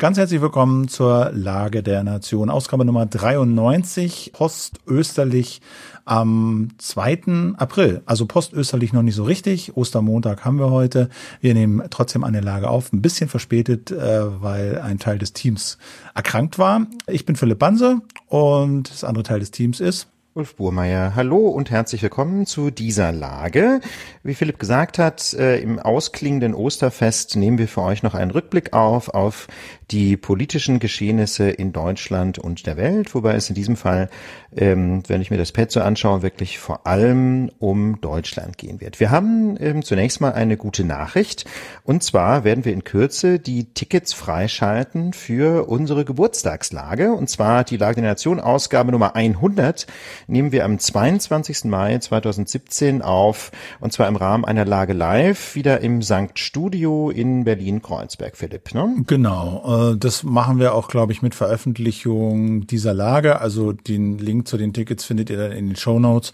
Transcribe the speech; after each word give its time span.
Ganz 0.00 0.16
herzlich 0.16 0.40
willkommen 0.40 0.88
zur 0.88 1.30
Lage 1.34 1.82
der 1.82 2.02
Nation, 2.02 2.48
Ausgabe 2.48 2.86
Nummer 2.86 3.04
93, 3.04 4.30
postösterlich 4.32 5.60
am 6.06 6.68
2. 6.78 7.52
April. 7.58 8.00
Also 8.06 8.24
postösterlich 8.24 8.94
noch 8.94 9.02
nicht 9.02 9.14
so 9.14 9.24
richtig. 9.24 9.76
Ostermontag 9.76 10.42
haben 10.46 10.58
wir 10.58 10.70
heute. 10.70 11.10
Wir 11.42 11.52
nehmen 11.52 11.82
trotzdem 11.90 12.24
eine 12.24 12.40
Lage 12.40 12.70
auf, 12.70 12.94
ein 12.94 13.02
bisschen 13.02 13.28
verspätet, 13.28 13.90
äh, 13.90 14.40
weil 14.40 14.80
ein 14.80 14.98
Teil 14.98 15.18
des 15.18 15.34
Teams 15.34 15.76
erkrankt 16.14 16.58
war. 16.58 16.86
Ich 17.06 17.26
bin 17.26 17.36
Philipp 17.36 17.58
Banse 17.58 18.00
und 18.26 18.90
das 18.90 19.04
andere 19.04 19.24
Teil 19.24 19.40
des 19.40 19.50
Teams 19.50 19.80
ist 19.80 20.08
Ulf 20.32 20.54
Burmeier, 20.54 21.16
hallo 21.16 21.48
und 21.48 21.72
herzlich 21.72 22.02
willkommen 22.02 22.46
zu 22.46 22.70
dieser 22.70 23.10
Lage. 23.10 23.80
Wie 24.22 24.34
Philipp 24.34 24.60
gesagt 24.60 24.96
hat, 24.96 25.34
äh, 25.34 25.58
im 25.58 25.80
ausklingenden 25.80 26.54
Osterfest 26.54 27.34
nehmen 27.34 27.58
wir 27.58 27.66
für 27.66 27.82
euch 27.82 28.04
noch 28.04 28.14
einen 28.14 28.30
Rückblick 28.30 28.72
auf, 28.72 29.08
auf 29.08 29.48
die 29.90 30.16
politischen 30.16 30.78
Geschehnisse 30.78 31.50
in 31.50 31.72
Deutschland 31.72 32.38
und 32.38 32.66
der 32.66 32.76
Welt, 32.76 33.14
wobei 33.14 33.34
es 33.34 33.48
in 33.48 33.54
diesem 33.54 33.76
Fall, 33.76 34.08
ähm, 34.56 35.02
wenn 35.08 35.20
ich 35.20 35.30
mir 35.30 35.36
das 35.36 35.52
Pad 35.52 35.72
so 35.72 35.80
anschaue, 35.80 36.22
wirklich 36.22 36.58
vor 36.58 36.86
allem 36.86 37.50
um 37.58 38.00
Deutschland 38.00 38.56
gehen 38.56 38.80
wird. 38.80 39.00
Wir 39.00 39.10
haben 39.10 39.56
ähm, 39.58 39.82
zunächst 39.82 40.20
mal 40.20 40.32
eine 40.32 40.56
gute 40.56 40.84
Nachricht 40.84 41.44
und 41.82 42.02
zwar 42.02 42.44
werden 42.44 42.64
wir 42.64 42.72
in 42.72 42.84
Kürze 42.84 43.40
die 43.40 43.72
Tickets 43.74 44.12
freischalten 44.12 45.12
für 45.12 45.68
unsere 45.68 46.04
Geburtstagslage 46.04 47.12
und 47.12 47.28
zwar 47.28 47.64
die 47.64 47.76
Lage 47.76 48.00
der 48.00 48.10
Nation 48.10 48.38
Ausgabe 48.40 48.92
Nummer 48.92 49.16
100 49.16 49.86
nehmen 50.28 50.52
wir 50.52 50.64
am 50.64 50.78
22. 50.78 51.64
Mai 51.64 51.98
2017 51.98 53.02
auf 53.02 53.50
und 53.80 53.92
zwar 53.92 54.06
im 54.06 54.16
Rahmen 54.16 54.44
einer 54.44 54.64
Lage 54.64 54.92
live 54.92 55.54
wieder 55.56 55.80
im 55.80 56.02
Sankt 56.02 56.38
Studio 56.38 57.10
in 57.10 57.44
Berlin-Kreuzberg, 57.44 58.36
Philipp. 58.36 58.74
Ne? 58.74 58.96
Genau 59.06 59.62
das 59.98 60.22
machen 60.22 60.58
wir 60.58 60.74
auch, 60.74 60.88
glaube 60.88 61.12
ich, 61.12 61.22
mit 61.22 61.34
Veröffentlichung 61.34 62.66
dieser 62.66 62.94
Lage. 62.94 63.40
Also 63.40 63.72
den 63.72 64.18
Link 64.18 64.48
zu 64.48 64.56
den 64.56 64.72
Tickets 64.72 65.04
findet 65.04 65.30
ihr 65.30 65.36
dann 65.36 65.52
in 65.52 65.66
den 65.66 65.76
Show 65.76 65.98
Notes 65.98 66.32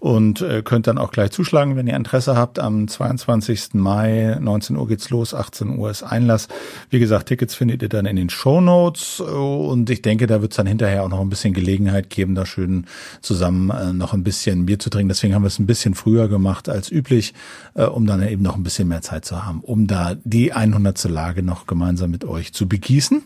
und 0.00 0.40
äh, 0.40 0.62
könnt 0.62 0.86
dann 0.86 0.98
auch 0.98 1.10
gleich 1.10 1.30
zuschlagen, 1.30 1.76
wenn 1.76 1.86
ihr 1.86 1.96
Interesse 1.96 2.36
habt. 2.36 2.58
Am 2.58 2.88
22. 2.88 3.74
Mai, 3.74 4.38
19 4.40 4.76
Uhr 4.76 4.88
geht's 4.88 5.10
los, 5.10 5.34
18 5.34 5.78
Uhr 5.78 5.90
ist 5.90 6.02
Einlass. 6.02 6.48
Wie 6.90 6.98
gesagt, 6.98 7.28
Tickets 7.28 7.54
findet 7.54 7.82
ihr 7.82 7.88
dann 7.88 8.06
in 8.06 8.16
den 8.16 8.30
Show 8.30 8.60
Notes 8.60 9.20
und 9.20 9.90
ich 9.90 10.02
denke, 10.02 10.26
da 10.26 10.42
wird's 10.42 10.56
dann 10.56 10.66
hinterher 10.66 11.04
auch 11.04 11.08
noch 11.08 11.20
ein 11.20 11.28
bisschen 11.28 11.54
Gelegenheit 11.54 12.10
geben, 12.10 12.34
da 12.34 12.46
schön 12.46 12.86
zusammen 13.20 13.70
äh, 13.70 13.92
noch 13.92 14.12
ein 14.12 14.24
bisschen 14.24 14.66
Bier 14.66 14.78
zu 14.78 14.90
trinken. 14.90 15.08
Deswegen 15.08 15.34
haben 15.34 15.42
wir 15.42 15.48
es 15.48 15.58
ein 15.58 15.66
bisschen 15.66 15.94
früher 15.94 16.28
gemacht 16.28 16.68
als 16.68 16.90
üblich, 16.90 17.34
um 17.74 18.06
dann 18.06 18.26
eben 18.26 18.42
noch 18.42 18.56
ein 18.56 18.62
bisschen 18.62 18.88
mehr 18.88 19.02
Zeit 19.02 19.24
zu 19.24 19.44
haben, 19.44 19.60
um 19.60 19.86
da 19.86 20.16
die 20.24 20.52
100. 20.52 21.04
Lage 21.04 21.42
noch 21.42 21.66
gemeinsam 21.66 22.10
mit 22.10 22.24
euch 22.24 22.52
zu 22.52 22.66
begehen 22.68 22.85
gießen. 22.86 23.22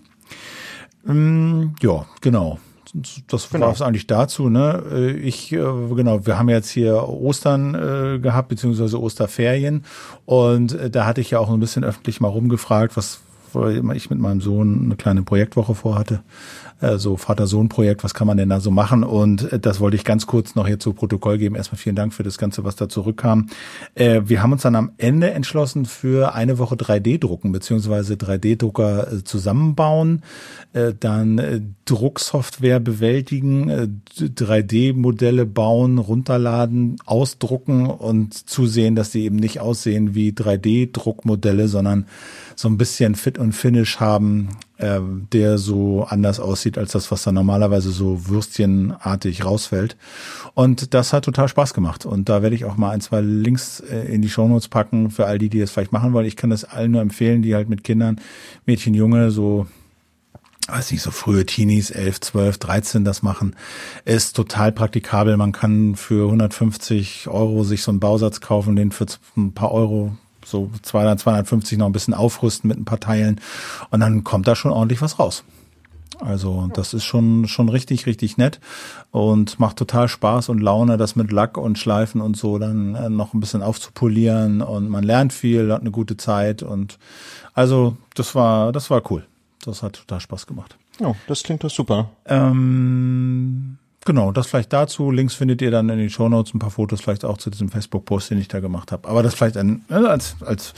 Ähm, 1.08 1.75
ja, 1.80 2.06
genau. 2.20 2.58
Das 3.28 3.48
genau. 3.50 3.67
war 3.67 3.72
es 3.72 3.83
eigentlich 3.83 4.08
dazu. 4.08 4.48
Ne? 4.48 4.83
Äh, 4.91 5.11
ich, 5.12 5.52
äh, 5.52 5.56
genau, 5.56 6.27
wir 6.27 6.39
haben 6.39 6.48
jetzt 6.48 6.70
hier 6.70 7.08
Ostern 7.08 7.75
äh, 7.75 8.19
gehabt, 8.19 8.48
beziehungsweise 8.48 9.00
Osterferien. 9.00 9.84
Und 10.25 10.77
da 10.91 11.06
hatte 11.06 11.20
ich 11.20 11.30
ja 11.30 11.39
auch 11.39 11.50
ein 11.50 11.61
bisschen 11.61 11.84
öffentlich 11.84 12.20
mal 12.20 12.28
rumgefragt, 12.28 12.97
was 12.97 13.20
ich 13.95 14.11
mit 14.11 14.19
meinem 14.19 14.41
Sohn 14.41 14.84
eine 14.84 14.97
kleine 14.97 15.23
Projektwoche 15.23 15.75
vorhatte 15.75 16.20
äh, 16.81 16.98
so 16.98 17.17
Vater-Sohn-Projekt, 17.17 18.05
was 18.05 18.15
kann 18.15 18.27
man 18.27 18.37
denn 18.37 18.48
da 18.48 18.61
so 18.61 18.70
machen? 18.70 19.05
Und 19.05 19.53
äh, 19.53 19.59
das 19.59 19.81
wollte 19.81 19.97
ich 19.97 20.05
ganz 20.05 20.27
kurz 20.27 20.55
noch 20.55 20.67
hier 20.67 20.79
zu 20.79 20.92
Protokoll 20.92 21.39
geben. 21.39 21.55
Erstmal 21.55 21.79
vielen 21.79 21.97
Dank 21.97 22.15
für 22.15 22.23
das 22.23 22.39
Ganze, 22.39 22.65
was 22.65 22.77
da 22.77 22.89
zurückkam. 22.89 23.48
Äh, 23.95 24.23
wir 24.25 24.42
haben 24.42 24.53
uns 24.53 24.62
dann 24.62 24.77
am 24.77 24.92
Ende 24.98 25.31
entschlossen 25.31 25.84
für 25.84 26.34
eine 26.34 26.59
Woche 26.59 26.77
3D-Drucken 26.77 27.53
beziehungsweise 27.53 28.15
3D-Drucker 28.15 29.12
äh, 29.12 29.25
zusammenbauen, 29.25 30.23
dann 31.01 31.75
Drucksoftware 31.85 32.79
bewältigen, 32.79 33.69
äh, 33.69 33.89
3D-Modelle 34.17 35.45
bauen, 35.45 35.98
runterladen, 35.98 36.97
ausdrucken 37.05 37.86
und 37.86 38.48
zusehen, 38.48 38.95
dass 38.95 39.11
die 39.11 39.24
eben 39.24 39.36
nicht 39.36 39.58
aussehen 39.58 40.14
wie 40.14 40.30
3D-Druckmodelle, 40.30 41.67
sondern 41.67 42.07
so 42.55 42.69
ein 42.69 42.79
bisschen 42.79 43.17
Fit 43.17 43.39
und 43.40 43.52
Finish 43.52 43.98
haben, 43.98 44.51
äh, 44.77 45.01
der 45.33 45.58
so 45.58 46.05
anders 46.05 46.39
aussieht 46.39 46.78
als 46.78 46.92
das, 46.92 47.11
was 47.11 47.23
da 47.23 47.33
normalerweise 47.33 47.90
so 47.90 48.28
würstchenartig 48.28 49.45
rausfällt. 49.45 49.96
Und 50.55 50.95
das 50.95 51.12
hat 51.12 51.24
total 51.24 51.48
Spaß 51.48 51.74
gemacht. 51.74 52.06
Und 52.06 52.29
da 52.29 52.42
werde 52.42 52.55
ich 52.55 52.64
auch 52.64 52.77
mal 52.77 52.90
ein, 52.90 53.00
zwei 53.00 53.20
Links 53.20 53.80
äh, 53.80 54.12
in 54.12 54.23
die 54.23 54.29
Shownotes 54.29 54.68
packen 54.68 55.11
für 55.11 55.27
all 55.27 55.39
die, 55.39 55.48
die 55.48 55.61
das 55.61 55.70
vielleicht 55.70 55.92
machen 55.92 56.12
wollen. 56.12 56.27
Ich 56.27 56.36
kann 56.36 56.50
das 56.50 56.64
allen 56.64 56.92
nur 56.92 57.02
empfehlen, 57.02 57.42
die 57.42 57.55
halt 57.55 57.68
mit 57.68 57.83
Kindern, 57.83 58.20
Mädchen, 58.67 58.95
Junge, 58.95 59.30
so 59.30 59.67
weiß 60.68 60.92
nicht, 60.92 61.02
so 61.02 61.11
frühe 61.11 61.46
Teenies, 61.46 61.90
11, 61.90 62.20
12, 62.20 62.58
13 62.58 63.05
das 63.05 63.23
machen, 63.23 63.56
ist 64.05 64.36
total 64.36 64.73
praktikabel. 64.73 65.36
Man 65.36 65.52
kann 65.52 65.96
für 65.96 66.27
150 66.27 67.29
Euro 67.29 67.64
sich 67.64 67.83
so 67.83 67.90
einen 67.90 68.00
Bausatz 68.00 68.40
kaufen, 68.40 68.77
den 68.77 68.92
für 68.92 69.06
ein 69.36 69.52
paar 69.52 69.73
Euro 69.73 70.17
so 70.50 70.70
200, 70.83 71.20
250 71.20 71.78
noch 71.78 71.86
ein 71.86 71.92
bisschen 71.92 72.14
aufrüsten 72.14 72.68
mit 72.68 72.78
ein 72.78 72.84
paar 72.84 73.00
Teilen 73.00 73.40
und 73.90 74.00
dann 74.00 74.24
kommt 74.24 74.48
da 74.48 74.55
schon 74.55 74.72
ordentlich 74.72 75.00
was 75.00 75.18
raus. 75.18 75.44
Also 76.18 76.68
das 76.74 76.92
ist 76.92 77.05
schon 77.05 77.48
schon 77.48 77.68
richtig 77.70 78.06
richtig 78.06 78.36
nett 78.36 78.61
und 79.11 79.58
macht 79.58 79.77
total 79.77 80.08
Spaß 80.08 80.50
und 80.50 80.61
Laune, 80.61 80.98
das 80.98 81.16
mit 81.16 81.33
Lack 81.33 81.56
und 81.56 81.78
Schleifen 81.78 82.20
und 82.20 82.36
so 82.36 82.58
dann 82.58 82.94
äh, 82.94 83.08
noch 83.08 83.33
ein 83.33 83.40
bisschen 83.40 83.62
aufzupolieren 83.62 84.61
und 84.61 84.88
man 84.88 85.02
lernt 85.02 85.33
viel, 85.33 85.72
hat 85.72 85.80
eine 85.80 85.90
gute 85.90 86.18
Zeit 86.18 86.62
und 86.62 86.98
also 87.55 87.96
das 88.14 88.34
war 88.34 88.72
das 88.72 88.90
war 88.90 89.02
cool. 89.11 89.24
Das 89.64 89.82
hat 89.82 89.94
total 89.94 90.20
Spaß 90.20 90.46
gemacht. 90.46 90.77
Ja, 91.00 91.14
das 91.27 91.42
klingt 91.42 91.64
doch 91.64 91.70
super. 91.70 92.11
Ähm, 92.27 93.78
Genau, 94.06 94.33
das 94.33 94.46
vielleicht 94.46 94.72
dazu. 94.72 95.11
Links 95.11 95.34
findet 95.34 95.61
ihr 95.61 95.70
dann 95.70 95.88
in 95.90 95.98
den 95.98 96.11
Shownotes 96.11 96.55
ein 96.55 96.58
paar 96.58 96.70
Fotos, 96.70 97.02
vielleicht 97.02 97.24
auch 97.24 97.36
zu 97.36 97.50
diesem 97.50 97.68
Facebook-Post, 97.68 98.30
den 98.30 98.38
ich 98.38 98.48
da 98.48 98.61
gemacht 98.61 98.92
habe. 98.92 99.06
Aber 99.08 99.22
das 99.22 99.34
vielleicht 99.34 99.58
ein, 99.58 99.84
äh, 99.90 99.94
als, 99.94 100.36
als 100.40 100.72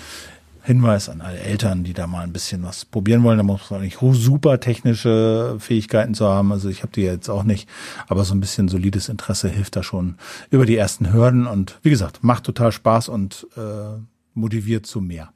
Hinweis 0.65 1.09
an 1.09 1.21
alle 1.21 1.39
Eltern, 1.39 1.83
die 1.83 1.93
da 1.93 2.07
mal 2.07 2.23
ein 2.23 2.33
bisschen 2.33 2.63
was 2.63 2.85
probieren 2.85 3.23
wollen. 3.23 3.39
Da 3.39 3.43
muss 3.43 3.71
man 3.71 3.81
nicht 3.81 3.99
super 4.01 4.61
technische 4.61 5.57
Fähigkeiten 5.59 6.15
zu 6.15 6.27
haben. 6.27 6.53
Also 6.53 6.69
ich 6.69 6.83
habe 6.83 6.93
die 6.93 7.03
jetzt 7.03 7.29
auch 7.29 7.43
nicht, 7.43 7.69
aber 8.09 8.25
so 8.25 8.35
ein 8.35 8.41
bisschen 8.41 8.69
solides 8.69 9.09
Interesse 9.09 9.49
hilft 9.49 9.77
da 9.77 9.83
schon 9.83 10.17
über 10.51 10.67
die 10.67 10.77
ersten 10.77 11.13
Hürden. 11.13 11.47
Und 11.47 11.79
wie 11.83 11.91
gesagt, 11.91 12.23
macht 12.23 12.45
total 12.45 12.71
Spaß 12.71 13.09
und 13.09 13.47
äh, 13.57 14.01
motiviert 14.35 14.87
zu 14.87 15.01
mehr. 15.01 15.33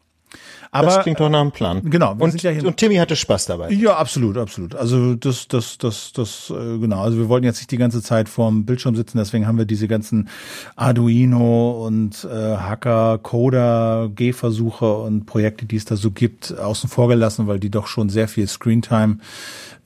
Aber, 0.70 0.86
das 0.88 1.02
klingt 1.02 1.20
doch 1.20 1.28
nach 1.28 1.41
einem 1.41 1.52
Plan. 1.52 1.82
Genau. 1.88 2.14
Und, 2.19 2.42
ja 2.42 2.50
und 2.50 2.76
Timmy 2.76 2.97
hatte 2.97 3.16
Spaß 3.16 3.47
dabei. 3.47 3.70
Ja, 3.70 3.97
absolut, 3.97 4.36
absolut. 4.36 4.74
Also 4.74 5.14
das, 5.14 5.48
das, 5.48 5.78
das, 5.78 6.12
das, 6.12 6.50
äh, 6.50 6.78
genau. 6.78 7.00
Also 7.00 7.19
wir 7.19 7.28
wollten 7.28 7.44
jetzt 7.44 7.58
nicht 7.58 7.70
die 7.70 7.78
ganze 7.78 8.02
Zeit 8.02 8.28
vorm 8.28 8.64
Bildschirm 8.64 8.97
sitzen, 8.97 9.19
deswegen 9.19 9.47
haben 9.47 9.58
wir 9.58 9.64
diese 9.64 9.88
ganzen 9.88 10.28
Arduino 10.74 11.86
und 11.86 12.24
äh, 12.24 12.56
Hacker, 12.56 13.19
Coder, 13.22 14.10
Gehversuche 14.14 14.92
und 14.92 15.26
Projekte, 15.26 15.66
die 15.66 15.76
es 15.76 15.84
da 15.84 15.97
so 15.97 16.10
gibt, 16.10 16.58
außen 16.58 16.91
vor 16.91 17.08
gelassen, 17.08 17.47
weil 17.47 17.58
die 17.58 17.70
doch 17.70 17.86
schon 17.86 18.08
sehr 18.08 18.28
viel 18.28 18.47
Screentime 18.47 19.18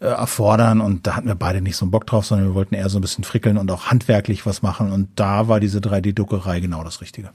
äh, 0.00 0.06
erfordern 0.06 0.80
und 0.80 1.06
da 1.06 1.16
hatten 1.16 1.28
wir 1.28 1.34
beide 1.34 1.60
nicht 1.60 1.76
so 1.76 1.84
einen 1.84 1.90
Bock 1.90 2.06
drauf, 2.06 2.26
sondern 2.26 2.48
wir 2.48 2.54
wollten 2.54 2.74
eher 2.74 2.88
so 2.88 2.98
ein 2.98 3.02
bisschen 3.02 3.24
frickeln 3.24 3.58
und 3.58 3.70
auch 3.70 3.86
handwerklich 3.86 4.46
was 4.46 4.62
machen 4.62 4.92
und 4.92 5.08
da 5.16 5.46
war 5.48 5.60
diese 5.60 5.78
3D-Druckerei 5.78 6.60
genau 6.60 6.82
das 6.82 7.00
Richtige. 7.00 7.30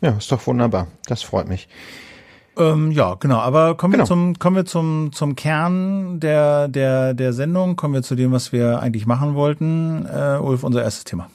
Ja, 0.00 0.10
ist 0.10 0.30
doch 0.30 0.46
wunderbar. 0.46 0.86
Das 1.06 1.22
freut 1.22 1.48
mich. 1.48 1.68
Ähm, 2.58 2.90
ja, 2.90 3.14
genau. 3.14 3.38
Aber 3.38 3.76
kommen 3.76 3.92
genau. 3.92 4.04
wir 4.04 4.08
zum 4.08 4.38
kommen 4.38 4.56
wir 4.56 4.64
zum 4.64 5.12
zum 5.12 5.36
Kern 5.36 6.20
der 6.20 6.68
der 6.68 7.14
der 7.14 7.32
Sendung. 7.32 7.76
Kommen 7.76 7.94
wir 7.94 8.02
zu 8.02 8.14
dem, 8.14 8.32
was 8.32 8.52
wir 8.52 8.80
eigentlich 8.80 9.06
machen 9.06 9.34
wollten. 9.34 10.06
Äh, 10.06 10.38
Ulf, 10.38 10.64
unser 10.64 10.82
erstes 10.82 11.04
Thema. 11.04 11.28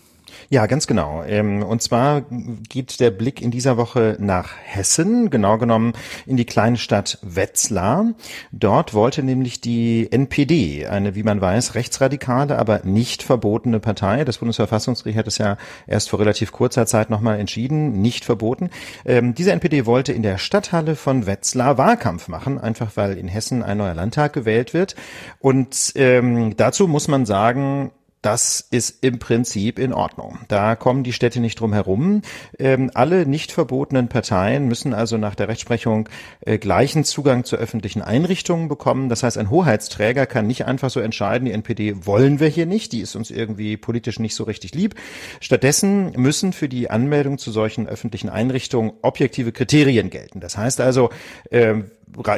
Ja, 0.53 0.67
ganz 0.67 0.85
genau. 0.85 1.23
Ähm, 1.23 1.63
und 1.63 1.81
zwar 1.81 2.21
geht 2.69 2.99
der 2.99 3.09
Blick 3.09 3.41
in 3.41 3.49
dieser 3.49 3.75
Woche 3.75 4.17
nach 4.19 4.51
Hessen, 4.61 5.31
genau 5.31 5.57
genommen 5.57 5.93
in 6.27 6.37
die 6.37 6.45
kleine 6.45 6.77
Stadt 6.77 7.17
Wetzlar. 7.23 8.13
Dort 8.51 8.93
wollte 8.93 9.23
nämlich 9.23 9.61
die 9.61 10.11
NPD, 10.11 10.85
eine, 10.85 11.15
wie 11.15 11.23
man 11.23 11.41
weiß, 11.41 11.73
rechtsradikale, 11.73 12.59
aber 12.59 12.81
nicht 12.83 13.23
verbotene 13.23 13.79
Partei, 13.79 14.25
das 14.25 14.37
Bundesverfassungsgericht 14.37 15.17
hat 15.17 15.25
es 15.25 15.39
ja 15.39 15.57
erst 15.87 16.11
vor 16.11 16.19
relativ 16.19 16.51
kurzer 16.51 16.85
Zeit 16.85 17.09
nochmal 17.09 17.39
entschieden, 17.39 18.03
nicht 18.03 18.23
verboten. 18.23 18.69
Ähm, 19.05 19.33
diese 19.33 19.53
NPD 19.53 19.87
wollte 19.87 20.13
in 20.13 20.21
der 20.21 20.37
Stadthalle 20.37 20.95
von 20.95 21.25
Wetzlar 21.25 21.79
Wahlkampf 21.79 22.27
machen, 22.27 22.59
einfach 22.59 22.91
weil 22.93 23.17
in 23.17 23.27
Hessen 23.27 23.63
ein 23.63 23.79
neuer 23.79 23.95
Landtag 23.95 24.33
gewählt 24.33 24.75
wird. 24.75 24.95
Und 25.39 25.93
ähm, 25.95 26.55
dazu 26.55 26.87
muss 26.87 27.07
man 27.07 27.25
sagen, 27.25 27.89
das 28.23 28.65
ist 28.71 29.03
im 29.03 29.19
Prinzip 29.19 29.77
in 29.77 29.93
Ordnung. 29.93 30.39
Da 30.47 30.75
kommen 30.75 31.03
die 31.03 31.13
Städte 31.13 31.41
nicht 31.41 31.59
drum 31.59 31.73
herum. 31.73 32.21
Ähm, 32.57 32.89
alle 32.93 33.25
nicht 33.25 33.51
verbotenen 33.51 34.07
Parteien 34.07 34.67
müssen 34.67 34.93
also 34.93 35.17
nach 35.17 35.35
der 35.35 35.49
Rechtsprechung 35.49 36.07
äh, 36.41 36.57
gleichen 36.57 37.03
Zugang 37.03 37.43
zu 37.43 37.57
öffentlichen 37.57 38.01
Einrichtungen 38.01 38.69
bekommen. 38.69 39.09
Das 39.09 39.23
heißt, 39.23 39.37
ein 39.37 39.49
Hoheitsträger 39.49 40.25
kann 40.25 40.47
nicht 40.47 40.65
einfach 40.65 40.89
so 40.89 41.01
entscheiden, 41.01 41.45
die 41.45 41.51
NPD 41.51 42.05
wollen 42.05 42.39
wir 42.39 42.47
hier 42.47 42.65
nicht, 42.65 42.93
die 42.93 43.01
ist 43.01 43.15
uns 43.15 43.29
irgendwie 43.29 43.75
politisch 43.75 44.19
nicht 44.19 44.35
so 44.35 44.45
richtig 44.45 44.73
lieb. 44.73 44.95
Stattdessen 45.41 46.11
müssen 46.13 46.53
für 46.53 46.69
die 46.69 46.89
Anmeldung 46.89 47.37
zu 47.37 47.51
solchen 47.51 47.87
öffentlichen 47.87 48.29
Einrichtungen 48.29 48.93
objektive 49.01 49.51
Kriterien 49.51 50.09
gelten. 50.09 50.39
Das 50.39 50.57
heißt 50.57 50.79
also, 50.79 51.09
äh, 51.51 51.75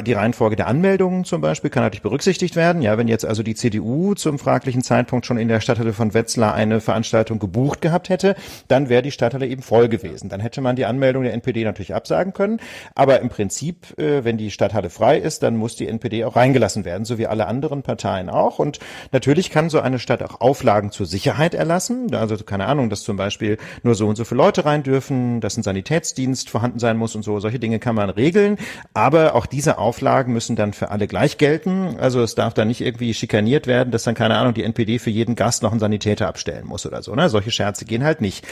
die 0.04 0.12
Reihenfolge 0.12 0.56
der 0.56 0.66
Anmeldungen 0.66 1.24
zum 1.24 1.40
Beispiel 1.40 1.70
kann 1.70 1.82
natürlich 1.82 2.02
berücksichtigt 2.02 2.56
werden. 2.56 2.82
Ja, 2.82 2.98
wenn 2.98 3.08
jetzt 3.08 3.24
also 3.24 3.42
die 3.42 3.54
CDU 3.54 4.14
zum 4.14 4.38
fraglichen 4.38 4.82
Zeitpunkt 4.82 5.26
schon 5.26 5.38
in 5.38 5.48
der 5.48 5.60
Stadthalle 5.60 5.92
von 5.92 6.14
Wetzlar 6.14 6.54
eine 6.54 6.80
Veranstaltung 6.80 7.38
gebucht 7.38 7.80
gehabt 7.80 8.08
hätte, 8.08 8.36
dann 8.68 8.88
wäre 8.88 9.02
die 9.02 9.10
Stadthalle 9.10 9.46
eben 9.46 9.62
voll 9.62 9.88
gewesen. 9.88 10.28
Dann 10.28 10.40
hätte 10.40 10.60
man 10.60 10.76
die 10.76 10.84
Anmeldung 10.84 11.24
der 11.24 11.34
NPD 11.34 11.64
natürlich 11.64 11.94
absagen 11.94 12.32
können. 12.32 12.60
Aber 12.94 13.20
im 13.20 13.28
Prinzip, 13.28 13.98
äh, 13.98 14.24
wenn 14.24 14.36
die 14.36 14.50
Stadthalle 14.50 14.90
frei 14.90 15.18
ist, 15.18 15.42
dann 15.42 15.56
muss 15.56 15.76
die 15.76 15.88
NPD 15.88 16.24
auch 16.24 16.36
reingelassen 16.36 16.84
werden, 16.84 17.04
so 17.04 17.18
wie 17.18 17.26
alle 17.26 17.46
anderen 17.46 17.82
Parteien 17.82 18.30
auch. 18.30 18.58
Und 18.58 18.78
natürlich 19.12 19.50
kann 19.50 19.70
so 19.70 19.80
eine 19.80 19.98
Stadt 19.98 20.22
auch 20.22 20.40
Auflagen 20.40 20.90
zur 20.90 21.06
Sicherheit 21.06 21.54
erlassen. 21.54 22.14
Also 22.14 22.36
keine 22.38 22.66
Ahnung, 22.66 22.90
dass 22.90 23.02
zum 23.02 23.16
Beispiel 23.16 23.58
nur 23.82 23.94
so 23.94 24.06
und 24.06 24.16
so 24.16 24.24
viele 24.24 24.38
Leute 24.38 24.64
rein 24.64 24.82
dürfen, 24.82 25.40
dass 25.40 25.56
ein 25.56 25.62
Sanitätsdienst 25.62 26.50
vorhanden 26.50 26.78
sein 26.78 26.96
muss 26.96 27.14
und 27.14 27.22
so. 27.22 27.40
Solche 27.40 27.58
Dinge 27.58 27.78
kann 27.78 27.94
man 27.94 28.10
regeln. 28.10 28.56
Aber 28.94 29.34
auch 29.34 29.46
diese 29.46 29.65
Auflagen 29.74 30.32
müssen 30.32 30.56
dann 30.56 30.72
für 30.72 30.90
alle 30.90 31.06
gleich 31.06 31.38
gelten. 31.38 31.96
Also 31.98 32.22
es 32.22 32.34
darf 32.34 32.54
dann 32.54 32.68
nicht 32.68 32.80
irgendwie 32.80 33.12
schikaniert 33.14 33.66
werden, 33.66 33.90
dass 33.90 34.04
dann 34.04 34.14
keine 34.14 34.36
Ahnung 34.36 34.54
die 34.54 34.64
NPD 34.64 34.98
für 34.98 35.10
jeden 35.10 35.34
Gast 35.34 35.62
noch 35.62 35.72
einen 35.72 35.80
Sanitäter 35.80 36.28
abstellen 36.28 36.66
muss 36.66 36.86
oder 36.86 37.02
so. 37.02 37.14
Ne? 37.14 37.28
Solche 37.28 37.50
Scherze 37.50 37.84
gehen 37.84 38.04
halt 38.04 38.20
nicht. 38.20 38.46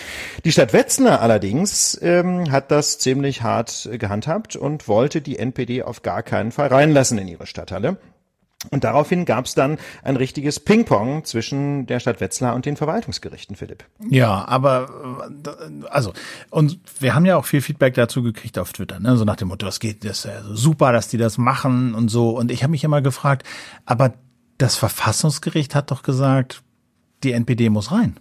Die 0.44 0.52
Stadt 0.52 0.72
Wetzlar 0.72 1.20
allerdings 1.20 1.99
ähm, 2.02 2.50
hat 2.50 2.70
das 2.70 2.99
ziemlich 2.99 3.43
hart 3.43 3.88
gehandhabt 3.93 4.56
und 4.56 4.88
wollte 4.88 5.20
die 5.20 5.38
NPD 5.38 5.82
auf 5.82 6.02
gar 6.02 6.22
keinen 6.22 6.52
Fall 6.52 6.69
reinlassen 6.69 7.19
in 7.19 7.28
ihre 7.28 7.46
Stadthalle. 7.46 7.96
Und 8.70 8.84
daraufhin 8.84 9.25
gab 9.25 9.46
es 9.46 9.55
dann 9.55 9.78
ein 10.02 10.16
richtiges 10.16 10.61
Ping-Pong 10.61 11.25
zwischen 11.25 11.87
der 11.87 12.00
Stadt 12.00 12.20
Wetzlar 12.20 12.55
und 12.55 12.66
den 12.66 12.76
Verwaltungsgerichten, 12.76 13.56
Philipp. 13.56 13.84
Ja, 14.08 14.46
aber 14.46 15.31
also 15.90 16.12
und 16.50 16.78
wir 17.00 17.14
haben 17.14 17.26
ja 17.26 17.37
auch 17.37 17.44
viel 17.44 17.61
Feedback 17.61 17.94
dazu 17.94 18.22
gekriegt 18.22 18.58
auf 18.58 18.72
Twitter, 18.72 19.00
ne? 19.00 19.16
so 19.16 19.25
nach 19.25 19.37
dem 19.37 19.49
Motto, 19.49 19.66
das 19.66 19.81
geht, 19.81 20.05
das 20.05 20.25
ist 20.25 20.44
super, 20.52 20.93
dass 20.93 21.08
die 21.08 21.19
das 21.19 21.38
machen 21.38 21.94
und 21.94 22.08
so. 22.08 22.31
Und 22.31 22.50
ich 22.50 22.62
habe 22.62 22.70
mich 22.70 22.84
immer 22.84 23.02
gefragt, 23.02 23.46
aber 23.87 24.14
das 24.58 24.76
Verfassungsgericht 24.76 25.75
hat 25.75 25.90
doch 25.90 26.02
gesagt, 26.02 26.62
die 27.22 27.32
NPD 27.32 27.70
muss 27.70 27.90
rein. 27.90 28.19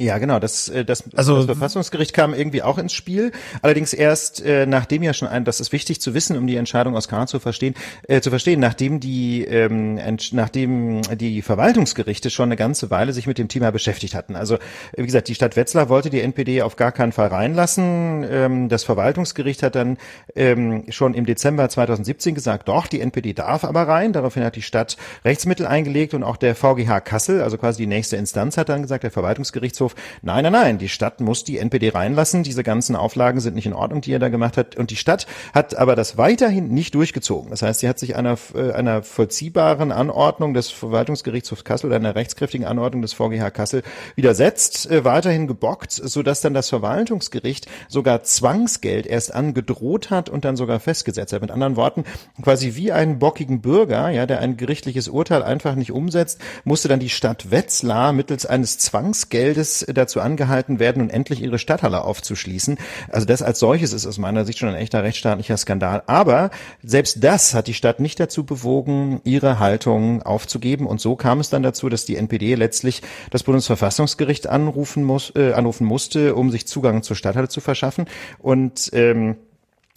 Ja, 0.00 0.16
genau. 0.16 0.38
Das, 0.38 0.70
äh, 0.70 0.82
das, 0.82 1.04
also, 1.14 1.36
das 1.36 1.44
Verfassungsgericht 1.44 2.14
kam 2.14 2.32
irgendwie 2.32 2.62
auch 2.62 2.78
ins 2.78 2.94
Spiel. 2.94 3.32
Allerdings 3.60 3.92
erst 3.92 4.42
äh, 4.42 4.64
nachdem 4.64 5.02
ja 5.02 5.12
schon 5.12 5.28
ein, 5.28 5.44
das 5.44 5.60
ist 5.60 5.72
wichtig 5.72 6.00
zu 6.00 6.14
wissen, 6.14 6.38
um 6.38 6.46
die 6.46 6.56
Entscheidung 6.56 6.96
aus 6.96 7.06
Karl 7.06 7.28
zu 7.28 7.38
verstehen, 7.38 7.74
äh, 8.08 8.22
zu 8.22 8.30
verstehen, 8.30 8.60
nachdem 8.60 8.98
die, 8.98 9.44
ähm, 9.44 10.00
nachdem 10.32 11.02
die 11.02 11.42
Verwaltungsgerichte 11.42 12.30
schon 12.30 12.46
eine 12.46 12.56
ganze 12.56 12.90
Weile 12.90 13.12
sich 13.12 13.26
mit 13.26 13.36
dem 13.36 13.48
Thema 13.48 13.72
beschäftigt 13.72 14.14
hatten. 14.14 14.36
Also 14.36 14.56
wie 14.96 15.04
gesagt, 15.04 15.28
die 15.28 15.34
Stadt 15.34 15.54
Wetzlar 15.56 15.90
wollte 15.90 16.08
die 16.08 16.22
NPD 16.22 16.62
auf 16.62 16.76
gar 16.76 16.92
keinen 16.92 17.12
Fall 17.12 17.28
reinlassen. 17.28 18.24
Ähm, 18.26 18.68
das 18.70 18.84
Verwaltungsgericht 18.84 19.62
hat 19.62 19.74
dann 19.74 19.98
ähm, 20.34 20.84
schon 20.88 21.12
im 21.12 21.26
Dezember 21.26 21.68
2017 21.68 22.34
gesagt, 22.34 22.68
doch, 22.68 22.86
die 22.86 23.02
NPD 23.02 23.34
darf 23.34 23.64
aber 23.64 23.82
rein. 23.82 24.14
Daraufhin 24.14 24.44
hat 24.44 24.56
die 24.56 24.62
Stadt 24.62 24.96
Rechtsmittel 25.26 25.66
eingelegt 25.66 26.14
und 26.14 26.22
auch 26.22 26.38
der 26.38 26.54
VGH 26.54 27.00
Kassel, 27.00 27.42
also 27.42 27.58
quasi 27.58 27.82
die 27.82 27.86
nächste 27.86 28.16
Instanz, 28.16 28.56
hat 28.56 28.70
dann 28.70 28.80
gesagt, 28.80 29.04
der 29.04 29.10
Verwaltungsgerichtshof 29.10 29.89
Gerichtshof, 29.90 29.94
nein, 30.22 30.42
nein, 30.42 30.52
nein, 30.52 30.78
die 30.78 30.88
Stadt 30.88 31.20
muss 31.20 31.44
die 31.44 31.58
NPD 31.58 31.90
reinlassen, 31.90 32.42
diese 32.42 32.62
ganzen 32.62 32.96
Auflagen 32.96 33.40
sind 33.40 33.54
nicht 33.54 33.66
in 33.66 33.72
Ordnung, 33.72 34.00
die 34.00 34.12
er 34.12 34.18
da 34.18 34.28
gemacht 34.28 34.56
hat. 34.56 34.76
Und 34.76 34.90
die 34.90 34.96
Stadt 34.96 35.26
hat 35.54 35.76
aber 35.76 35.96
das 35.96 36.16
weiterhin 36.16 36.68
nicht 36.68 36.94
durchgezogen. 36.94 37.50
Das 37.50 37.62
heißt, 37.62 37.80
sie 37.80 37.88
hat 37.88 37.98
sich 37.98 38.16
einer, 38.16 38.38
äh, 38.54 38.72
einer 38.72 39.02
vollziehbaren 39.02 39.92
Anordnung 39.92 40.54
des 40.54 40.70
Verwaltungsgerichtshofs 40.70 41.64
Kassel 41.64 41.92
einer 41.92 42.14
rechtskräftigen 42.14 42.66
Anordnung 42.66 43.02
des 43.02 43.12
VGH 43.12 43.50
Kassel 43.50 43.82
widersetzt, 44.16 44.90
äh, 44.90 45.04
weiterhin 45.04 45.46
gebockt, 45.46 45.92
sodass 45.92 46.40
dann 46.40 46.54
das 46.54 46.68
Verwaltungsgericht 46.68 47.66
sogar 47.88 48.22
Zwangsgeld 48.22 49.06
erst 49.06 49.34
angedroht 49.34 50.10
hat 50.10 50.28
und 50.28 50.44
dann 50.44 50.56
sogar 50.56 50.80
festgesetzt 50.80 51.32
hat. 51.32 51.42
Mit 51.42 51.50
anderen 51.50 51.76
Worten, 51.76 52.04
quasi 52.42 52.74
wie 52.74 52.92
einen 52.92 53.18
bockigen 53.18 53.60
Bürger, 53.60 54.10
ja, 54.10 54.26
der 54.26 54.40
ein 54.40 54.56
gerichtliches 54.56 55.08
Urteil 55.08 55.42
einfach 55.42 55.74
nicht 55.74 55.92
umsetzt, 55.92 56.40
musste 56.64 56.88
dann 56.88 57.00
die 57.00 57.08
Stadt 57.08 57.50
Wetzlar 57.50 58.12
mittels 58.12 58.46
eines 58.46 58.78
Zwangsgeldes 58.78 59.79
dazu 59.88 60.20
angehalten 60.20 60.78
werden 60.78 61.02
und 61.02 61.10
endlich 61.10 61.42
ihre 61.42 61.58
Stadthalle 61.58 62.02
aufzuschließen. 62.04 62.78
Also 63.10 63.26
das 63.26 63.42
als 63.42 63.58
solches 63.58 63.92
ist 63.92 64.06
aus 64.06 64.18
meiner 64.18 64.44
Sicht 64.44 64.58
schon 64.58 64.68
ein 64.68 64.74
echter 64.74 65.02
rechtsstaatlicher 65.02 65.56
Skandal. 65.56 66.02
Aber 66.06 66.50
selbst 66.82 67.22
das 67.22 67.54
hat 67.54 67.66
die 67.66 67.74
Stadt 67.74 68.00
nicht 68.00 68.20
dazu 68.20 68.44
bewogen, 68.44 69.20
ihre 69.24 69.58
Haltung 69.58 70.22
aufzugeben. 70.22 70.86
Und 70.86 71.00
so 71.00 71.16
kam 71.16 71.40
es 71.40 71.50
dann 71.50 71.62
dazu, 71.62 71.88
dass 71.88 72.04
die 72.04 72.16
NPD 72.16 72.54
letztlich 72.54 73.02
das 73.30 73.42
Bundesverfassungsgericht 73.42 74.46
anrufen 74.46 75.04
muss, 75.04 75.32
äh, 75.36 75.52
anrufen 75.52 75.86
musste, 75.86 76.34
um 76.34 76.50
sich 76.50 76.66
Zugang 76.66 77.02
zur 77.02 77.16
Stadthalle 77.16 77.48
zu 77.48 77.60
verschaffen. 77.60 78.06
Und 78.38 78.90
ähm, 78.92 79.36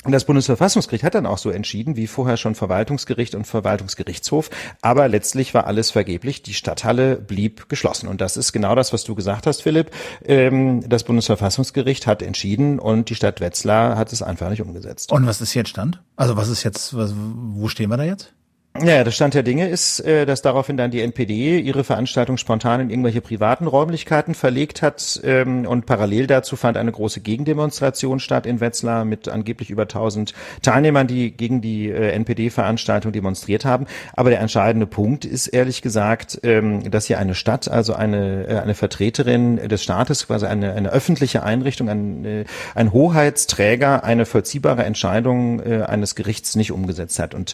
und 0.04 0.12
das 0.12 0.26
Bundesverfassungsgericht 0.26 1.04
hat 1.04 1.16
dann 1.16 1.26
auch 1.26 1.38
so 1.38 1.50
entschieden, 1.50 1.96
wie 1.96 2.08
vorher 2.08 2.38
schon 2.38 2.56
Verwaltungsgericht 2.56 3.36
und 3.36 3.46
Verwaltungsgerichtshof. 3.46 4.50
Aber 4.82 5.08
letztlich 5.08 5.54
war 5.54 5.66
alles 5.66 5.92
vergeblich. 5.92 6.44
Die 6.44 6.54
Stadthalle 6.54 7.16
blieb 7.16 7.70
geschlossen. 7.70 8.08
Und 8.08 8.20
das 8.20 8.36
ist 8.36 8.52
genau 8.52 8.76
das, 8.76 8.92
was 8.92 9.06
du 9.06 9.16
gesagt 9.16 9.48
hast, 9.48 9.62
Philipp. 9.62 9.92
Ähm, 10.26 10.88
das 10.88 11.04
Bundesverfassungsgericht 11.04 12.06
hat 12.06 12.22
entschieden 12.22 12.80
und 12.80 13.10
die 13.10 13.16
Stadt 13.16 13.40
Wetzlar 13.40 13.98
hat 13.98 14.12
es 14.12 14.22
einfach 14.22 14.50
nicht 14.50 14.62
umgesetzt. 14.62 15.12
Und 15.12 15.26
was 15.26 15.40
ist 15.40 15.54
jetzt 15.54 15.70
Stand? 15.70 16.02
Also 16.18 16.36
was 16.36 16.50
ist 16.50 16.64
jetzt, 16.64 16.94
wo 16.94 17.68
stehen 17.70 17.90
wir 17.90 17.98
da 17.98 18.04
jetzt? 18.04 18.34
Ja, 18.82 19.04
der 19.04 19.12
Stand 19.12 19.36
der 19.36 19.44
Dinge 19.44 19.70
ist, 19.70 20.00
äh, 20.00 20.26
dass 20.26 20.42
daraufhin 20.42 20.78
dann 20.78 20.90
die 20.90 21.02
NPD 21.02 21.60
ihre 21.60 21.84
Veranstaltung 21.84 22.38
spontan 22.38 22.82
in 22.82 22.90
irgendwelche 22.90 23.22
privaten 23.22 23.68
Räumlichkeiten 23.68 24.34
verlegt 24.34 24.82
hat 24.82 25.22
ähm, 25.24 25.68
und 25.68 25.86
parallel 25.86 26.26
dazu 26.26 26.56
fand 26.56 26.76
eine 26.78 26.92
große 26.92 27.22
Gegendemonstration 27.22 28.20
statt 28.20 28.48
in 28.48 28.62
Wetzlar 28.62 29.06
mit 29.06 29.30
angeblich 29.30 29.70
über 29.70 29.84
1000 29.84 30.34
Teilnehmern, 30.64 31.06
die 31.06 31.30
gegen 31.38 31.62
die 31.62 31.88
äh, 31.88 32.14
NPD-Veranstaltung 32.14 33.12
demonstriert 33.12 33.64
haben. 33.64 33.86
Aber 34.14 34.32
der 34.32 34.40
entscheidende 34.40 34.88
Punkt 34.88 35.24
ist 35.24 35.50
ehrlich 35.50 35.84
gesagt, 35.84 36.40
ähm, 36.42 36.90
dass 36.90 37.06
hier 37.06 37.20
eine 37.20 37.36
Stadt, 37.36 37.70
also 37.70 37.94
eine, 37.94 38.48
äh, 38.48 38.58
eine 38.58 38.74
Vertreterin 38.74 39.68
des 39.70 39.84
Staates, 39.84 40.26
quasi 40.26 40.48
eine, 40.48 40.74
eine 40.74 40.90
öffentliche 40.90 41.44
Einrichtung, 41.44 41.90
ein, 41.90 42.46
ein 42.74 42.92
Hoheitsträger 42.92 44.04
eine 44.04 44.26
vollziehbare 44.26 44.84
Entscheidung 44.84 45.62
eines 45.62 46.16
Gerichts 46.16 46.56
nicht 46.56 46.72
umgesetzt 46.72 47.20
hat. 47.20 47.36
Und 47.36 47.54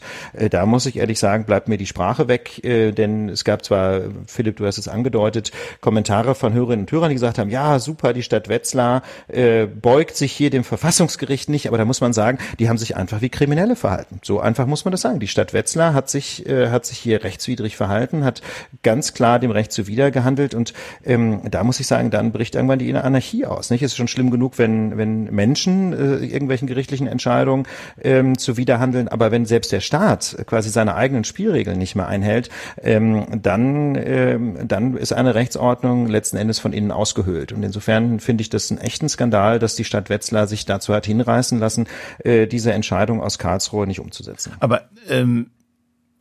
da 0.51 0.65
muss 0.65 0.85
ich 0.85 0.97
ehrlich 0.97 1.08
sagen, 1.17 1.45
bleibt 1.45 1.67
mir 1.67 1.77
die 1.77 1.87
Sprache 1.87 2.27
weg, 2.27 2.63
äh, 2.63 2.91
denn 2.91 3.29
es 3.29 3.43
gab 3.43 3.65
zwar, 3.65 4.01
Philipp, 4.27 4.57
du 4.57 4.67
hast 4.67 4.77
es 4.77 4.87
angedeutet, 4.87 5.51
Kommentare 5.81 6.35
von 6.35 6.53
Hörerinnen 6.53 6.81
und 6.81 6.91
Hörern, 6.91 7.09
die 7.09 7.15
gesagt 7.15 7.39
haben, 7.39 7.49
ja, 7.49 7.79
super, 7.79 8.13
die 8.13 8.21
Stadt 8.21 8.49
Wetzlar 8.49 9.01
äh, 9.27 9.65
beugt 9.65 10.15
sich 10.17 10.33
hier 10.33 10.49
dem 10.49 10.63
Verfassungsgericht 10.63 11.49
nicht, 11.49 11.67
aber 11.67 11.77
da 11.77 11.85
muss 11.85 12.01
man 12.01 12.13
sagen, 12.13 12.37
die 12.59 12.69
haben 12.69 12.77
sich 12.77 12.95
einfach 12.97 13.21
wie 13.21 13.29
Kriminelle 13.29 13.75
verhalten. 13.75 14.19
So 14.23 14.39
einfach 14.39 14.67
muss 14.67 14.85
man 14.85 14.91
das 14.91 15.01
sagen. 15.01 15.19
Die 15.19 15.27
Stadt 15.27 15.53
Wetzlar 15.53 15.93
hat 15.93 16.09
sich, 16.09 16.45
äh, 16.45 16.69
hat 16.69 16.85
sich 16.85 16.97
hier 16.99 17.23
rechtswidrig 17.23 17.77
verhalten, 17.77 18.25
hat 18.25 18.41
ganz 18.83 19.13
klar 19.13 19.39
dem 19.39 19.51
Recht 19.51 19.71
zuwider 19.71 20.11
gehandelt 20.11 20.53
und 20.53 20.73
ähm, 21.05 21.41
da 21.49 21.63
muss 21.63 21.79
ich 21.79 21.87
sagen, 21.87 22.11
dann 22.11 22.31
bricht 22.31 22.55
irgendwann 22.55 22.79
die 22.79 22.93
Anarchie 22.93 23.45
aus. 23.45 23.69
Nicht? 23.69 23.81
Es 23.81 23.91
ist 23.91 23.97
schon 23.97 24.07
schlimm 24.07 24.31
genug, 24.31 24.57
wenn, 24.57 24.97
wenn 24.97 25.25
Menschen 25.25 25.93
äh, 25.93 26.25
irgendwelchen 26.25 26.67
gerichtlichen 26.67 27.07
Entscheidungen 27.07 27.67
ähm, 28.03 28.37
zuwiderhandeln, 28.37 29.07
aber 29.07 29.31
wenn 29.31 29.45
selbst 29.45 29.71
der 29.71 29.79
Staat 29.79 30.37
quasi 30.45 30.69
seine 30.69 30.95
eigenen 30.99 31.23
Spielregeln 31.23 31.79
nicht 31.79 31.95
mehr 31.95 32.07
einhält, 32.07 32.49
ähm, 32.81 33.25
dann, 33.41 33.95
ähm, 33.95 34.67
dann 34.67 34.95
ist 34.95 35.13
eine 35.13 35.33
Rechtsordnung 35.33 36.07
letzten 36.07 36.37
Endes 36.37 36.59
von 36.59 36.73
innen 36.73 36.91
ausgehöhlt. 36.91 37.51
Und 37.51 37.63
insofern 37.63 38.19
finde 38.19 38.41
ich 38.41 38.49
das 38.49 38.69
einen 38.69 38.79
echten 38.79 39.09
Skandal, 39.09 39.57
dass 39.57 39.75
die 39.75 39.85
Stadt 39.85 40.09
Wetzlar 40.09 40.45
sich 40.47 40.65
dazu 40.65 40.93
hat 40.93 41.05
hinreißen 41.05 41.57
lassen, 41.59 41.87
äh, 42.19 42.45
diese 42.45 42.73
Entscheidung 42.73 43.21
aus 43.21 43.39
Karlsruhe 43.39 43.87
nicht 43.87 43.99
umzusetzen. 43.99 44.53
Aber 44.59 44.89
ähm 45.09 45.51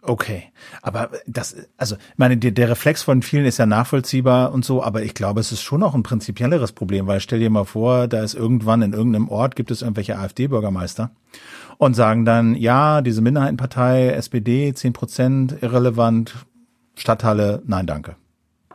Okay, 0.00 0.44
aber 0.80 1.10
das, 1.26 1.56
also, 1.76 1.96
meine, 2.16 2.36
der, 2.36 2.52
der 2.52 2.70
Reflex 2.70 3.02
von 3.02 3.20
vielen 3.20 3.44
ist 3.44 3.58
ja 3.58 3.66
nachvollziehbar 3.66 4.52
und 4.52 4.64
so, 4.64 4.80
aber 4.82 5.02
ich 5.02 5.12
glaube, 5.12 5.40
es 5.40 5.50
ist 5.50 5.62
schon 5.62 5.80
noch 5.80 5.94
ein 5.94 6.04
prinzipielleres 6.04 6.70
Problem, 6.70 7.08
weil 7.08 7.18
stell 7.18 7.40
dir 7.40 7.50
mal 7.50 7.64
vor, 7.64 8.06
da 8.06 8.22
ist 8.22 8.34
irgendwann 8.34 8.82
in 8.82 8.92
irgendeinem 8.92 9.28
Ort 9.28 9.56
gibt 9.56 9.72
es 9.72 9.82
irgendwelche 9.82 10.16
AfD-Bürgermeister 10.16 11.10
und 11.78 11.94
sagen 11.94 12.24
dann, 12.24 12.54
ja, 12.54 13.00
diese 13.00 13.22
Minderheitenpartei, 13.22 14.08
SPD, 14.08 14.74
zehn 14.74 14.92
Prozent, 14.92 15.56
irrelevant, 15.62 16.34
Stadthalle, 16.96 17.62
nein, 17.66 17.86
danke. 17.86 18.16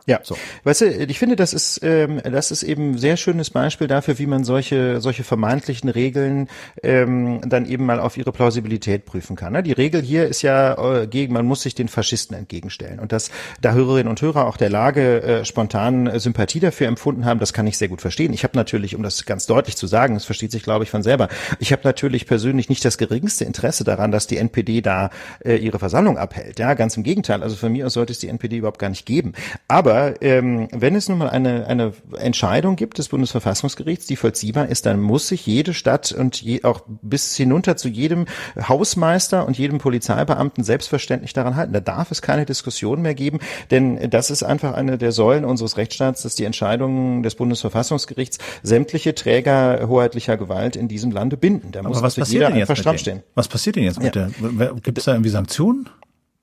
Ja, 0.06 0.20
so. 0.22 0.36
Weißt 0.64 0.82
du, 0.82 0.90
ich 0.90 1.18
finde, 1.18 1.34
das 1.34 1.54
ist, 1.54 1.80
ähm, 1.82 2.20
das 2.22 2.50
ist 2.50 2.62
eben 2.62 2.90
ein 2.90 2.98
sehr 2.98 3.16
schönes 3.16 3.48
Beispiel 3.48 3.86
dafür, 3.86 4.18
wie 4.18 4.26
man 4.26 4.44
solche, 4.44 5.00
solche 5.00 5.24
vermeintlichen 5.24 5.88
Regeln 5.88 6.48
ähm, 6.82 7.40
dann 7.46 7.64
eben 7.64 7.86
mal 7.86 8.00
auf 8.00 8.18
ihre 8.18 8.30
Plausibilität 8.30 9.06
prüfen 9.06 9.34
kann. 9.34 9.54
Ne? 9.54 9.62
Die 9.62 9.72
Regel 9.72 10.02
hier 10.02 10.26
ist 10.26 10.42
ja 10.42 10.74
äh, 10.74 11.06
gegen, 11.06 11.32
man 11.32 11.46
muss 11.46 11.62
sich 11.62 11.74
den 11.74 11.88
Faschisten 11.88 12.36
entgegenstellen. 12.36 13.00
Und 13.00 13.12
dass 13.12 13.30
da 13.62 13.72
Hörerinnen 13.72 14.10
und 14.10 14.20
Hörer 14.20 14.46
auch 14.46 14.58
der 14.58 14.68
Lage 14.68 15.22
äh, 15.22 15.44
spontan 15.46 16.06
äh, 16.06 16.20
Sympathie 16.20 16.60
dafür 16.60 16.86
empfunden 16.86 17.24
haben, 17.24 17.40
das 17.40 17.54
kann 17.54 17.66
ich 17.66 17.78
sehr 17.78 17.88
gut 17.88 18.02
verstehen. 18.02 18.34
Ich 18.34 18.44
habe 18.44 18.58
natürlich, 18.58 18.94
um 18.94 19.02
das 19.02 19.24
ganz 19.24 19.46
deutlich 19.46 19.78
zu 19.78 19.86
sagen, 19.86 20.12
das 20.12 20.26
versteht 20.26 20.52
sich, 20.52 20.64
glaube 20.64 20.84
ich, 20.84 20.90
von 20.90 21.02
selber, 21.02 21.30
ich 21.60 21.72
habe 21.72 21.80
natürlich 21.84 22.26
persönlich 22.26 22.68
nicht 22.68 22.84
das 22.84 22.98
geringste 22.98 23.46
Interesse 23.46 23.84
daran, 23.84 24.12
dass 24.12 24.26
die 24.26 24.36
NPD 24.36 24.82
da 24.82 25.08
äh, 25.42 25.56
ihre 25.56 25.78
Versammlung 25.78 26.18
abhält. 26.18 26.58
Ja, 26.58 26.74
ganz 26.74 26.94
im 26.98 27.04
Gegenteil. 27.04 27.42
Also 27.42 27.56
von 27.56 27.72
mir 27.72 27.86
aus 27.86 27.94
sollte 27.94 28.12
es 28.12 28.18
die 28.18 28.28
NPD 28.28 28.58
überhaupt 28.58 28.78
gar 28.78 28.90
nicht 28.90 29.06
geben. 29.06 29.32
Aber 29.66 29.93
Aber 29.94 30.20
ähm, 30.22 30.66
wenn 30.72 30.96
es 30.96 31.08
nun 31.08 31.18
mal 31.18 31.30
eine, 31.30 31.68
eine 31.68 31.92
Entscheidung 32.18 32.74
gibt 32.74 32.98
des 32.98 33.10
Bundesverfassungsgerichts, 33.10 34.06
die 34.06 34.16
vollziehbar 34.16 34.68
ist, 34.68 34.86
dann 34.86 35.00
muss 35.00 35.28
sich 35.28 35.46
jede 35.46 35.72
Stadt 35.72 36.10
und 36.10 36.42
je, 36.42 36.64
auch 36.64 36.82
bis 36.86 37.36
hinunter 37.36 37.76
zu 37.76 37.88
jedem 37.88 38.26
Hausmeister 38.60 39.46
und 39.46 39.56
jedem 39.56 39.78
Polizeibeamten 39.78 40.64
selbstverständlich 40.64 41.32
daran 41.32 41.54
halten. 41.54 41.72
Da 41.72 41.78
darf 41.78 42.10
es 42.10 42.22
keine 42.22 42.44
Diskussion 42.44 43.02
mehr 43.02 43.14
geben, 43.14 43.38
denn 43.70 44.10
das 44.10 44.30
ist 44.30 44.42
einfach 44.42 44.74
eine 44.74 44.98
der 44.98 45.12
Säulen 45.12 45.44
unseres 45.44 45.76
Rechtsstaats, 45.76 46.22
dass 46.22 46.34
die 46.34 46.44
Entscheidungen 46.44 47.22
des 47.22 47.36
Bundesverfassungsgerichts 47.36 48.38
sämtliche 48.64 49.14
Träger 49.14 49.86
hoheitlicher 49.86 50.36
Gewalt 50.36 50.74
in 50.74 50.88
diesem 50.88 51.12
Lande 51.12 51.36
binden. 51.36 51.70
Da 51.70 51.82
muss 51.84 52.02
was 52.02 52.18
also 52.18 52.32
jeder 52.32 52.48
einfach 52.48 52.76
stramm 52.76 52.98
stehen. 52.98 53.22
Was 53.36 53.46
passiert 53.46 53.76
denn 53.76 53.84
jetzt 53.84 54.02
mit 54.02 54.16
ja. 54.16 54.28
der? 54.28 54.74
Gibt 54.82 54.98
es 54.98 55.04
da 55.04 55.12
irgendwie 55.12 55.30
Sanktionen? 55.30 55.88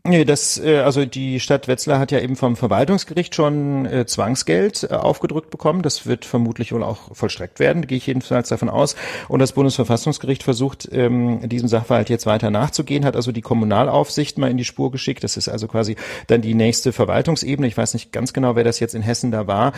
Nee, 0.04 0.26
das, 0.26 0.60
äh, 0.60 0.80
also 0.80 1.06
die 1.06 1.40
Stadt 1.40 1.68
Wetzlar 1.68 2.00
hat 2.00 2.12
ja 2.12 2.20
eben 2.20 2.36
vom 2.36 2.56
Verwaltungsgericht 2.56 3.36
schon 3.36 3.86
äh, 3.86 4.08
Zwangsgeld 4.08 4.88
äh, 4.90 4.96
aufgedrückt 4.96 5.52
bekommen. 5.52 5.84
Das 5.84 6.08
wird 6.08 6.26
vermutlich 6.26 6.72
wohl 6.74 6.82
auch 6.82 7.16
vollstreckt 7.16 7.60
werden, 7.60 7.86
gehe 7.86 8.00
ich 8.00 8.08
jedenfalls 8.08 8.50
davon 8.50 8.68
aus. 8.68 8.96
Und 9.28 9.42
das 9.42 9.52
Bundesverfassungsgericht 9.52 10.42
versucht, 10.42 10.90
ähm, 10.92 11.48
diesem 11.48 11.68
Sachverhalt 11.68 12.10
jetzt 12.10 12.26
weiter 12.26 12.50
nachzugehen, 12.50 13.06
hat 13.06 13.16
also 13.16 13.32
die 13.32 13.44
Kommunalaufsicht 13.44 14.40
mal 14.40 14.50
in 14.50 14.58
die 14.58 14.66
Spur 14.66 14.92
geschickt. 14.92 15.24
Das 15.24 15.38
ist 15.38 15.50
also 15.50 15.68
quasi 15.68 15.96
dann 16.26 16.42
die 16.42 16.56
nächste 16.56 16.94
Verwaltungsebene. 16.94 17.68
Ich 17.68 17.78
weiß 17.78 17.94
nicht 17.94 18.12
ganz 18.12 18.34
genau, 18.34 18.56
wer 18.56 18.64
das 18.64 18.80
jetzt 18.80 18.96
in 18.96 19.04
Hessen 19.04 19.30
da 19.30 19.46
war, 19.46 19.74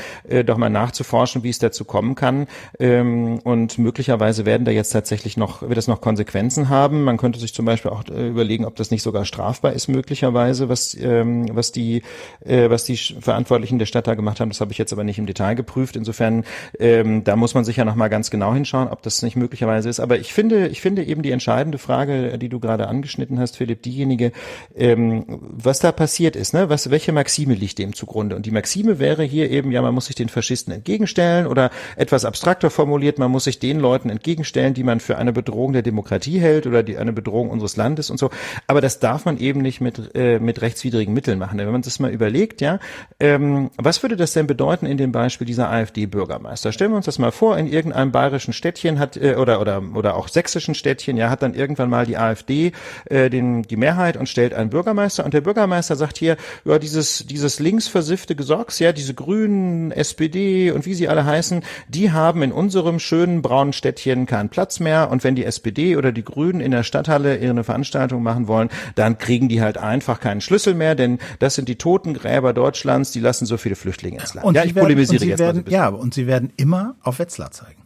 doch 0.46 0.58
mal 0.58 0.70
nachzuforschen, 0.70 1.44
wie 1.44 1.50
es 1.50 1.60
dazu 1.60 1.84
kommen 1.84 2.16
kann. 2.16 2.48
Ähm, 2.80 3.40
und 3.40 3.78
möglicherweise 3.78 4.46
werden 4.46 4.64
da 4.64 4.72
jetzt 4.72 4.92
tatsächlich 4.92 5.36
noch, 5.36 5.64
wird 5.64 5.78
es 5.78 5.88
noch 5.88 6.00
Konsequenzen 6.00 6.70
haben. 6.70 7.04
Man 7.04 7.18
könnte 7.18 7.40
sich 7.40 7.54
zum 7.54 7.66
Beispiel 7.66 7.92
auch 7.92 8.08
überlegen, 8.08 8.64
ob 8.66 8.76
das 8.78 8.90
nicht 8.90 9.04
sogar 9.04 9.26
strafbar 9.26 9.74
ist 9.74 9.90
möglich 9.90 10.13
möglicherweise, 10.14 10.70
was, 10.70 10.96
ähm, 11.00 11.48
was 11.56 11.72
die, 11.72 12.04
äh, 12.46 12.70
was 12.70 12.84
die 12.84 12.98
Verantwortlichen 12.98 13.80
der 13.80 13.88
Stadt 13.88 14.06
da 14.06 14.14
gemacht 14.14 14.40
haben. 14.40 14.50
Das 14.50 14.62
habe 14.62 14.72
ich 14.72 14.78
jetzt 14.78 14.94
aber 14.94 15.04
nicht 15.04 15.18
im 15.18 15.26
Detail 15.26 15.56
geprüft. 15.56 15.96
Insofern, 15.96 16.44
ähm, 16.80 17.24
da 17.24 17.36
muss 17.36 17.56
man 17.56 17.66
sicher 17.66 17.84
noch 17.84 17.96
mal 17.96 18.10
ganz 18.10 18.30
genau 18.30 18.54
hinschauen, 18.54 18.88
ob 18.88 19.02
das 19.02 19.24
nicht 19.24 19.36
möglicherweise 19.36 19.90
ist. 19.90 20.00
Aber 20.00 20.20
ich 20.20 20.32
finde, 20.32 20.68
ich 20.68 20.82
finde 20.82 21.04
eben 21.04 21.24
die 21.24 21.32
entscheidende 21.32 21.80
Frage, 21.80 22.38
die 22.38 22.50
du 22.50 22.60
gerade 22.60 22.88
angeschnitten 22.88 23.40
hast, 23.40 23.58
Philipp, 23.58 23.82
diejenige, 23.82 24.34
ähm, 24.76 25.26
was 25.40 25.80
da 25.80 25.92
passiert 25.92 26.36
ist, 26.36 26.54
ne? 26.54 26.70
Was, 26.70 26.92
welche 26.92 27.12
Maxime 27.12 27.56
liegt 27.56 27.80
dem 27.80 27.94
zugrunde? 27.94 28.36
Und 28.36 28.46
die 28.46 28.52
Maxime 28.52 29.00
wäre 29.00 29.24
hier 29.24 29.50
eben, 29.50 29.72
ja, 29.72 29.82
man 29.82 29.96
muss 29.96 30.06
sich 30.06 30.16
den 30.16 30.30
Faschisten 30.30 30.74
entgegenstellen 30.74 31.48
oder 31.48 31.72
etwas 31.96 32.24
abstrakter 32.24 32.70
formuliert, 32.70 33.18
man 33.18 33.32
muss 33.32 33.46
sich 33.46 33.58
den 33.58 33.80
Leuten 33.80 34.12
entgegenstellen, 34.12 34.76
die 34.76 34.84
man 34.84 35.00
für 35.00 35.18
eine 35.18 35.34
Bedrohung 35.34 35.74
der 35.74 35.82
Demokratie 35.82 36.40
hält 36.40 36.68
oder 36.68 36.84
die 36.84 36.98
eine 36.98 37.14
Bedrohung 37.14 37.50
unseres 37.50 37.78
Landes 37.78 38.12
und 38.12 38.20
so. 38.20 38.30
Aber 38.68 38.80
das 38.80 39.00
darf 39.00 39.26
man 39.26 39.40
eben 39.40 39.62
nicht 39.62 39.82
mit 39.82 40.03
äh, 40.14 40.40
mit 40.40 40.62
rechtswidrigen 40.62 41.14
Mitteln 41.14 41.40
machen. 41.40 41.58
Wenn 41.58 41.72
man 41.72 41.82
das 41.82 42.00
mal 42.00 42.12
überlegt, 42.12 42.62
ja, 42.62 42.80
ähm, 43.20 43.72
was 43.78 44.02
würde 44.04 44.16
das 44.16 44.34
denn 44.34 44.48
bedeuten 44.48 44.86
in 44.86 44.98
dem 44.98 45.12
Beispiel 45.12 45.46
dieser 45.48 45.70
AfD-Bürgermeister? 45.70 46.72
Stellen 46.72 46.92
wir 46.92 46.98
uns 46.98 47.06
das 47.06 47.20
mal 47.20 47.32
vor, 47.32 47.58
in 47.58 47.68
irgendeinem 47.68 48.12
bayerischen 48.12 48.54
Städtchen 48.54 49.00
hat 49.00 49.18
äh, 49.18 49.36
oder 49.36 49.62
oder 49.62 49.82
oder 49.94 50.16
auch 50.16 50.28
sächsischen 50.28 50.76
Städtchen, 50.76 51.18
ja, 51.18 51.30
hat 51.30 51.42
dann 51.42 51.54
irgendwann 51.54 51.90
mal 51.90 52.06
die 52.06 52.18
AfD 52.18 52.72
äh, 53.06 53.30
den 53.30 53.64
die 53.64 53.78
Mehrheit 53.78 54.18
und 54.18 54.30
stellt 54.30 54.54
einen 54.54 54.70
Bürgermeister 54.70 55.26
und 55.26 55.34
der 55.34 55.42
Bürgermeister 55.42 55.96
sagt 55.96 56.18
hier, 56.18 56.38
ja, 56.66 56.80
dieses 56.80 57.26
dieses 57.28 57.60
linksversiffte 57.60 58.36
Gesocks, 58.36 58.80
ja, 58.80 58.92
diese 58.92 59.14
Grünen, 59.14 59.92
SPD 59.92 60.72
und 60.72 60.86
wie 60.86 60.94
sie 60.94 61.08
alle 61.08 61.26
heißen, 61.26 61.64
die 61.88 62.12
haben 62.12 62.42
in 62.44 62.52
unserem 62.52 63.00
schönen 63.00 63.42
braunen 63.42 63.74
Städtchen 63.74 64.26
keinen 64.26 64.50
Platz 64.50 64.80
mehr 64.80 65.10
und 65.12 65.24
wenn 65.24 65.36
die 65.36 65.46
SPD 65.46 65.96
oder 65.96 66.12
die 66.12 66.24
Grünen 66.24 66.62
in 66.62 66.72
der 66.72 66.84
Stadthalle 66.84 67.38
ihre 67.38 67.64
Veranstaltung 67.64 68.24
machen 68.24 68.48
wollen, 68.48 68.70
dann 68.96 69.18
kriegen 69.18 69.50
die 69.50 69.62
halt 69.62 69.78
ein 69.78 69.93
einfach 69.94 70.20
keinen 70.20 70.42
Schlüssel 70.42 70.74
mehr, 70.74 70.96
denn 70.96 71.20
das 71.40 71.56
sind 71.56 71.70
die 71.70 71.78
Totengräber 71.78 72.54
Deutschlands, 72.54 73.12
die 73.12 73.20
lassen 73.20 73.46
so 73.46 73.58
viele 73.58 73.76
Flüchtlinge 73.76 74.20
ins 74.20 74.34
Land. 74.34 74.46
Und 74.46 74.56
ja, 74.56 74.64
ich 74.64 74.76
werden, 74.76 74.86
polemisiere 74.86 75.26
jetzt 75.26 75.40
werden, 75.40 75.64
mal 75.64 75.66
so 75.66 75.72
Ja, 75.72 75.88
und 75.90 76.14
sie 76.14 76.28
werden 76.28 76.52
immer 76.58 76.96
auf 77.02 77.20
Wetzlar 77.20 77.52
zeigen. 77.52 77.83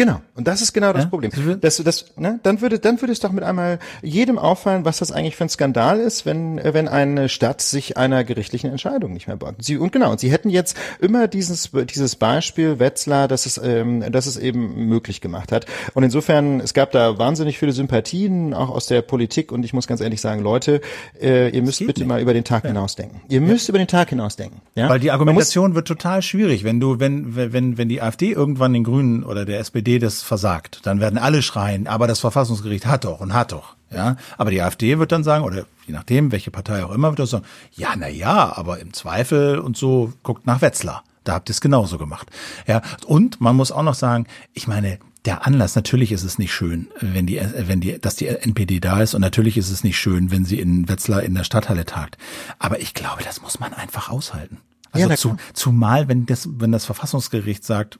Genau. 0.00 0.22
Und 0.34 0.48
das 0.48 0.62
ist 0.62 0.72
genau 0.72 0.94
das 0.94 1.04
ja? 1.04 1.10
Problem. 1.10 1.30
Das, 1.60 1.76
das, 1.76 2.06
ne? 2.16 2.40
Dann 2.42 2.62
würde, 2.62 2.78
dann 2.78 2.98
würde 3.02 3.12
es 3.12 3.20
doch 3.20 3.32
mit 3.32 3.44
einmal 3.44 3.78
jedem 4.00 4.38
auffallen, 4.38 4.86
was 4.86 4.96
das 4.96 5.12
eigentlich 5.12 5.36
für 5.36 5.44
ein 5.44 5.50
Skandal 5.50 6.00
ist, 6.00 6.24
wenn, 6.24 6.58
wenn 6.64 6.88
eine 6.88 7.28
Stadt 7.28 7.60
sich 7.60 7.98
einer 7.98 8.24
gerichtlichen 8.24 8.70
Entscheidung 8.70 9.12
nicht 9.12 9.26
mehr 9.26 9.36
beugt. 9.36 9.62
Sie, 9.62 9.76
und 9.76 9.92
genau, 9.92 10.10
und 10.10 10.18
sie 10.18 10.32
hätten 10.32 10.48
jetzt 10.48 10.74
immer 11.00 11.28
dieses, 11.28 11.72
dieses 11.94 12.16
Beispiel 12.16 12.78
Wetzlar, 12.78 13.28
dass 13.28 13.44
es, 13.44 13.60
ähm, 13.62 14.02
dass 14.10 14.24
es 14.24 14.38
eben 14.38 14.86
möglich 14.86 15.20
gemacht 15.20 15.52
hat. 15.52 15.66
Und 15.92 16.02
insofern, 16.02 16.60
es 16.60 16.72
gab 16.72 16.92
da 16.92 17.18
wahnsinnig 17.18 17.58
viele 17.58 17.72
Sympathien, 17.72 18.54
auch 18.54 18.70
aus 18.70 18.86
der 18.86 19.02
Politik. 19.02 19.52
Und 19.52 19.66
ich 19.66 19.74
muss 19.74 19.86
ganz 19.86 20.00
ehrlich 20.00 20.22
sagen, 20.22 20.40
Leute, 20.40 20.80
äh, 21.20 21.50
ihr 21.50 21.60
müsst 21.60 21.80
bitte 21.80 22.00
nicht. 22.00 22.08
mal 22.08 22.22
über 22.22 22.32
den 22.32 22.44
Tag 22.44 22.64
ja. 22.64 22.68
hinausdenken. 22.70 23.20
Ihr 23.28 23.42
müsst 23.42 23.68
ja. 23.68 23.72
über 23.72 23.78
den 23.78 23.88
Tag 23.88 24.08
hinausdenken. 24.08 24.62
Ja? 24.76 24.88
Weil 24.88 24.98
die 24.98 25.10
Argumentation 25.10 25.74
wird 25.74 25.86
total 25.86 26.22
schwierig, 26.22 26.64
wenn 26.64 26.80
du, 26.80 27.00
wenn, 27.00 27.36
wenn, 27.36 27.76
wenn 27.76 27.90
die 27.90 28.00
AfD 28.00 28.32
irgendwann 28.32 28.72
den 28.72 28.84
Grünen 28.84 29.24
oder 29.24 29.44
der 29.44 29.58
SPD 29.58 29.89
AfD 29.90 29.98
das 29.98 30.22
versagt, 30.22 30.80
dann 30.84 31.00
werden 31.00 31.18
alle 31.18 31.42
schreien, 31.42 31.86
aber 31.86 32.06
das 32.06 32.20
Verfassungsgericht 32.20 32.86
hat 32.86 33.04
doch 33.04 33.20
und 33.20 33.34
hat 33.34 33.52
doch. 33.52 33.74
Ja, 33.92 34.16
aber 34.38 34.52
die 34.52 34.62
AfD 34.62 35.00
wird 35.00 35.10
dann 35.10 35.24
sagen, 35.24 35.44
oder 35.44 35.64
je 35.86 35.92
nachdem, 35.92 36.30
welche 36.30 36.52
Partei 36.52 36.84
auch 36.84 36.92
immer, 36.92 37.08
wird 37.08 37.18
das 37.18 37.30
sagen, 37.30 37.44
ja, 37.72 37.88
na 37.96 38.08
ja, 38.08 38.56
aber 38.56 38.78
im 38.78 38.92
Zweifel 38.92 39.58
und 39.58 39.76
so 39.76 40.12
guckt 40.22 40.46
nach 40.46 40.62
Wetzlar. 40.62 41.02
Da 41.24 41.34
habt 41.34 41.50
ihr 41.50 41.54
es 41.54 41.60
genauso 41.60 41.98
gemacht. 41.98 42.30
Ja, 42.68 42.82
und 43.06 43.40
man 43.40 43.56
muss 43.56 43.72
auch 43.72 43.82
noch 43.82 43.94
sagen, 43.94 44.26
ich 44.52 44.68
meine, 44.68 45.00
der 45.24 45.44
Anlass, 45.44 45.74
natürlich 45.74 46.12
ist 46.12 46.22
es 46.22 46.38
nicht 46.38 46.52
schön, 46.52 46.88
wenn 47.00 47.26
die, 47.26 47.40
wenn 47.40 47.80
die, 47.80 48.00
dass 48.00 48.14
die 48.14 48.28
NPD 48.28 48.78
da 48.78 49.02
ist 49.02 49.14
und 49.14 49.20
natürlich 49.20 49.56
ist 49.56 49.70
es 49.70 49.82
nicht 49.82 49.98
schön, 49.98 50.30
wenn 50.30 50.44
sie 50.44 50.60
in 50.60 50.88
Wetzlar 50.88 51.24
in 51.24 51.34
der 51.34 51.44
Stadthalle 51.44 51.84
tagt. 51.84 52.16
Aber 52.60 52.80
ich 52.80 52.94
glaube, 52.94 53.24
das 53.24 53.42
muss 53.42 53.58
man 53.58 53.74
einfach 53.74 54.08
aushalten. 54.08 54.58
Also 54.92 55.08
ja, 55.08 55.16
zu, 55.16 55.36
zumal, 55.52 56.06
wenn 56.08 56.26
das, 56.26 56.48
wenn 56.58 56.72
das 56.72 56.84
Verfassungsgericht 56.84 57.64
sagt, 57.64 57.98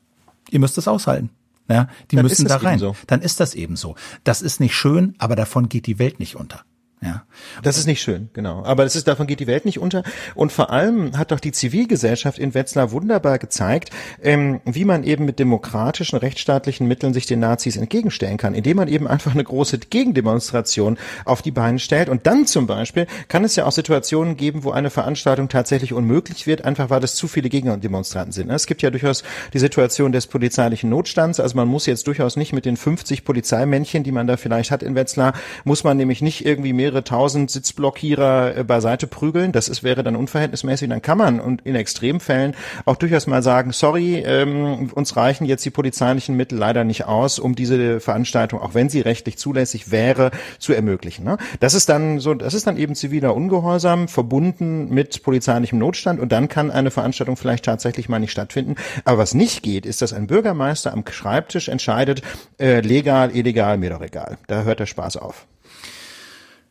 ihr 0.50 0.60
müsst 0.60 0.78
es 0.78 0.86
aushalten. 0.88 1.30
Ja, 1.70 1.88
die 2.10 2.16
dann 2.16 2.24
müssen 2.24 2.46
da 2.46 2.56
rein. 2.56 2.78
So. 2.78 2.96
Dann 3.06 3.22
ist 3.22 3.40
das 3.40 3.54
eben 3.54 3.76
so. 3.76 3.94
Das 4.24 4.42
ist 4.42 4.60
nicht 4.60 4.74
schön, 4.74 5.14
aber 5.18 5.36
davon 5.36 5.68
geht 5.68 5.86
die 5.86 5.98
Welt 5.98 6.18
nicht 6.18 6.36
unter. 6.36 6.64
Ja. 7.02 7.22
Das 7.62 7.78
ist 7.78 7.86
nicht 7.86 8.02
schön, 8.02 8.28
genau. 8.34 8.62
Aber 8.62 8.84
das 8.84 8.94
ist, 8.94 9.08
davon 9.08 9.26
geht 9.26 9.40
die 9.40 9.46
Welt 9.46 9.64
nicht 9.64 9.78
unter. 9.78 10.02
Und 10.34 10.52
vor 10.52 10.68
allem 10.70 11.16
hat 11.16 11.32
doch 11.32 11.40
die 11.40 11.50
Zivilgesellschaft 11.52 12.38
in 12.38 12.52
Wetzlar 12.52 12.92
wunderbar 12.92 13.38
gezeigt, 13.38 13.88
ähm, 14.22 14.60
wie 14.66 14.84
man 14.84 15.02
eben 15.02 15.24
mit 15.24 15.38
demokratischen, 15.38 16.18
rechtsstaatlichen 16.18 16.86
Mitteln 16.86 17.14
sich 17.14 17.24
den 17.24 17.40
Nazis 17.40 17.78
entgegenstellen 17.78 18.36
kann, 18.36 18.52
indem 18.52 18.76
man 18.76 18.88
eben 18.88 19.08
einfach 19.08 19.32
eine 19.32 19.44
große 19.44 19.78
Gegendemonstration 19.78 20.98
auf 21.24 21.40
die 21.40 21.52
Beine 21.52 21.78
stellt. 21.78 22.10
Und 22.10 22.26
dann 22.26 22.46
zum 22.46 22.66
Beispiel 22.66 23.06
kann 23.28 23.44
es 23.44 23.56
ja 23.56 23.64
auch 23.64 23.72
Situationen 23.72 24.36
geben, 24.36 24.62
wo 24.64 24.72
eine 24.72 24.90
Veranstaltung 24.90 25.48
tatsächlich 25.48 25.94
unmöglich 25.94 26.46
wird, 26.46 26.66
einfach 26.66 26.90
weil 26.90 27.02
es 27.02 27.14
zu 27.14 27.28
viele 27.28 27.48
Gegendemonstranten 27.48 28.32
sind. 28.32 28.50
Es 28.50 28.66
gibt 28.66 28.82
ja 28.82 28.90
durchaus 28.90 29.22
die 29.54 29.58
Situation 29.58 30.12
des 30.12 30.26
polizeilichen 30.26 30.90
Notstands. 30.90 31.40
Also 31.40 31.56
man 31.56 31.66
muss 31.66 31.86
jetzt 31.86 32.06
durchaus 32.06 32.36
nicht 32.36 32.52
mit 32.52 32.66
den 32.66 32.76
50 32.76 33.24
Polizeimännchen, 33.24 34.04
die 34.04 34.12
man 34.12 34.26
da 34.26 34.36
vielleicht 34.36 34.70
hat 34.70 34.82
in 34.82 34.94
Wetzlar, 34.94 35.32
muss 35.64 35.82
man 35.82 35.96
nämlich 35.96 36.20
nicht 36.20 36.44
irgendwie 36.44 36.74
mehr 36.74 36.89
mehrere 36.90 37.04
tausend 37.04 37.52
Sitzblockierer 37.52 38.56
äh, 38.56 38.64
beiseite 38.64 39.06
prügeln. 39.06 39.52
Das 39.52 39.68
ist, 39.68 39.84
wäre 39.84 40.02
dann 40.02 40.16
unverhältnismäßig. 40.16 40.88
Dann 40.88 41.02
kann 41.02 41.18
man 41.18 41.38
und 41.38 41.64
in 41.64 41.76
Extremfällen 41.76 42.54
auch 42.84 42.96
durchaus 42.96 43.28
mal 43.28 43.42
sagen, 43.42 43.72
sorry, 43.72 44.16
ähm, 44.26 44.90
uns 44.92 45.16
reichen 45.16 45.44
jetzt 45.44 45.64
die 45.64 45.70
polizeilichen 45.70 46.36
Mittel 46.36 46.58
leider 46.58 46.82
nicht 46.82 47.04
aus, 47.06 47.38
um 47.38 47.54
diese 47.54 48.00
Veranstaltung, 48.00 48.60
auch 48.60 48.74
wenn 48.74 48.88
sie 48.88 49.00
rechtlich 49.00 49.38
zulässig 49.38 49.92
wäre, 49.92 50.32
zu 50.58 50.72
ermöglichen. 50.72 51.24
Ne? 51.24 51.38
Das 51.60 51.74
ist 51.74 51.88
dann 51.88 52.18
so, 52.18 52.34
das 52.34 52.54
ist 52.54 52.66
dann 52.66 52.76
eben 52.76 52.96
ziviler 52.96 53.36
Ungehorsam 53.36 54.08
verbunden 54.08 54.92
mit 54.92 55.22
polizeilichem 55.22 55.78
Notstand 55.78 56.18
und 56.18 56.32
dann 56.32 56.48
kann 56.48 56.72
eine 56.72 56.90
Veranstaltung 56.90 57.36
vielleicht 57.36 57.64
tatsächlich 57.64 58.08
mal 58.08 58.18
nicht 58.18 58.32
stattfinden. 58.32 58.74
Aber 59.04 59.18
was 59.18 59.34
nicht 59.34 59.62
geht, 59.62 59.86
ist, 59.86 60.02
dass 60.02 60.12
ein 60.12 60.26
Bürgermeister 60.26 60.92
am 60.92 61.04
Schreibtisch 61.08 61.68
entscheidet, 61.68 62.22
äh, 62.58 62.80
legal, 62.80 63.34
illegal, 63.34 63.78
mir 63.78 63.90
doch 63.90 64.02
egal. 64.02 64.38
Da 64.48 64.64
hört 64.64 64.80
der 64.80 64.86
Spaß 64.86 65.16
auf. 65.16 65.46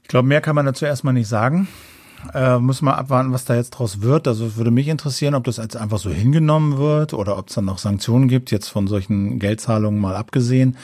Ich 0.10 0.12
glaube, 0.12 0.28
mehr 0.28 0.42
kann 0.42 0.56
man 0.56 0.66
dazu 0.66 0.86
erstmal 0.86 1.14
nicht 1.14 1.28
sagen. 1.28 1.68
Äh, 2.34 2.58
muss 2.58 2.82
mal 2.82 2.96
abwarten, 2.96 3.32
was 3.32 3.46
da 3.46 3.54
jetzt 3.54 3.70
draus 3.70 4.02
wird. 4.02 4.28
Also 4.28 4.56
würde 4.56 4.72
mich 4.72 4.88
interessieren, 4.88 5.36
ob 5.36 5.44
das 5.44 5.58
jetzt 5.58 5.78
einfach 5.78 6.00
so 6.00 6.10
hingenommen 6.10 6.80
wird 6.80 7.14
oder 7.14 7.38
ob 7.38 7.50
es 7.50 7.54
dann 7.54 7.66
noch 7.66 7.78
Sanktionen 7.78 8.28
gibt, 8.28 8.50
jetzt 8.50 8.70
von 8.70 8.88
solchen 8.88 9.38
Geldzahlungen 9.38 10.02
mal 10.02 10.16
abgesehen. 10.16 10.78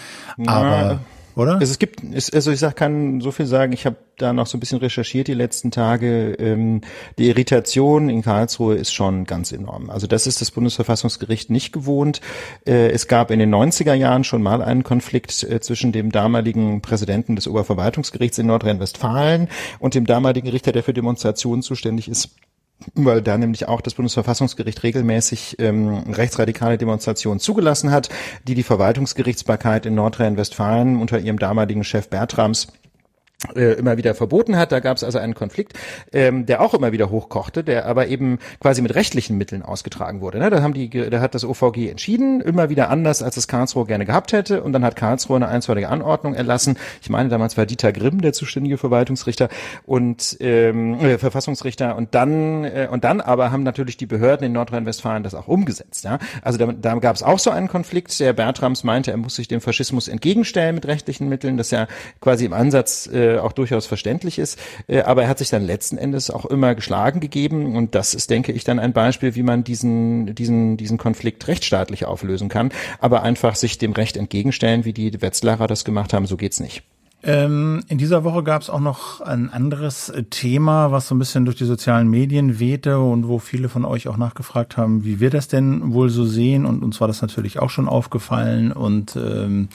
Aber 0.45 0.99
oder? 1.35 1.53
Also 1.59 1.71
es 1.71 1.79
gibt, 1.79 2.01
also 2.33 2.51
ich 2.51 2.59
sag, 2.59 2.75
kann 2.75 3.19
so 3.21 3.31
viel 3.31 3.45
sagen, 3.45 3.73
ich 3.73 3.85
habe 3.85 3.97
da 4.17 4.33
noch 4.33 4.47
so 4.47 4.57
ein 4.57 4.59
bisschen 4.59 4.79
recherchiert 4.79 5.27
die 5.27 5.33
letzten 5.33 5.71
Tage. 5.71 6.33
Ähm, 6.39 6.81
die 7.17 7.27
Irritation 7.27 8.09
in 8.09 8.21
Karlsruhe 8.21 8.75
ist 8.75 8.93
schon 8.93 9.25
ganz 9.25 9.51
enorm. 9.51 9.89
Also 9.89 10.07
das 10.07 10.27
ist 10.27 10.41
das 10.41 10.51
Bundesverfassungsgericht 10.51 11.49
nicht 11.49 11.73
gewohnt. 11.73 12.21
Äh, 12.65 12.89
es 12.89 13.07
gab 13.07 13.31
in 13.31 13.39
den 13.39 13.53
90er 13.53 13.93
Jahren 13.93 14.23
schon 14.23 14.41
mal 14.41 14.61
einen 14.61 14.83
Konflikt 14.83 15.43
äh, 15.43 15.59
zwischen 15.59 15.91
dem 15.91 16.11
damaligen 16.11 16.81
Präsidenten 16.81 17.35
des 17.35 17.47
Oberverwaltungsgerichts 17.47 18.37
in 18.37 18.47
Nordrhein-Westfalen 18.47 19.49
und 19.79 19.95
dem 19.95 20.05
damaligen 20.05 20.47
Richter, 20.47 20.71
der 20.71 20.83
für 20.83 20.93
Demonstrationen 20.93 21.61
zuständig 21.61 22.07
ist 22.07 22.29
weil 22.93 23.21
da 23.21 23.37
nämlich 23.37 23.67
auch 23.67 23.81
das 23.81 23.95
Bundesverfassungsgericht 23.95 24.83
regelmäßig 24.83 25.57
ähm, 25.59 26.03
rechtsradikale 26.11 26.77
Demonstrationen 26.77 27.39
zugelassen 27.39 27.91
hat, 27.91 28.09
die 28.47 28.55
die 28.55 28.63
Verwaltungsgerichtsbarkeit 28.63 29.85
in 29.85 29.95
Nordrhein-Westfalen 29.95 30.99
unter 30.99 31.19
ihrem 31.19 31.39
damaligen 31.39 31.83
Chef 31.83 32.09
Bertrams 32.09 32.67
äh, 33.55 33.73
immer 33.73 33.97
wieder 33.97 34.15
verboten 34.15 34.57
hat. 34.57 34.71
Da 34.71 34.79
gab 34.79 34.97
es 34.97 35.03
also 35.03 35.19
einen 35.19 35.35
Konflikt, 35.35 35.73
ähm, 36.13 36.45
der 36.45 36.61
auch 36.61 36.73
immer 36.73 36.91
wieder 36.91 37.09
hochkochte, 37.09 37.63
der 37.63 37.85
aber 37.85 38.07
eben 38.07 38.39
quasi 38.59 38.81
mit 38.81 38.95
rechtlichen 38.95 39.37
Mitteln 39.37 39.61
ausgetragen 39.61 40.21
wurde. 40.21 40.39
Ne? 40.39 40.49
Da 40.49 40.61
haben 40.61 40.73
die, 40.73 40.89
da 40.89 41.19
hat 41.19 41.35
das 41.35 41.43
OVG 41.43 41.89
entschieden, 41.89 42.41
immer 42.41 42.69
wieder 42.69 42.89
anders, 42.89 43.21
als 43.21 43.37
es 43.37 43.47
Karlsruhe 43.47 43.85
gerne 43.85 44.05
gehabt 44.05 44.31
hätte. 44.33 44.63
Und 44.63 44.73
dann 44.73 44.83
hat 44.83 44.95
Karlsruhe 44.95 45.35
eine 45.35 45.47
einstweilige 45.47 45.89
Anordnung 45.89 46.33
erlassen. 46.33 46.77
Ich 47.01 47.09
meine, 47.09 47.29
damals 47.29 47.57
war 47.57 47.65
Dieter 47.65 47.91
Grimm 47.91 48.21
der 48.21 48.33
zuständige 48.33 48.77
Verwaltungsrichter 48.77 49.49
und 49.85 50.37
ähm, 50.39 50.99
äh, 50.99 51.17
Verfassungsrichter. 51.17 51.95
Und 51.95 52.15
dann 52.15 52.63
äh, 52.63 52.87
und 52.89 53.03
dann 53.03 53.21
aber 53.21 53.51
haben 53.51 53.63
natürlich 53.63 53.97
die 53.97 54.05
Behörden 54.05 54.45
in 54.45 54.53
Nordrhein-Westfalen 54.53 55.23
das 55.23 55.35
auch 55.35 55.47
umgesetzt. 55.47 56.05
Ja? 56.05 56.19
Also 56.41 56.57
da, 56.57 56.71
da 56.71 56.95
gab 56.95 57.15
es 57.15 57.23
auch 57.23 57.39
so 57.39 57.51
einen 57.51 57.67
Konflikt. 57.67 58.19
Der 58.19 58.33
Bertrams 58.33 58.83
meinte, 58.83 59.11
er 59.11 59.17
muss 59.17 59.35
sich 59.35 59.47
dem 59.47 59.61
Faschismus 59.61 60.07
entgegenstellen 60.07 60.75
mit 60.75 60.87
rechtlichen 60.87 61.27
Mitteln. 61.27 61.57
Das 61.57 61.71
ja 61.71 61.87
quasi 62.21 62.45
im 62.45 62.53
Ansatz 62.53 63.07
äh, 63.07 63.24
auch 63.43 63.51
durchaus 63.51 63.85
verständlich 63.85 64.39
ist. 64.39 64.59
Äh, 64.87 65.01
aber 65.01 65.23
er 65.23 65.29
hat 65.29 65.39
sich 65.39 65.49
dann 65.49 65.65
letzten 65.65 65.97
Endes 65.97 66.29
auch 66.29 66.45
immer 66.45 66.75
geschlagen 66.75 67.19
gegeben 67.19 67.75
und 67.75 67.95
das 67.95 68.13
ist, 68.13 68.29
denke 68.29 68.51
ich, 68.51 68.63
dann 68.63 68.79
ein 68.79 68.93
Beispiel, 68.93 69.35
wie 69.35 69.43
man 69.43 69.63
diesen, 69.63 70.35
diesen, 70.35 70.77
diesen 70.77 70.97
Konflikt 70.97 71.47
rechtsstaatlich 71.47 72.05
auflösen 72.05 72.49
kann. 72.49 72.71
Aber 72.99 73.23
einfach 73.23 73.55
sich 73.55 73.77
dem 73.77 73.93
Recht 73.93 74.17
entgegenstellen, 74.17 74.85
wie 74.85 74.93
die 74.93 75.21
Wetzlarer 75.21 75.67
das 75.67 75.85
gemacht 75.85 76.13
haben, 76.13 76.25
so 76.25 76.37
geht's 76.37 76.59
nicht. 76.59 76.83
Ähm, 77.27 77.81
in 77.87 77.97
dieser 77.97 78.23
Woche 78.23 78.43
gab 78.43 78.61
es 78.61 78.69
auch 78.69 78.79
noch 78.79 79.19
ein 79.19 79.49
anderes 79.49 80.09
äh, 80.09 80.25
Thema, 80.25 80.91
was 80.91 81.07
so 81.07 81.15
ein 81.15 81.19
bisschen 81.19 81.43
durch 81.45 81.57
die 81.57 81.65
sozialen 81.65 82.07
Medien 82.07 82.59
wehte 82.59 82.99
und 82.99 83.27
wo 83.27 83.39
viele 83.39 83.67
von 83.67 83.83
euch 83.83 84.07
auch 84.07 84.17
nachgefragt 84.17 84.77
haben, 84.77 85.03
wie 85.05 85.19
wir 85.19 85.31
das 85.31 85.47
denn 85.47 85.91
wohl 85.91 86.09
so 86.09 86.23
sehen. 86.23 86.67
Und 86.67 86.83
uns 86.83 87.01
war 87.01 87.07
das 87.07 87.23
natürlich 87.23 87.57
auch 87.57 87.71
schon 87.71 87.89
aufgefallen. 87.89 88.71
Und 88.71 89.15
ähm, 89.15 89.69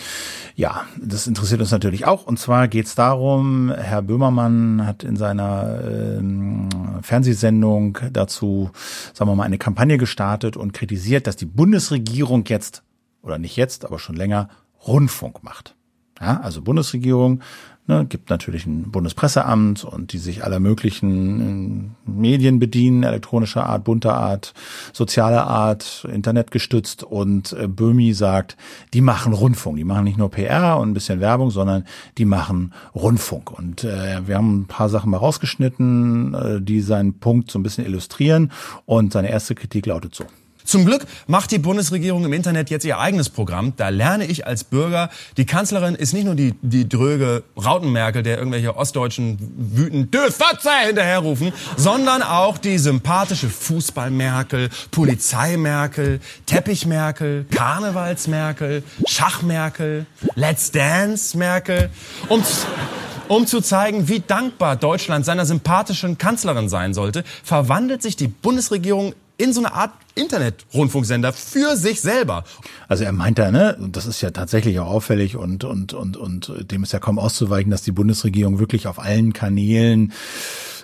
ja, 0.55 0.85
das 0.97 1.27
interessiert 1.27 1.61
uns 1.61 1.73
natürlich 1.73 2.07
auch. 2.07 2.25
Und 2.25 2.39
zwar 2.39 2.69
geht 2.69 2.87
es 2.87 2.95
darum, 2.95 3.73
Herr 3.77 4.03
Böhmermann 4.03 4.87
hat 4.87 5.03
in 5.03 5.17
seiner 5.17 5.81
ähm, 5.85 6.69
Fernsehsendung 7.03 7.99
dazu, 8.13 8.71
sagen 9.13 9.29
wir 9.29 9.35
mal, 9.35 9.43
eine 9.43 9.59
Kampagne 9.59 9.99
gestartet 9.99 10.57
und 10.57 10.73
kritisiert, 10.73 11.27
dass 11.27 11.35
die 11.35 11.47
Bundesregierung 11.47 12.45
jetzt, 12.47 12.85
oder 13.23 13.39
nicht 13.39 13.57
jetzt, 13.57 13.85
aber 13.85 13.99
schon 13.99 14.15
länger, 14.15 14.51
Rundfunk 14.87 15.43
macht. 15.43 15.75
Ja, 16.21 16.41
also 16.41 16.61
Bundesregierung 16.61 17.41
ne, 17.91 18.07
gibt 18.07 18.31
natürlich 18.31 18.65
ein 18.67 18.91
Bundespresseamt 18.91 19.85
und 19.85 20.13
die 20.13 20.19
sich 20.19 20.45
aller 20.45 20.61
möglichen 20.61 21.97
äh, 22.07 22.11
Medien 22.11 22.59
bedienen, 22.59 23.03
elektronischer 23.03 23.67
Art, 23.67 23.85
bunter 23.85 24.15
Art, 24.15 24.55
sozialer 24.93 25.47
Art, 25.47 26.07
internetgestützt 26.11 27.03
und 27.03 27.53
äh, 27.53 27.67
Böhmi 27.67 28.15
sagt, 28.15 28.57
die 28.95 29.03
machen 29.03 29.35
Rundfunk, 29.35 29.77
die 29.77 29.85
machen 29.85 30.05
nicht 30.05 30.19
nur 30.19 30.31
PR 30.31 30.79
und 30.79 30.91
ein 30.91 30.95
bisschen 30.95 31.21
Werbung, 31.21 31.51
sondern 31.51 31.85
die 32.17 32.25
machen 32.25 32.73
Rundfunk. 32.95 33.51
Und 33.51 33.85
äh, 33.85 34.27
wir 34.27 34.37
haben 34.37 34.61
ein 34.61 34.67
paar 34.67 34.89
Sachen 34.89 35.11
mal 35.11 35.19
rausgeschnitten, 35.19 36.35
äh, 36.35 36.61
die 36.63 36.81
seinen 36.81 37.19
Punkt 37.19 37.51
so 37.51 37.59
ein 37.59 37.63
bisschen 37.63 37.85
illustrieren 37.85 38.53
und 38.87 39.13
seine 39.13 39.31
erste 39.31 39.55
Kritik 39.55 39.87
lautet 39.87 40.15
so. 40.15 40.25
Zum 40.71 40.87
Glück 40.87 41.05
macht 41.27 41.51
die 41.51 41.59
Bundesregierung 41.59 42.25
im 42.25 42.33
Internet 42.33 42.71
jetzt 42.71 42.85
ihr 42.85 43.01
eigenes 43.01 43.29
Programm. 43.29 43.73
Da 43.77 43.89
lerne 43.89 44.27
ich 44.27 44.47
als 44.47 44.63
Bürger, 44.63 45.11
die 45.37 45.45
Kanzlerin 45.45 45.97
ist 45.97 46.13
nicht 46.13 46.27
nur 46.27 46.37
die, 46.37 46.55
die 46.63 46.89
dröge 46.89 47.43
Rautenmerkel, 47.57 48.23
der 48.23 48.39
irgendwelche 48.39 48.77
Ostdeutschen 48.77 49.37
wütend 49.57 50.15
Dö 50.15 50.31
Fotze 50.31 50.71
hinterherrufen, 50.87 51.53
sondern 51.77 52.23
auch 52.23 52.57
die 52.57 52.79
sympathische 52.79 53.49
Fußballmerkel, 53.49 54.69
Polizeimerkel, 54.93 56.21
Teppichmerkel, 56.47 57.47
Karnevalsmerkel, 57.51 58.85
Schachmerkel, 59.09 60.07
Let's 60.37 60.71
Dance 60.71 61.37
Merkel. 61.37 61.91
Um 62.29 62.45
um 63.27 63.47
zu 63.47 63.61
zeigen, 63.61 64.09
wie 64.09 64.19
dankbar 64.19 64.75
Deutschland 64.75 65.25
seiner 65.25 65.47
sympathischen 65.47 66.19
Kanzlerin 66.19 66.69
sein 66.69 66.95
sollte, 66.95 67.23
verwandelt 67.45 68.03
sich 68.03 68.17
die 68.17 68.27
Bundesregierung 68.27 69.15
in 69.41 69.53
so 69.53 69.61
eine 69.61 69.73
Art 69.73 69.93
Internet-Rundfunksender 70.15 71.33
für 71.33 71.77
sich 71.77 72.01
selber. 72.01 72.45
Also 72.89 73.05
er 73.05 73.13
meint 73.13 73.39
da, 73.39 73.51
ne, 73.51 73.77
das 73.81 74.07
ist 74.07 74.21
ja 74.21 74.31
tatsächlich 74.31 74.79
auch 74.81 74.89
auffällig 74.89 75.37
und, 75.37 75.65
und, 75.65 75.95
und, 75.95 76.17
und 76.17 76.71
dem 76.71 76.83
ist 76.83 76.93
ja 76.93 76.99
kaum 76.99 77.19
auszuweichen, 77.19 77.71
dass 77.71 77.83
die 77.83 77.93
Bundesregierung 77.93 78.59
wirklich 78.59 78.87
auf 78.87 78.99
allen 78.99 79.33
Kanälen 79.33 80.13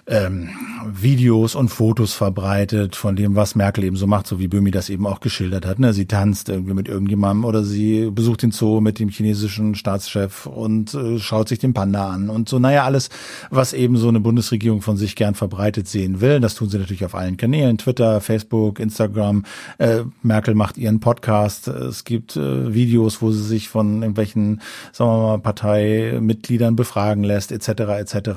ähm, 0.07 0.51
Videos 0.89 1.55
und 1.55 1.69
Fotos 1.69 2.15
verbreitet 2.15 2.95
von 2.95 3.17
dem, 3.17 3.35
was 3.35 3.57
Merkel 3.57 3.85
eben 3.85 3.97
so 3.97 4.07
macht, 4.07 4.27
so 4.27 4.39
wie 4.39 4.47
Böhmi 4.47 4.71
das 4.71 4.89
eben 4.89 5.07
auch 5.07 5.21
geschildert 5.21 5.67
hat. 5.67 5.79
Ne? 5.79 5.93
Sie 5.93 6.07
tanzt 6.07 6.49
irgendwie 6.49 6.75
mit 6.75 6.89
irgendjemandem 6.89 7.45
oder 7.45 7.65
sie 7.65 8.11
besucht 8.11 8.43
den 8.43 8.53
Zoo 8.53 8.81
mit 8.81 9.01
dem 9.01 9.09
chinesischen 9.09 9.75
Staatschef 9.75 10.47
und 10.47 10.95
äh, 10.95 11.19
schaut 11.19 11.49
sich 11.49 11.59
den 11.59 11.75
Panda 11.75 12.09
an 12.11 12.31
und 12.31 12.49
so. 12.49 12.59
Naja, 12.61 12.85
alles, 12.85 13.11
was 13.51 13.73
eben 13.73 13.97
so 13.97 14.09
eine 14.09 14.21
Bundesregierung 14.21 14.81
von 14.81 14.97
sich 14.97 15.17
gern 15.17 15.35
verbreitet 15.35 15.89
sehen 15.89 16.21
will. 16.21 16.39
Das 16.39 16.55
tun 16.55 16.69
sie 16.69 16.79
natürlich 16.79 17.05
auf 17.05 17.15
allen 17.15 17.37
Kanälen, 17.37 17.79
Twitter, 17.79 18.21
Facebook, 18.21 18.79
Instagram. 18.79 19.45
Äh, 19.79 20.03
Merkel 20.23 20.55
macht 20.55 20.79
ihren 20.79 21.01
Podcast. 21.01 21.67
Es 21.67 22.05
gibt 22.05 22.37
äh, 22.37 22.73
Videos, 22.73 23.23
wo 23.23 23.33
sie 23.33 23.43
sich 23.43 23.69
von 23.69 24.03
irgendwelchen, 24.03 24.61
sagen 24.93 25.11
wir 25.11 25.17
mal, 25.17 25.39
Parteimitgliedern 25.39 26.77
befragen 26.77 27.25
lässt, 27.25 27.51
etc. 27.51 27.69
etc. 27.99 28.31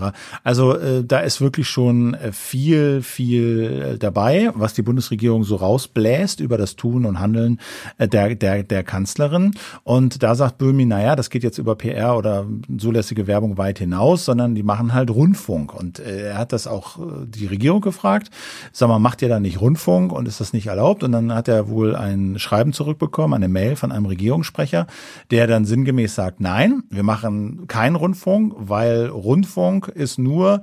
Also 0.43 0.75
äh, 0.75 1.03
da 1.03 1.19
ist 1.19 1.41
wirklich 1.41 1.58
wirklich 1.59 1.67
schon 1.67 2.13
äh, 2.13 2.31
viel, 2.31 3.01
viel 3.01 3.93
äh, 3.95 3.97
dabei, 3.97 4.51
was 4.53 4.73
die 4.73 4.81
Bundesregierung 4.81 5.43
so 5.43 5.57
rausbläst 5.57 6.39
über 6.39 6.57
das 6.57 6.77
Tun 6.77 7.05
und 7.05 7.19
Handeln 7.19 7.59
äh, 7.97 8.07
der, 8.07 8.35
der, 8.35 8.63
der 8.63 8.83
Kanzlerin. 8.83 9.51
Und 9.83 10.23
da 10.23 10.35
sagt 10.35 10.57
Böhmi, 10.57 10.85
naja, 10.85 11.17
das 11.17 11.29
geht 11.29 11.43
jetzt 11.43 11.57
über 11.57 11.75
PR 11.75 12.17
oder 12.17 12.45
zulässige 12.77 13.27
Werbung 13.27 13.57
weit 13.57 13.79
hinaus, 13.79 14.23
sondern 14.23 14.55
die 14.55 14.63
machen 14.63 14.93
halt 14.93 15.09
Rundfunk. 15.09 15.73
Und 15.73 15.99
er 15.99 16.37
hat 16.37 16.53
das 16.53 16.65
auch 16.65 16.97
die 17.25 17.47
Regierung 17.47 17.81
gefragt, 17.81 18.29
sag 18.71 18.87
mal, 18.87 18.99
macht 18.99 19.21
ihr 19.21 19.29
da 19.29 19.41
nicht 19.41 19.59
Rundfunk 19.59 20.13
und 20.13 20.27
ist 20.27 20.39
das 20.39 20.53
nicht 20.53 20.67
erlaubt? 20.67 21.03
Und 21.03 21.11
dann 21.11 21.33
hat 21.33 21.49
er 21.49 21.67
wohl 21.67 21.95
ein 21.95 22.39
Schreiben 22.39 22.71
zurückbekommen, 22.71 23.33
eine 23.33 23.49
Mail 23.49 23.75
von 23.75 23.91
einem 23.91 24.05
Regierungssprecher, 24.05 24.87
der 25.29 25.47
dann 25.47 25.65
sinngemäß 25.65 26.15
sagt, 26.15 26.39
nein, 26.39 26.83
wir 26.89 27.03
machen 27.03 27.67
keinen 27.67 27.95
Rundfunk, 27.95 28.53
weil 28.57 29.07
Rundfunk 29.07 29.89
ist 29.89 30.17
nur, 30.19 30.61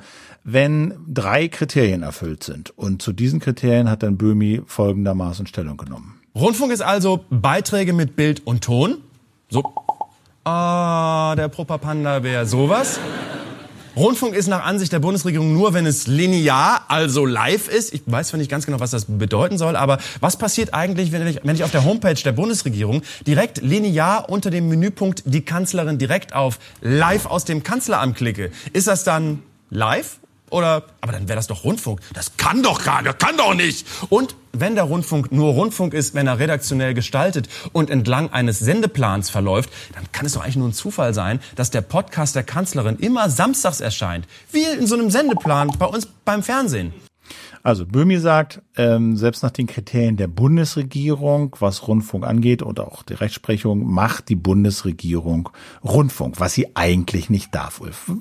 wenn 0.49 0.86
drei 1.07 1.49
Kriterien 1.49 2.03
erfüllt 2.03 2.43
sind. 2.43 2.71
Und 2.77 3.03
zu 3.03 3.13
diesen 3.13 3.41
Kriterien 3.41 3.91
hat 3.91 4.03
dann 4.03 4.17
Böhmi 4.17 4.63
folgendermaßen 4.67 5.47
Stellung 5.47 5.77
genommen. 5.77 6.21
Rundfunk 6.35 6.73
ist 6.73 6.83
also 6.83 7.25
Beiträge 7.31 7.93
mit 7.93 8.17
Bild 8.17 8.47
und 8.47 8.63
Ton. 8.63 8.99
So. 9.49 9.73
Ah, 10.45 11.35
der 11.37 11.49
Propaganda 11.49 12.23
wäre 12.23 12.47
sowas. 12.47 13.01
Rundfunk 13.97 14.35
ist 14.35 14.47
nach 14.47 14.63
Ansicht 14.63 14.93
der 14.93 14.99
Bundesregierung 14.99 15.55
nur, 15.55 15.73
wenn 15.73 15.87
es 15.87 16.07
linear, 16.07 16.85
also 16.89 17.25
live 17.25 17.67
ist. 17.69 17.95
Ich 17.95 18.03
weiß 18.05 18.29
zwar 18.29 18.39
nicht 18.39 18.51
ganz 18.51 18.67
genau, 18.67 18.79
was 18.79 18.91
das 18.91 19.07
bedeuten 19.07 19.57
soll, 19.57 19.75
aber 19.75 19.97
was 20.21 20.37
passiert 20.37 20.75
eigentlich, 20.75 21.13
wenn 21.13 21.27
ich, 21.27 21.41
wenn 21.43 21.57
ich 21.57 21.65
auf 21.65 21.71
der 21.71 21.85
Homepage 21.85 22.15
der 22.23 22.33
Bundesregierung 22.33 23.01
direkt 23.27 23.63
linear 23.63 24.29
unter 24.29 24.51
dem 24.51 24.69
Menüpunkt 24.69 25.23
die 25.25 25.47
Kanzlerin 25.47 25.97
direkt 25.97 26.35
auf 26.35 26.59
live 26.83 27.25
aus 27.25 27.47
dem 27.47 27.63
Kanzleramt 27.63 28.17
klicke? 28.17 28.51
Ist 28.75 28.87
das 28.87 29.03
dann 29.03 29.43
live 29.71 30.19
oder, 30.51 30.85
aber 31.01 31.13
dann 31.13 31.29
wäre 31.29 31.37
das 31.37 31.47
doch 31.47 31.65
Rundfunk. 31.65 32.01
Das 32.13 32.37
kann 32.37 32.63
doch 32.63 32.85
gar, 32.85 33.03
das 33.03 33.19
kann 33.19 33.37
doch 33.37 33.55
nicht. 33.55 33.87
Und 34.09 34.37
wenn 34.53 34.75
der 34.75 34.85
Rundfunk 34.85 35.33
nur 35.33 35.53
Rundfunk 35.53 35.93
ist, 35.93 36.15
wenn 36.15 36.27
er 36.27 36.39
redaktionell 36.39 36.95
gestaltet 36.95 37.49
und 37.73 37.91
entlang 37.91 38.31
eines 38.31 38.59
Sendeplans 38.59 39.29
verläuft, 39.31 39.71
dann 39.95 40.05
kann 40.13 40.27
es 40.27 40.33
doch 40.33 40.43
eigentlich 40.43 40.57
nur 40.57 40.69
ein 40.69 40.73
Zufall 40.73 41.15
sein, 41.15 41.41
dass 41.57 41.71
der 41.71 41.83
Podcast 41.83 42.37
der 42.37 42.45
Kanzlerin 42.45 42.97
immer 42.97 43.29
samstags 43.29 43.81
erscheint. 43.81 44.27
Wie 44.53 44.65
in 44.65 44.87
so 44.87 44.95
einem 44.95 45.11
Sendeplan 45.11 45.73
bei 45.79 45.87
uns 45.87 46.07
beim 46.25 46.43
Fernsehen. 46.43 46.93
Also 47.63 47.85
Böhmi 47.85 48.19
sagt, 48.19 48.63
ähm, 48.77 49.17
selbst 49.17 49.43
nach 49.43 49.51
den 49.51 49.67
Kriterien 49.67 50.17
der 50.17 50.29
Bundesregierung, 50.29 51.57
was 51.59 51.89
Rundfunk 51.89 52.25
angeht 52.25 52.63
und 52.63 52.79
auch 52.79 53.03
die 53.03 53.15
Rechtsprechung, 53.15 53.85
macht 53.85 54.29
die 54.29 54.37
Bundesregierung 54.37 55.49
Rundfunk, 55.83 56.39
was 56.39 56.55
sie 56.55 56.77
eigentlich 56.77 57.29
nicht 57.29 57.53
darf, 57.53 57.81
Ulf. 57.81 58.13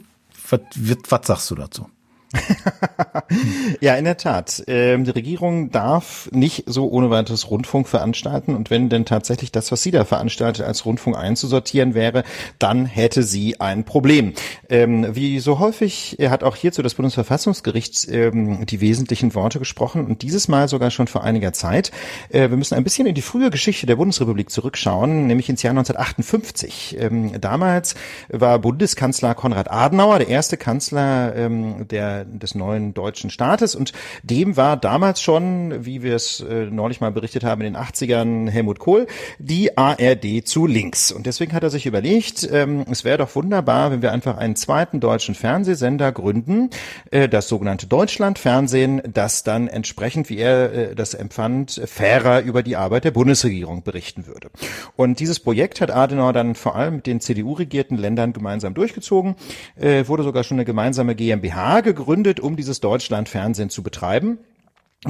Was, 0.50 0.62
was 1.10 1.28
sagst 1.28 1.52
du 1.52 1.56
dazu? 1.56 1.88
ja, 3.82 3.96
in 3.96 4.06
der 4.06 4.18
Tat. 4.18 4.64
Ähm, 4.68 5.04
die 5.04 5.12
Regierung 5.12 5.72
darf 5.72 6.30
nicht 6.32 6.64
so 6.68 6.90
ohne 6.90 7.10
weiteres 7.10 7.50
Rundfunk 7.50 7.88
veranstalten. 7.88 8.56
Und 8.56 8.70
wenn 8.70 8.90
denn 8.90 9.06
tatsächlich 9.06 9.52
das, 9.52 9.72
was 9.72 9.84
sie 9.84 9.92
da 9.92 10.06
veranstaltet, 10.06 10.66
als 10.66 10.86
Rundfunk 10.86 11.18
einzusortieren 11.18 11.94
wäre, 11.94 12.24
dann 12.60 12.86
hätte 12.86 13.24
sie 13.24 13.60
ein 13.60 13.84
Problem. 13.84 14.34
Ähm, 14.70 15.16
wie 15.16 15.40
so 15.40 15.60
häufig 15.60 16.18
hat 16.22 16.44
auch 16.44 16.56
hierzu 16.56 16.82
das 16.82 16.96
Bundesverfassungsgericht 16.96 18.08
ähm, 18.10 18.66
die 18.66 18.82
wesentlichen 18.82 19.34
Worte 19.36 19.60
gesprochen 19.60 20.06
und 20.06 20.22
dieses 20.22 20.48
Mal 20.48 20.68
sogar 20.68 20.92
schon 20.92 21.08
vor 21.08 21.24
einiger 21.24 21.54
Zeit. 21.54 21.92
Äh, 22.30 22.50
wir 22.50 22.58
müssen 22.58 22.76
ein 22.76 22.84
bisschen 22.84 23.08
in 23.08 23.16
die 23.16 23.22
frühe 23.22 23.50
Geschichte 23.50 23.86
der 23.86 23.96
Bundesrepublik 23.96 24.50
zurückschauen, 24.50 25.28
nämlich 25.28 25.50
ins 25.50 25.64
Jahr 25.64 25.72
1958. 25.72 26.98
Ähm, 27.00 27.40
damals 27.40 27.96
war 28.30 28.60
Bundeskanzler 28.60 29.36
Konrad 29.36 29.72
Adenauer 29.72 30.20
der 30.20 30.30
erste 30.30 30.58
Kanzler 30.58 31.36
ähm, 31.36 31.88
der 31.88 32.15
des 32.24 32.56
neuen 32.56 32.94
deutschen 32.94 33.30
Staates. 33.30 33.76
Und 33.76 33.92
dem 34.24 34.56
war 34.56 34.78
damals 34.78 35.22
schon, 35.22 35.86
wie 35.86 36.04
wir 36.04 36.16
es 36.16 36.40
äh, 36.40 36.66
neulich 36.66 37.02
mal 37.02 37.12
berichtet 37.12 37.44
haben, 37.44 37.62
in 37.62 37.74
den 37.74 37.82
80ern 37.82 38.50
Helmut 38.50 38.80
Kohl, 38.80 39.08
die 39.40 39.78
ARD 39.78 40.48
zu 40.48 40.68
links. 40.68 41.12
Und 41.12 41.26
deswegen 41.26 41.54
hat 41.54 41.64
er 41.64 41.70
sich 41.70 41.86
überlegt, 41.86 42.48
ähm, 42.52 42.86
es 42.90 43.04
wäre 43.04 43.18
doch 43.18 43.36
wunderbar, 43.36 43.92
wenn 43.92 44.02
wir 44.02 44.12
einfach 44.12 44.38
einen 44.38 44.56
zweiten 44.56 45.00
deutschen 45.00 45.36
Fernsehsender 45.36 46.12
gründen, 46.12 46.70
äh, 47.12 47.28
das 47.28 47.50
sogenannte 47.50 47.88
Deutschlandfernsehen, 47.88 49.02
das 49.12 49.44
dann 49.44 49.68
entsprechend, 49.68 50.30
wie 50.30 50.38
er 50.38 50.74
äh, 50.74 50.96
das 50.96 51.14
empfand, 51.14 51.82
fairer 51.86 52.42
über 52.42 52.64
die 52.64 52.76
Arbeit 52.76 53.04
der 53.06 53.12
Bundesregierung 53.12 53.84
berichten 53.84 54.28
würde. 54.28 54.50
Und 54.96 55.20
dieses 55.20 55.40
Projekt 55.40 55.82
hat 55.82 55.92
Adenauer 55.92 56.34
dann 56.34 56.56
vor 56.56 56.76
allem 56.76 56.98
mit 56.98 57.08
den 57.08 57.22
CDU-regierten 57.22 57.98
Ländern 57.98 58.34
gemeinsam 58.34 58.74
durchgezogen, 58.74 59.36
äh, 59.76 60.08
wurde 60.08 60.24
sogar 60.24 60.44
schon 60.44 60.58
eine 60.58 60.66
gemeinsame 60.66 61.16
GmbH 61.16 61.82
gegründet, 61.82 62.05
um 62.40 62.56
dieses 62.56 62.80
Deutschlandfernsehen 62.80 63.70
zu 63.70 63.84
betreiben. 63.84 64.38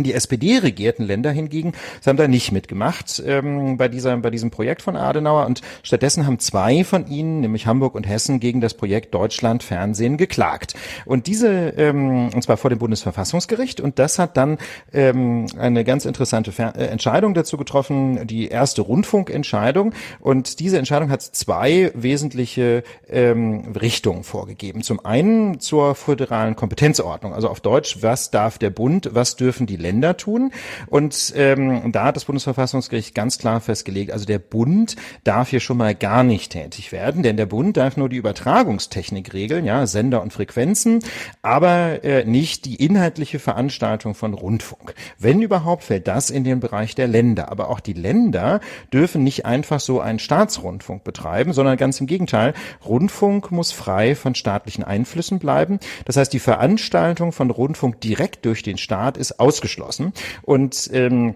Die 0.03 0.13
SPD-regierten 0.13 1.05
Länder 1.05 1.31
hingegen. 1.31 1.73
Haben 2.05 2.17
da 2.17 2.27
nicht 2.27 2.51
mitgemacht 2.51 3.21
ähm, 3.25 3.77
bei, 3.77 3.87
dieser, 3.87 4.15
bei 4.17 4.29
diesem 4.29 4.51
Projekt 4.51 4.81
von 4.81 4.95
Adenauer. 4.95 5.45
Und 5.45 5.61
stattdessen 5.83 6.25
haben 6.25 6.39
zwei 6.39 6.83
von 6.83 7.07
ihnen, 7.07 7.41
nämlich 7.41 7.65
Hamburg 7.65 7.95
und 7.95 8.07
Hessen, 8.07 8.39
gegen 8.39 8.61
das 8.61 8.73
Projekt 8.73 9.13
Deutschland 9.13 9.63
Fernsehen 9.63 10.17
geklagt. 10.17 10.75
Und 11.05 11.27
diese, 11.27 11.49
ähm, 11.77 12.29
und 12.33 12.43
zwar 12.43 12.57
vor 12.57 12.69
dem 12.69 12.79
Bundesverfassungsgericht. 12.79 13.81
Und 13.81 13.99
das 13.99 14.19
hat 14.19 14.37
dann 14.37 14.57
ähm, 14.93 15.47
eine 15.57 15.83
ganz 15.83 16.05
interessante 16.05 16.51
Fer 16.51 16.73
äh, 16.75 16.85
Entscheidung 16.85 17.33
dazu 17.33 17.57
getroffen, 17.57 18.27
die 18.27 18.47
erste 18.47 18.81
Rundfunkentscheidung. 18.81 19.93
Und 20.19 20.59
diese 20.59 20.77
Entscheidung 20.77 21.09
hat 21.09 21.21
zwei 21.21 21.91
wesentliche 21.93 22.83
ähm, 23.09 23.73
Richtungen 23.79 24.23
vorgegeben. 24.23 24.83
Zum 24.83 25.05
einen 25.05 25.59
zur 25.59 25.95
föderalen 25.95 26.55
Kompetenzordnung, 26.55 27.33
also 27.33 27.49
auf 27.49 27.59
Deutsch, 27.59 27.97
was 28.01 28.31
darf 28.31 28.57
der 28.57 28.69
Bund, 28.69 29.09
was 29.13 29.35
dürfen 29.35 29.65
die 29.65 29.77
Länder 29.85 30.17
tun. 30.17 30.51
Und 30.87 31.33
ähm, 31.35 31.91
da 31.91 32.05
hat 32.05 32.15
das 32.15 32.25
Bundesverfassungsgericht 32.25 33.13
ganz 33.13 33.37
klar 33.37 33.61
festgelegt, 33.61 34.11
also 34.11 34.25
der 34.25 34.39
Bund 34.39 34.95
darf 35.23 35.49
hier 35.49 35.59
schon 35.59 35.77
mal 35.77 35.93
gar 35.93 36.23
nicht 36.23 36.51
tätig 36.51 36.91
werden, 36.91 37.21
denn 37.21 37.37
der 37.37 37.45
Bund 37.45 37.77
darf 37.77 37.97
nur 37.97 38.09
die 38.09 38.17
Übertragungstechnik 38.17 39.33
regeln, 39.33 39.63
ja, 39.63 39.85
Sender 39.85 40.23
und 40.23 40.33
Frequenzen, 40.33 40.99
aber 41.43 42.03
äh, 42.03 42.25
nicht 42.25 42.65
die 42.65 42.83
inhaltliche 42.83 43.37
Veranstaltung 43.37 44.15
von 44.15 44.33
Rundfunk. 44.33 44.95
Wenn 45.19 45.43
überhaupt, 45.43 45.83
fällt 45.83 46.07
das 46.07 46.31
in 46.31 46.43
den 46.43 46.59
Bereich 46.59 46.95
der 46.95 47.07
Länder. 47.07 47.51
Aber 47.51 47.69
auch 47.69 47.79
die 47.79 47.93
Länder 47.93 48.59
dürfen 48.91 49.23
nicht 49.23 49.45
einfach 49.45 49.79
so 49.79 49.99
einen 49.99 50.19
Staatsrundfunk 50.19 51.03
betreiben, 51.03 51.53
sondern 51.53 51.77
ganz 51.77 51.99
im 51.99 52.07
Gegenteil. 52.07 52.53
Rundfunk 52.83 53.51
muss 53.51 53.71
frei 53.71 54.15
von 54.15 54.33
staatlichen 54.33 54.83
Einflüssen 54.83 55.37
bleiben. 55.37 55.79
Das 56.05 56.17
heißt, 56.17 56.33
die 56.33 56.39
Veranstaltung 56.39 57.31
von 57.31 57.51
Rundfunk 57.51 58.01
direkt 58.01 58.45
durch 58.45 58.63
den 58.63 58.77
Staat 58.77 59.17
ist 59.17 59.39
ausgeschlossen 59.39 59.74
ausgeschlossen. 59.75 60.13
Und 60.43 60.89
ähm, 60.93 61.35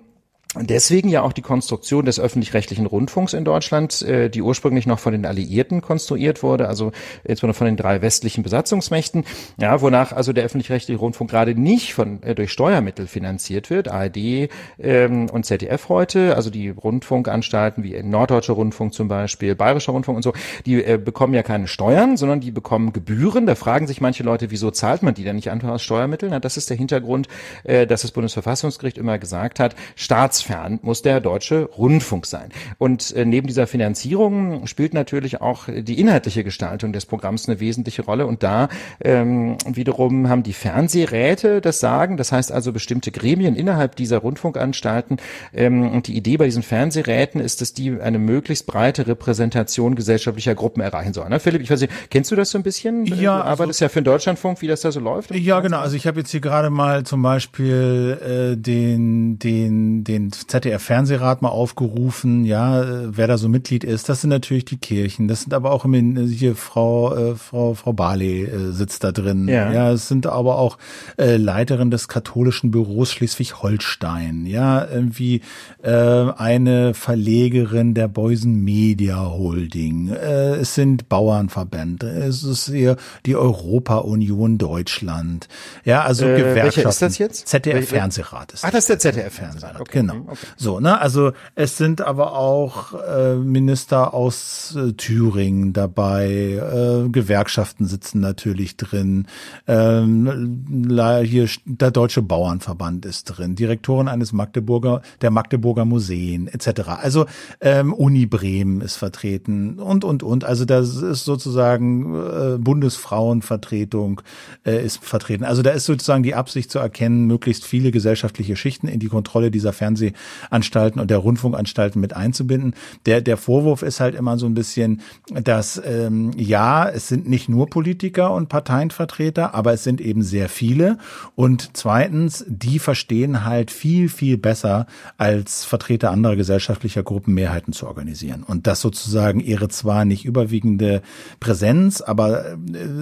Deswegen 0.56 1.10
ja 1.10 1.22
auch 1.22 1.32
die 1.32 1.44
Konstruktion 1.44 2.06
des 2.06 2.20
öffentlich-rechtlichen 2.20 2.88
Rundfunks 2.88 3.34
in 3.34 3.46
Deutschland, 3.46 4.02
äh, 4.02 4.32
die 4.32 4.42
ursprünglich 4.42 4.88
noch 4.88 4.98
von 4.98 5.12
den 5.12 5.28
Alliierten 5.28 5.82
konstruiert 5.82 6.42
wurde, 6.42 6.68
also 6.68 6.92
jetzt 7.24 7.42
von 7.42 7.68
den 7.68 7.78
drei 7.78 8.02
westlichen 8.02 8.42
Besatzungsmächten, 8.42 9.26
ja, 9.60 9.80
wonach 9.82 10.12
also 10.12 10.34
der 10.34 10.46
öffentlich-rechtliche 10.46 11.00
Rundfunk 11.00 11.30
gerade 11.30 11.54
nicht 11.54 11.94
von 11.94 12.24
äh, 12.24 12.34
durch 12.34 12.52
Steuermittel 12.52 13.06
finanziert 13.06 13.70
wird, 13.70 13.90
ARD 13.90 14.50
ähm, 14.80 15.30
und 15.30 15.46
ZDF 15.46 15.88
heute, 15.88 16.36
also 16.36 16.50
die 16.50 16.70
Rundfunkanstalten 16.70 17.84
wie 17.84 18.02
Norddeutscher 18.02 18.54
Rundfunk 18.54 18.96
zum 18.96 19.08
Beispiel, 19.08 19.54
Bayerischer 19.54 19.92
Rundfunk 19.92 20.16
und 20.16 20.24
so, 20.24 20.34
die 20.66 20.84
äh, 20.84 20.98
bekommen 20.98 21.36
ja 21.36 21.44
keine 21.44 21.68
Steuern, 21.68 22.18
sondern 22.18 22.40
die 22.40 22.50
bekommen 22.50 22.92
Gebühren. 22.92 23.46
Da 23.46 23.54
fragen 23.54 23.86
sich 23.86 24.02
manche 24.02 24.24
Leute, 24.24 24.50
wieso 24.50 24.72
zahlt 24.72 25.04
man 25.04 25.14
die 25.14 25.24
denn 25.24 25.36
nicht 25.36 25.52
einfach 25.52 25.70
aus 25.70 25.84
Steuermitteln? 25.84 26.32
Na, 26.32 26.40
das 26.40 26.58
ist 26.58 26.72
der 26.72 26.78
Hintergrund, 26.78 27.28
äh, 27.66 27.86
dass 27.86 28.02
das 28.02 28.10
Bundesverfassungsgericht 28.10 28.98
immer 28.98 29.20
gesagt 29.20 29.60
hat, 29.60 29.76
Staats 29.96 30.39
staatsfern 30.40 30.80
muss 30.82 31.02
der 31.02 31.20
deutsche 31.22 31.66
Rundfunk 31.78 32.26
sein. 32.26 32.50
Und 32.78 33.14
äh, 33.16 33.26
neben 33.26 33.48
dieser 33.48 33.68
Finanzierung 33.68 34.68
spielt 34.68 34.94
natürlich 34.94 35.42
auch 35.42 35.68
die 35.68 36.00
inhaltliche 36.00 36.44
Gestaltung 36.44 36.94
des 36.94 37.06
Programms 37.06 37.48
eine 37.48 37.60
wesentliche 37.60 38.04
Rolle. 38.04 38.26
Und 38.26 38.44
da 38.44 38.70
ähm, 39.02 39.58
wiederum 39.66 40.30
haben 40.30 40.44
die 40.44 40.54
Fernsehräte 40.54 41.62
das 41.62 41.80
Sagen. 41.80 42.18
Das 42.18 42.32
heißt 42.32 42.52
also 42.52 42.72
bestimmte 42.72 43.12
Gremien 43.12 43.56
innerhalb 43.56 43.96
dieser 43.96 44.20
Rundfunkanstalten. 44.20 45.18
Ähm, 45.54 45.92
und 45.92 46.08
die 46.08 46.16
Idee 46.16 46.38
bei 46.38 46.46
diesen 46.46 46.64
Fernsehräten 46.64 47.42
ist, 47.42 47.62
dass 47.62 47.74
die 47.74 48.00
eine 48.00 48.20
möglichst 48.20 48.66
breite 48.66 49.08
Repräsentation 49.08 49.96
gesellschaftlicher 49.96 50.56
Gruppen 50.56 50.82
erreichen 50.82 51.14
sollen. 51.14 51.30
Ne? 51.30 51.40
Philipp, 51.40 51.62
ich 51.62 51.70
weiß 51.70 51.82
nicht, 51.82 51.94
kennst 52.10 52.32
du 52.32 52.36
das 52.36 52.52
so 52.52 52.58
ein 52.58 52.64
bisschen? 52.64 53.06
Ja. 53.06 53.40
Du 53.40 53.46
arbeitest 53.46 53.82
also, 53.82 53.86
ja 53.86 53.90
für 53.90 54.02
den 54.02 54.06
Deutschlandfunk, 54.06 54.62
wie 54.62 54.68
das 54.68 54.82
da 54.82 54.92
so 54.92 55.00
läuft? 55.00 55.34
Ja, 55.36 55.60
genau. 55.60 55.80
Also 55.80 55.96
ich 55.96 56.08
habe 56.08 56.20
jetzt 56.20 56.32
hier 56.32 56.42
gerade 56.42 56.70
mal 56.70 57.04
zum 57.04 57.22
Beispiel 57.22 58.18
äh, 58.22 58.58
den, 58.58 59.40
den, 59.40 60.04
den 60.04 60.29
ZDF-Fernsehrat 60.32 61.42
mal 61.42 61.50
aufgerufen, 61.50 62.46
ja, 62.46 62.86
wer 63.16 63.28
da 63.28 63.38
so 63.38 63.50
Mitglied 63.50 63.84
ist. 63.84 64.10
Das 64.10 64.22
sind 64.22 64.30
natürlich 64.30 64.66
die 64.66 64.78
Kirchen. 64.78 65.28
Das 65.28 65.42
sind 65.42 65.54
aber 65.54 65.72
auch 65.72 65.86
immer 65.86 66.22
hier 66.22 66.56
Frau 66.56 67.16
äh, 67.16 67.36
Frau 67.36 67.74
Frau 67.74 67.94
Barley 67.94 68.44
äh, 68.44 68.72
sitzt 68.72 69.04
da 69.04 69.12
drin. 69.12 69.48
Ja. 69.48 69.72
ja, 69.72 69.92
es 69.92 70.08
sind 70.08 70.28
aber 70.28 70.58
auch 70.58 70.78
äh, 71.18 71.38
Leiterin 71.38 71.92
des 71.92 72.08
katholischen 72.08 72.72
Büros 72.72 73.12
Schleswig-Holstein. 73.12 74.46
Ja, 74.46 74.86
irgendwie 74.88 75.42
äh, 75.82 75.92
eine 75.92 76.94
Verlegerin 76.94 77.94
der 77.94 78.08
Beusen 78.08 78.64
Media 78.64 79.30
Holding. 79.30 80.10
Äh, 80.10 80.56
es 80.56 80.76
sind 80.76 81.10
Bauernverbände. 81.10 82.08
Es 82.08 82.44
ist 82.44 82.68
hier 82.68 82.98
die 83.26 83.36
Europa-Union 83.36 84.58
Deutschland. 84.58 85.48
Ja, 85.86 86.04
also 86.04 86.26
äh, 86.26 86.38
Gewerkschaften. 86.38 86.90
ist 86.90 87.02
das 87.02 87.18
jetzt? 87.18 87.48
ZDF-Fernsehrat 87.48 88.54
ist. 88.54 88.66
Ach, 88.66 88.72
das 88.72 88.82
ist 88.82 88.90
der 88.90 89.00
ZDF-Fernsehrat. 89.00 89.80
Okay. 89.80 90.00
Genau. 90.00 90.19
Okay. 90.28 90.38
So, 90.58 90.80
ne? 90.80 91.00
Also 91.00 91.32
es 91.56 91.78
sind 91.78 92.02
aber 92.02 92.36
auch 92.36 92.94
äh, 92.94 93.36
Minister 93.36 94.14
aus 94.14 94.76
äh, 94.76 94.94
Thüringen 94.94 95.74
dabei, 95.74 96.30
äh, 96.30 97.10
Gewerkschaften 97.10 97.86
sitzen 97.86 98.20
natürlich 98.20 98.78
drin, 98.78 99.28
ähm, 99.68 100.98
hier 101.24 101.50
der 101.66 101.92
Deutsche 101.92 102.22
Bauernverband 102.22 103.06
ist 103.06 103.26
drin, 103.26 103.56
Direktorin 103.56 104.08
eines 104.08 104.34
Magdeburger, 104.34 105.02
der 105.22 105.32
Magdeburger 105.32 105.86
Museen 105.86 106.48
etc. 106.48 106.82
Also 107.02 107.26
ähm, 107.62 107.94
Uni 107.94 108.26
Bremen 108.26 108.82
ist 108.82 108.96
vertreten 108.96 109.80
und 109.80 110.04
und 110.04 110.24
und. 110.24 110.44
Also 110.44 110.66
das 110.66 110.96
ist 110.98 111.26
sozusagen 111.26 112.16
äh, 112.16 112.58
Bundesfrauenvertretung 112.58 114.22
äh, 114.66 114.84
ist 114.84 115.04
vertreten. 115.04 115.44
Also 115.44 115.62
da 115.62 115.72
ist 115.72 115.86
sozusagen 115.86 116.24
die 116.24 116.36
Absicht 116.36 116.72
zu 116.72 116.80
erkennen, 116.80 117.26
möglichst 117.26 117.66
viele 117.66 117.92
gesellschaftliche 117.92 118.56
Schichten 118.56 118.88
in 118.88 119.00
die 119.00 119.08
Kontrolle 119.08 119.52
dieser 119.52 119.74
Fernseh 119.74 120.09
Fernsehanstalten 120.50 121.00
und 121.00 121.10
der 121.10 121.18
Rundfunkanstalten 121.18 122.02
mit 122.02 122.16
einzubinden. 122.16 122.74
Der, 123.06 123.22
der 123.22 123.38
Vorwurf 123.38 123.82
ist 123.82 124.00
halt 124.00 124.16
immer 124.16 124.38
so 124.38 124.46
ein 124.46 124.54
bisschen, 124.54 125.02
dass 125.32 125.82
ähm, 125.84 126.32
ja, 126.36 126.88
es 126.90 127.08
sind 127.08 127.28
nicht 127.28 127.50
nur 127.50 127.70
Politiker 127.70 128.34
und 128.34 128.50
Parteienvertreter, 128.50 129.54
aber 129.54 129.74
es 129.74 129.84
sind 129.84 130.02
eben 130.02 130.22
sehr 130.22 130.50
viele. 130.50 130.98
Und 131.36 131.72
zweitens, 131.74 132.46
die 132.48 132.80
verstehen 132.80 133.46
halt 133.46 133.72
viel, 133.72 134.10
viel 134.10 134.38
besser 134.38 134.88
als 135.18 135.66
Vertreter 135.66 136.12
anderer 136.12 136.36
gesellschaftlicher 136.36 137.04
Gruppen 137.04 137.34
Mehrheiten 137.34 137.74
zu 137.74 137.88
organisieren. 137.88 138.44
Und 138.44 138.68
das 138.68 138.82
sozusagen 138.82 139.40
ihre 139.40 139.70
zwar 139.70 140.06
nicht 140.06 140.26
überwiegende 140.26 141.02
Präsenz, 141.40 142.02
aber 142.02 142.54
äh, 142.54 142.58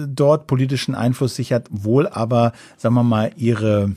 dort 0.08 0.46
politischen 0.46 0.94
Einfluss 0.94 1.34
sichert, 1.34 1.68
wohl 1.70 2.06
aber, 2.08 2.52
sagen 2.76 2.94
wir 2.94 3.02
mal, 3.02 3.30
ihre 3.36 3.92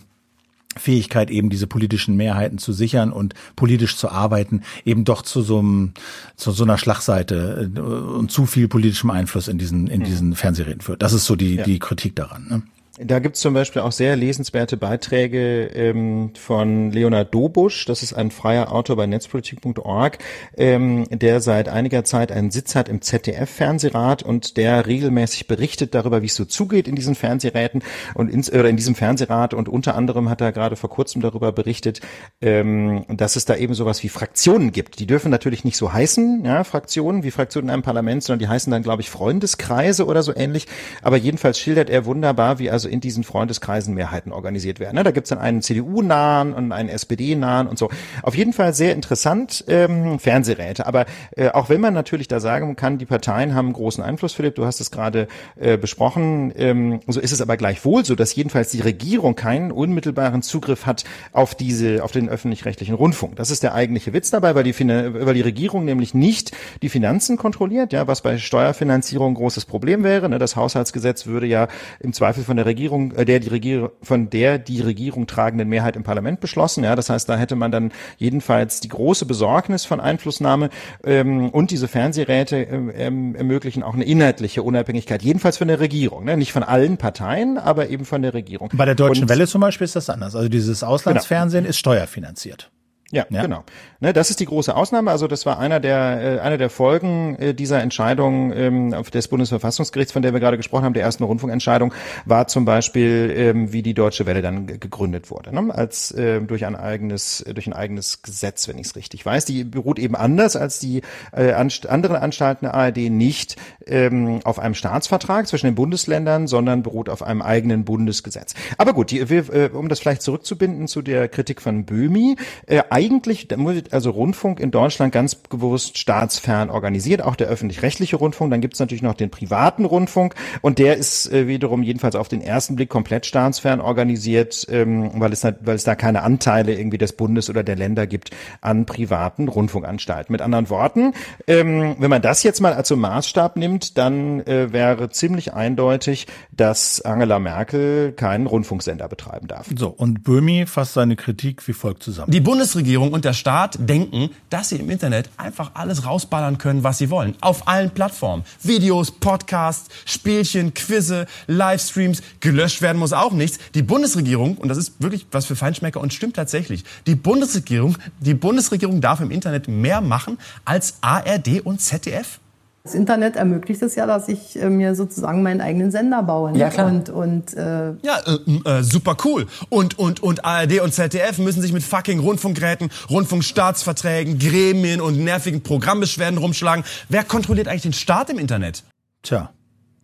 Fähigkeit, 0.78 1.30
eben 1.30 1.50
diese 1.50 1.68
politischen 1.68 2.16
Mehrheiten 2.16 2.58
zu 2.58 2.74
sichern 2.74 3.12
und 3.12 3.34
politisch 3.56 3.98
zu 3.98 4.10
arbeiten, 4.10 4.62
eben 4.86 5.04
doch 5.06 5.22
zu 5.22 5.42
so 5.42 5.60
einem, 5.60 5.94
zu 6.36 6.52
so 6.52 6.64
einer 6.64 6.78
Schlagseite 6.78 7.72
äh, 7.76 7.80
und 7.80 8.32
zu 8.32 8.46
viel 8.46 8.68
politischem 8.68 9.10
Einfluss 9.10 9.48
in 9.48 9.58
diesen, 9.58 9.88
in 9.88 10.04
diesen 10.04 10.36
Fernsehreden 10.36 10.82
führt. 10.82 11.02
Das 11.02 11.14
ist 11.14 11.26
so 11.26 11.36
die, 11.36 11.56
ja. 11.56 11.64
die 11.64 11.80
Kritik 11.80 12.16
daran. 12.16 12.48
Ne? 12.50 12.62
Da 13.04 13.18
gibt's 13.18 13.40
zum 13.40 13.56
Beispiel 13.56 13.82
auch 13.82 13.92
sehr 13.92 14.16
lesenswerte 14.16 14.78
Beiträge 14.78 15.72
ähm, 15.74 16.34
von 16.36 16.92
Leonard 16.92 17.34
Dobusch, 17.34 17.86
das 17.86 18.04
ist 18.04 18.14
ein 18.14 18.30
freier 18.30 18.72
Autor 18.72 18.96
bei 18.96 19.08
netzpolitik.org, 19.08 20.20
ähm, 20.56 21.06
der 21.10 21.42
seit 21.42 21.68
einiger 21.68 22.04
Zeit 22.04 22.32
einen 22.32 22.52
Sitz 22.52 22.76
hat 22.76 22.90
im 22.90 23.02
ZDF-Fernsehrat 23.02 24.22
und 24.22 24.56
der 24.56 24.86
regelmäßig 24.86 25.48
berichtet 25.48 25.96
darüber, 25.96 26.22
wie 26.22 26.28
es 26.28 26.36
so 26.36 26.46
zugeht 26.46 26.88
in 26.88 26.96
diesen 26.96 27.16
Fernsehräten 27.16 27.82
und 28.14 28.30
ins, 28.30 28.52
oder 28.52 28.70
in 28.70 28.78
diesem 28.78 28.94
Fernsehrat 28.94 29.56
und 29.56 29.68
unter 29.68 29.96
anderem 29.96 30.30
hat 30.30 30.42
er 30.42 30.52
gerade 30.52 30.76
vor 30.76 30.92
kurzem 30.92 31.24
darüber 31.24 31.52
berichtet, 31.52 32.02
ähm, 32.40 33.06
dass 33.10 33.36
es 33.36 33.46
da 33.46 33.56
eben 33.56 33.74
sowas 33.74 34.04
wie 34.04 34.10
Fraktionen 34.10 34.72
gibt. 34.72 35.00
Die 35.00 35.08
dürfen 35.08 35.32
natürlich 35.32 35.64
nicht 35.64 35.78
so 35.78 35.92
heißen, 35.92 36.46
ja, 36.46 36.64
Fraktionen 36.64 37.24
wie 37.24 37.32
Fraktionen 37.32 37.70
in 37.70 37.74
einem 37.74 37.84
Parlament, 37.84 38.24
sondern 38.24 38.40
die 38.40 38.48
heißen 38.48 38.70
dann, 38.70 38.84
glaube 38.84 39.02
ich, 39.02 39.10
Freundeskreise 39.10 40.06
oder 40.06 40.22
so 40.22 40.36
ähnlich. 40.36 40.68
Aber 41.02 41.18
jedenfalls 41.18 41.58
schildert 41.58 41.90
er 41.90 42.06
wunderbar, 42.06 42.60
wie 42.60 42.70
also 42.70 42.91
in 42.92 43.00
diesen 43.00 43.24
Freundeskreisen 43.24 43.96
Mehrheiten 43.96 44.32
organisiert 44.32 44.80
werden. 44.80 44.96
Ne? 44.96 45.04
Da 45.04 45.12
gibt's 45.12 45.30
dann 45.30 45.40
einen 45.40 45.62
CDU-nahen 45.62 46.54
und 46.54 46.72
einen 46.72 46.90
SPD-nahen 46.90 47.68
und 47.68 47.80
so. 47.80 47.90
Auf 48.22 48.36
jeden 48.36 48.54
Fall 48.54 48.74
sehr 48.74 48.94
interessant, 48.94 49.64
ähm, 49.68 50.20
Fernsehräte. 50.20 50.86
Aber 50.86 51.06
äh, 51.36 51.50
auch 51.50 51.70
wenn 51.70 51.82
man 51.82 51.94
natürlich 51.94 52.28
da 52.28 52.40
sagen 52.40 52.76
kann, 52.76 52.98
die 52.98 53.06
Parteien 53.06 53.56
haben 53.56 53.74
großen 53.74 54.04
Einfluss, 54.04 54.34
Philipp, 54.34 54.56
du 54.56 54.66
hast 54.66 54.82
es 54.82 54.92
gerade 54.92 55.28
äh, 55.60 55.78
besprochen, 55.78 56.54
ähm, 56.56 57.00
so 57.08 57.20
ist 57.20 57.32
es 57.32 57.42
aber 57.42 57.58
gleichwohl 57.58 58.06
so, 58.06 58.16
dass 58.16 58.36
jedenfalls 58.36 58.70
die 58.72 58.82
Regierung 58.82 59.36
keinen 59.36 59.72
unmittelbaren 59.72 60.42
Zugriff 60.42 60.86
hat 60.86 61.04
auf 61.32 61.56
diese, 61.56 62.04
auf 62.04 62.12
den 62.12 62.30
öffentlich-rechtlichen 62.30 62.96
Rundfunk. 62.96 63.36
Das 63.36 63.52
ist 63.52 63.64
der 63.64 63.74
eigentliche 63.74 64.14
Witz 64.14 64.32
dabei, 64.32 64.56
weil 64.56 64.64
die, 64.64 64.78
weil 64.80 65.34
die 65.34 65.42
Regierung 65.42 65.86
nämlich 65.86 66.14
nicht 66.14 66.52
die 66.82 66.90
Finanzen 66.90 67.38
kontrolliert, 67.38 67.94
ja, 67.94 68.08
was 68.08 68.22
bei 68.22 68.38
Steuerfinanzierung 68.38 69.32
ein 69.32 69.36
großes 69.36 69.66
Problem 69.66 70.04
wäre. 70.04 70.30
Ne? 70.30 70.40
Das 70.40 70.56
Haushaltsgesetz 70.56 71.26
würde 71.26 71.46
ja 71.46 71.68
im 72.00 72.14
Zweifel 72.14 72.44
von 72.44 72.58
der 72.58 72.66
Regierung, 72.66 72.81
äh, 72.88 73.26
der 73.26 73.40
die 73.40 73.50
Regierung, 73.50 73.90
von 74.02 74.30
der 74.30 74.58
die 74.58 74.82
Regierung 74.82 75.28
tragenden 75.28 75.70
Mehrheit 75.70 75.96
im 75.96 76.04
Parlament 76.04 76.40
beschlossen. 76.40 76.84
Ja, 76.84 76.96
das 76.96 77.10
heißt, 77.10 77.28
da 77.30 77.38
hätte 77.38 77.56
man 77.56 77.72
dann 77.72 77.92
jedenfalls 78.18 78.80
die 78.80 78.90
große 78.90 79.26
Besorgnis 79.26 79.86
von 79.86 80.00
Einflussnahme 80.00 80.70
ähm, 81.04 81.50
und 81.50 81.72
diese 81.72 81.88
Fernsehräte 81.88 82.58
ähm, 82.58 82.92
ähm 82.96 83.36
ermöglichen 83.36 83.84
auch 83.84 83.94
eine 83.94 84.04
inhaltliche 84.04 84.64
Unabhängigkeit, 84.64 85.22
jedenfalls 85.22 85.58
von 85.58 85.68
der 85.68 85.80
Regierung, 85.80 86.26
ne? 86.26 86.38
nicht 86.38 86.54
von 86.54 86.64
allen 86.64 86.98
Parteien, 86.98 87.58
aber 87.58 87.90
eben 87.90 88.06
von 88.06 88.22
der 88.22 88.34
Regierung. 88.34 88.70
Bei 88.74 88.86
der 88.86 88.96
Deutschen 88.96 89.24
und, 89.24 89.30
Welle 89.30 89.48
zum 89.48 89.62
Beispiel 89.62 89.86
ist 89.86 89.96
das 89.96 90.10
anders. 90.10 90.36
Also 90.36 90.50
dieses 90.50 90.84
Auslandsfernsehen 90.84 91.64
genau. 91.64 91.70
ist 91.70 91.78
steuerfinanziert. 91.78 92.72
Ja, 93.12 93.26
ja, 93.30 93.42
genau. 93.42 93.64
Ne, 94.04 94.14
das 94.14 94.32
ist 94.32 94.40
die 94.40 94.46
große 94.46 94.76
Ausnahme. 94.76 95.12
Also 95.12 95.28
das 95.28 95.46
war 95.46 95.60
einer 95.60 95.80
der 95.80 96.38
äh, 96.38 96.40
einer 96.40 96.58
der 96.58 96.72
Folgen 96.72 97.36
äh, 97.36 97.54
dieser 97.54 97.84
Entscheidung 97.84 98.52
ähm, 98.52 98.96
des 99.14 99.28
Bundesverfassungsgerichts, 99.28 100.12
von 100.12 100.24
der 100.24 100.34
wir 100.34 100.40
gerade 100.40 100.58
gesprochen 100.58 100.86
haben, 100.86 100.96
der 100.96 101.04
ersten 101.04 101.24
Rundfunkentscheidung, 101.24 101.94
war 102.26 102.48
zum 102.48 102.66
Beispiel, 102.66 103.32
ähm, 103.36 103.74
wie 103.74 103.84
die 103.84 103.94
Deutsche 103.94 104.26
Welle 104.26 104.42
dann 104.42 104.66
gegründet 104.66 105.30
wurde, 105.30 105.54
ne? 105.54 105.72
als 105.72 106.10
äh, 106.14 106.42
durch 106.42 106.66
ein 106.66 106.76
eigenes 106.76 107.46
durch 107.54 107.68
ein 107.68 107.74
eigenes 107.74 108.24
Gesetz, 108.24 108.68
wenn 108.68 108.80
ich 108.80 108.88
es 108.88 108.96
richtig 108.96 109.24
weiß. 109.24 109.46
Die 109.46 109.64
beruht 109.64 110.00
eben 110.00 110.16
anders 110.16 110.56
als 110.56 110.80
die 110.80 111.04
äh, 111.32 111.52
anst 111.52 111.88
anderen 111.88 112.16
Anstalten 112.16 112.66
der 112.66 112.74
ARD 112.74 113.12
nicht 113.12 113.56
ähm, 113.86 114.40
auf 114.46 114.58
einem 114.58 114.74
Staatsvertrag 114.74 115.48
zwischen 115.48 115.68
den 115.68 115.76
Bundesländern, 115.76 116.48
sondern 116.48 116.82
beruht 116.82 117.08
auf 117.08 117.22
einem 117.22 117.44
eigenen 117.44 117.86
Bundesgesetz. 117.86 118.56
Aber 118.80 118.94
gut, 118.94 119.12
die, 119.12 119.30
wir, 119.30 119.54
äh, 119.54 119.70
um 119.72 119.90
das 119.90 120.00
vielleicht 120.00 120.24
zurückzubinden 120.24 120.88
zu 120.88 121.04
der 121.04 121.28
Kritik 121.28 121.62
von 121.62 121.86
Böhmi. 121.86 122.36
Äh, 122.66 122.82
eigentlich, 122.90 123.48
also 123.94 124.12
Rundfunk 124.12 124.60
in 124.60 124.72
Deutschland 124.72 125.14
ganz 125.14 125.36
bewusst 125.36 125.98
staatsfern 125.98 126.70
organisiert, 126.70 127.22
auch 127.22 127.36
der 127.36 127.48
öffentlich-rechtliche 127.48 128.16
Rundfunk. 128.16 128.52
Dann 128.52 128.62
gibt 128.62 128.76
es 128.76 128.80
natürlich 128.80 129.02
noch 129.02 129.14
den 129.14 129.30
privaten 129.30 129.86
Rundfunk 129.86 130.36
und 130.62 130.80
der 130.80 130.98
ist 130.98 131.32
äh, 131.32 131.48
wiederum 131.48 131.84
jedenfalls 131.84 132.16
auf 132.16 132.28
den 132.28 132.42
ersten 132.42 132.76
Blick 132.76 132.90
komplett 132.90 133.26
staatsfern 133.26 133.82
organisiert, 133.82 134.66
ähm, 134.70 135.12
weil, 135.16 135.34
es, 135.34 135.44
weil 135.44 135.76
es 135.76 135.84
da 135.84 135.96
keine 135.96 136.24
Anteile 136.24 136.74
irgendwie 136.74 136.98
des 136.98 137.14
Bundes 137.14 137.50
oder 137.50 137.64
der 137.64 137.76
Länder 137.76 138.08
gibt 138.08 138.32
an 138.62 138.86
privaten 138.86 139.48
Rundfunkanstalten. 139.48 140.32
Mit 140.32 140.42
anderen 140.42 140.70
Worten, 140.70 141.14
ähm, 141.48 141.96
wenn 142.00 142.10
man 142.10 142.22
das 142.22 142.44
jetzt 142.44 142.62
mal 142.62 142.74
als 142.74 142.88
so 142.88 142.96
Maßstab 142.96 143.58
nimmt, 143.58 143.98
dann 143.98 144.42
äh, 144.42 144.74
wäre 144.74 145.10
ziemlich 145.10 145.54
eindeutig, 145.54 146.28
dass 146.52 147.02
Angela 147.02 147.40
Merkel 147.40 148.14
keinen 148.14 148.48
Rundfunksender 148.48 149.08
betreiben 149.08 149.48
darf. 149.48 149.68
So, 149.76 149.90
und 149.90 150.24
Böhmi 150.24 150.66
fasst 150.66 150.94
seine 150.94 151.16
Kritik 151.16 151.68
wie 151.68 151.74
folgt 151.74 152.04
zusammen. 152.04 152.32
Die 152.32 152.40
Bundesregierung 152.40 152.92
Bundesregierung 152.92 153.14
und 153.14 153.26
der 153.26 153.34
Staat 153.34 153.81
denken, 153.82 154.30
dass 154.50 154.70
sie 154.70 154.78
im 154.78 154.90
Internet 154.90 155.30
einfach 155.38 155.72
alles 155.74 156.06
rausballern 156.06 156.58
können, 156.58 156.84
was 156.84 156.98
sie 156.98 157.10
wollen. 157.10 157.36
Auf 157.42 157.68
allen 157.68 157.92
Plattformen. 157.92 158.44
Videos, 158.62 159.12
Podcasts, 159.12 159.90
Spielchen, 160.06 160.74
Quizze, 160.74 161.28
Livestreams. 161.48 162.22
Gelöscht 162.40 162.82
werden 162.82 162.98
muss 162.98 163.14
auch 163.14 163.34
nichts. 163.34 163.60
Die 163.74 163.82
Bundesregierung, 163.82 164.58
und 164.58 164.70
das 164.70 164.78
ist 164.78 165.02
wirklich 165.02 165.28
was 165.32 165.46
für 165.46 165.56
Feinschmecker 165.56 166.00
und 166.00 166.14
stimmt 166.14 166.36
tatsächlich, 166.36 166.84
die 167.08 167.16
Bundesregierung, 167.16 167.98
die 168.20 168.34
Bundesregierung 168.34 169.02
darf 169.02 169.20
im 169.22 169.32
Internet 169.32 169.68
mehr 169.68 170.02
machen 170.02 170.38
als 170.66 170.96
ARD 171.02 171.62
und 171.62 171.82
ZDF. 171.82 172.40
Das 172.84 172.96
Internet 172.96 173.36
ermöglicht 173.36 173.84
es 173.84 173.94
ja, 173.94 174.08
dass 174.08 174.28
ich 174.28 174.60
äh, 174.60 174.68
mir 174.70 174.96
sozusagen 174.96 175.44
meinen 175.44 175.62
eigenen 175.62 175.92
Sender 175.92 176.24
baue. 176.24 176.58
Ja, 176.58 176.70
klar. 176.70 176.88
Und, 176.88 177.10
und, 177.10 177.54
äh 177.54 177.94
ja, 178.02 178.20
äh, 178.26 178.70
äh, 178.70 178.84
super 178.84 179.16
cool. 179.24 179.46
Und, 179.70 180.00
und, 180.00 180.24
und 180.24 180.46
ARD 180.46 180.80
und 180.80 180.92
ZDF 180.92 181.38
müssen 181.38 181.62
sich 181.62 181.74
mit 181.74 181.84
fucking 181.84 182.20
Rundfunkgeräten, 182.20 182.90
Rundfunkstaatsverträgen, 183.10 184.40
Gremien 184.40 185.00
und 185.00 185.24
nervigen 185.24 185.62
Programmbeschwerden 185.62 186.40
rumschlagen. 186.40 186.84
Wer 187.08 187.24
kontrolliert 187.24 187.68
eigentlich 187.68 187.84
den 187.84 187.94
Staat 187.94 188.32
im 188.32 188.40
Internet? 188.40 188.84
Tja. 189.22 189.52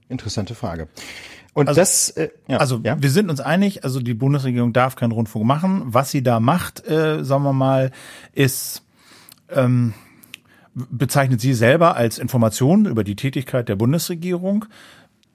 Interessante 0.07 0.53
Frage. 0.53 0.87
Und 1.53 1.69
also, 1.69 1.81
das, 1.81 2.09
äh, 2.11 2.29
ja, 2.47 2.57
also 2.57 2.79
ja? 2.83 3.01
wir 3.01 3.09
sind 3.09 3.31
uns 3.31 3.39
einig, 3.39 3.83
also 3.83 3.99
die 3.99 4.13
Bundesregierung 4.13 4.73
darf 4.73 4.95
keinen 4.95 5.11
Rundfunk 5.11 5.45
machen. 5.45 5.81
Was 5.85 6.11
sie 6.11 6.21
da 6.21 6.39
macht, 6.39 6.87
äh, 6.87 7.23
sagen 7.25 7.43
wir 7.43 7.53
mal, 7.53 7.91
ist 8.33 8.83
ähm, 9.49 9.95
bezeichnet 10.89 11.41
sie 11.41 11.53
selber 11.53 11.95
als 11.95 12.19
Information 12.19 12.85
über 12.85 13.03
die 13.03 13.15
Tätigkeit 13.15 13.67
der 13.69 13.75
Bundesregierung. 13.75 14.65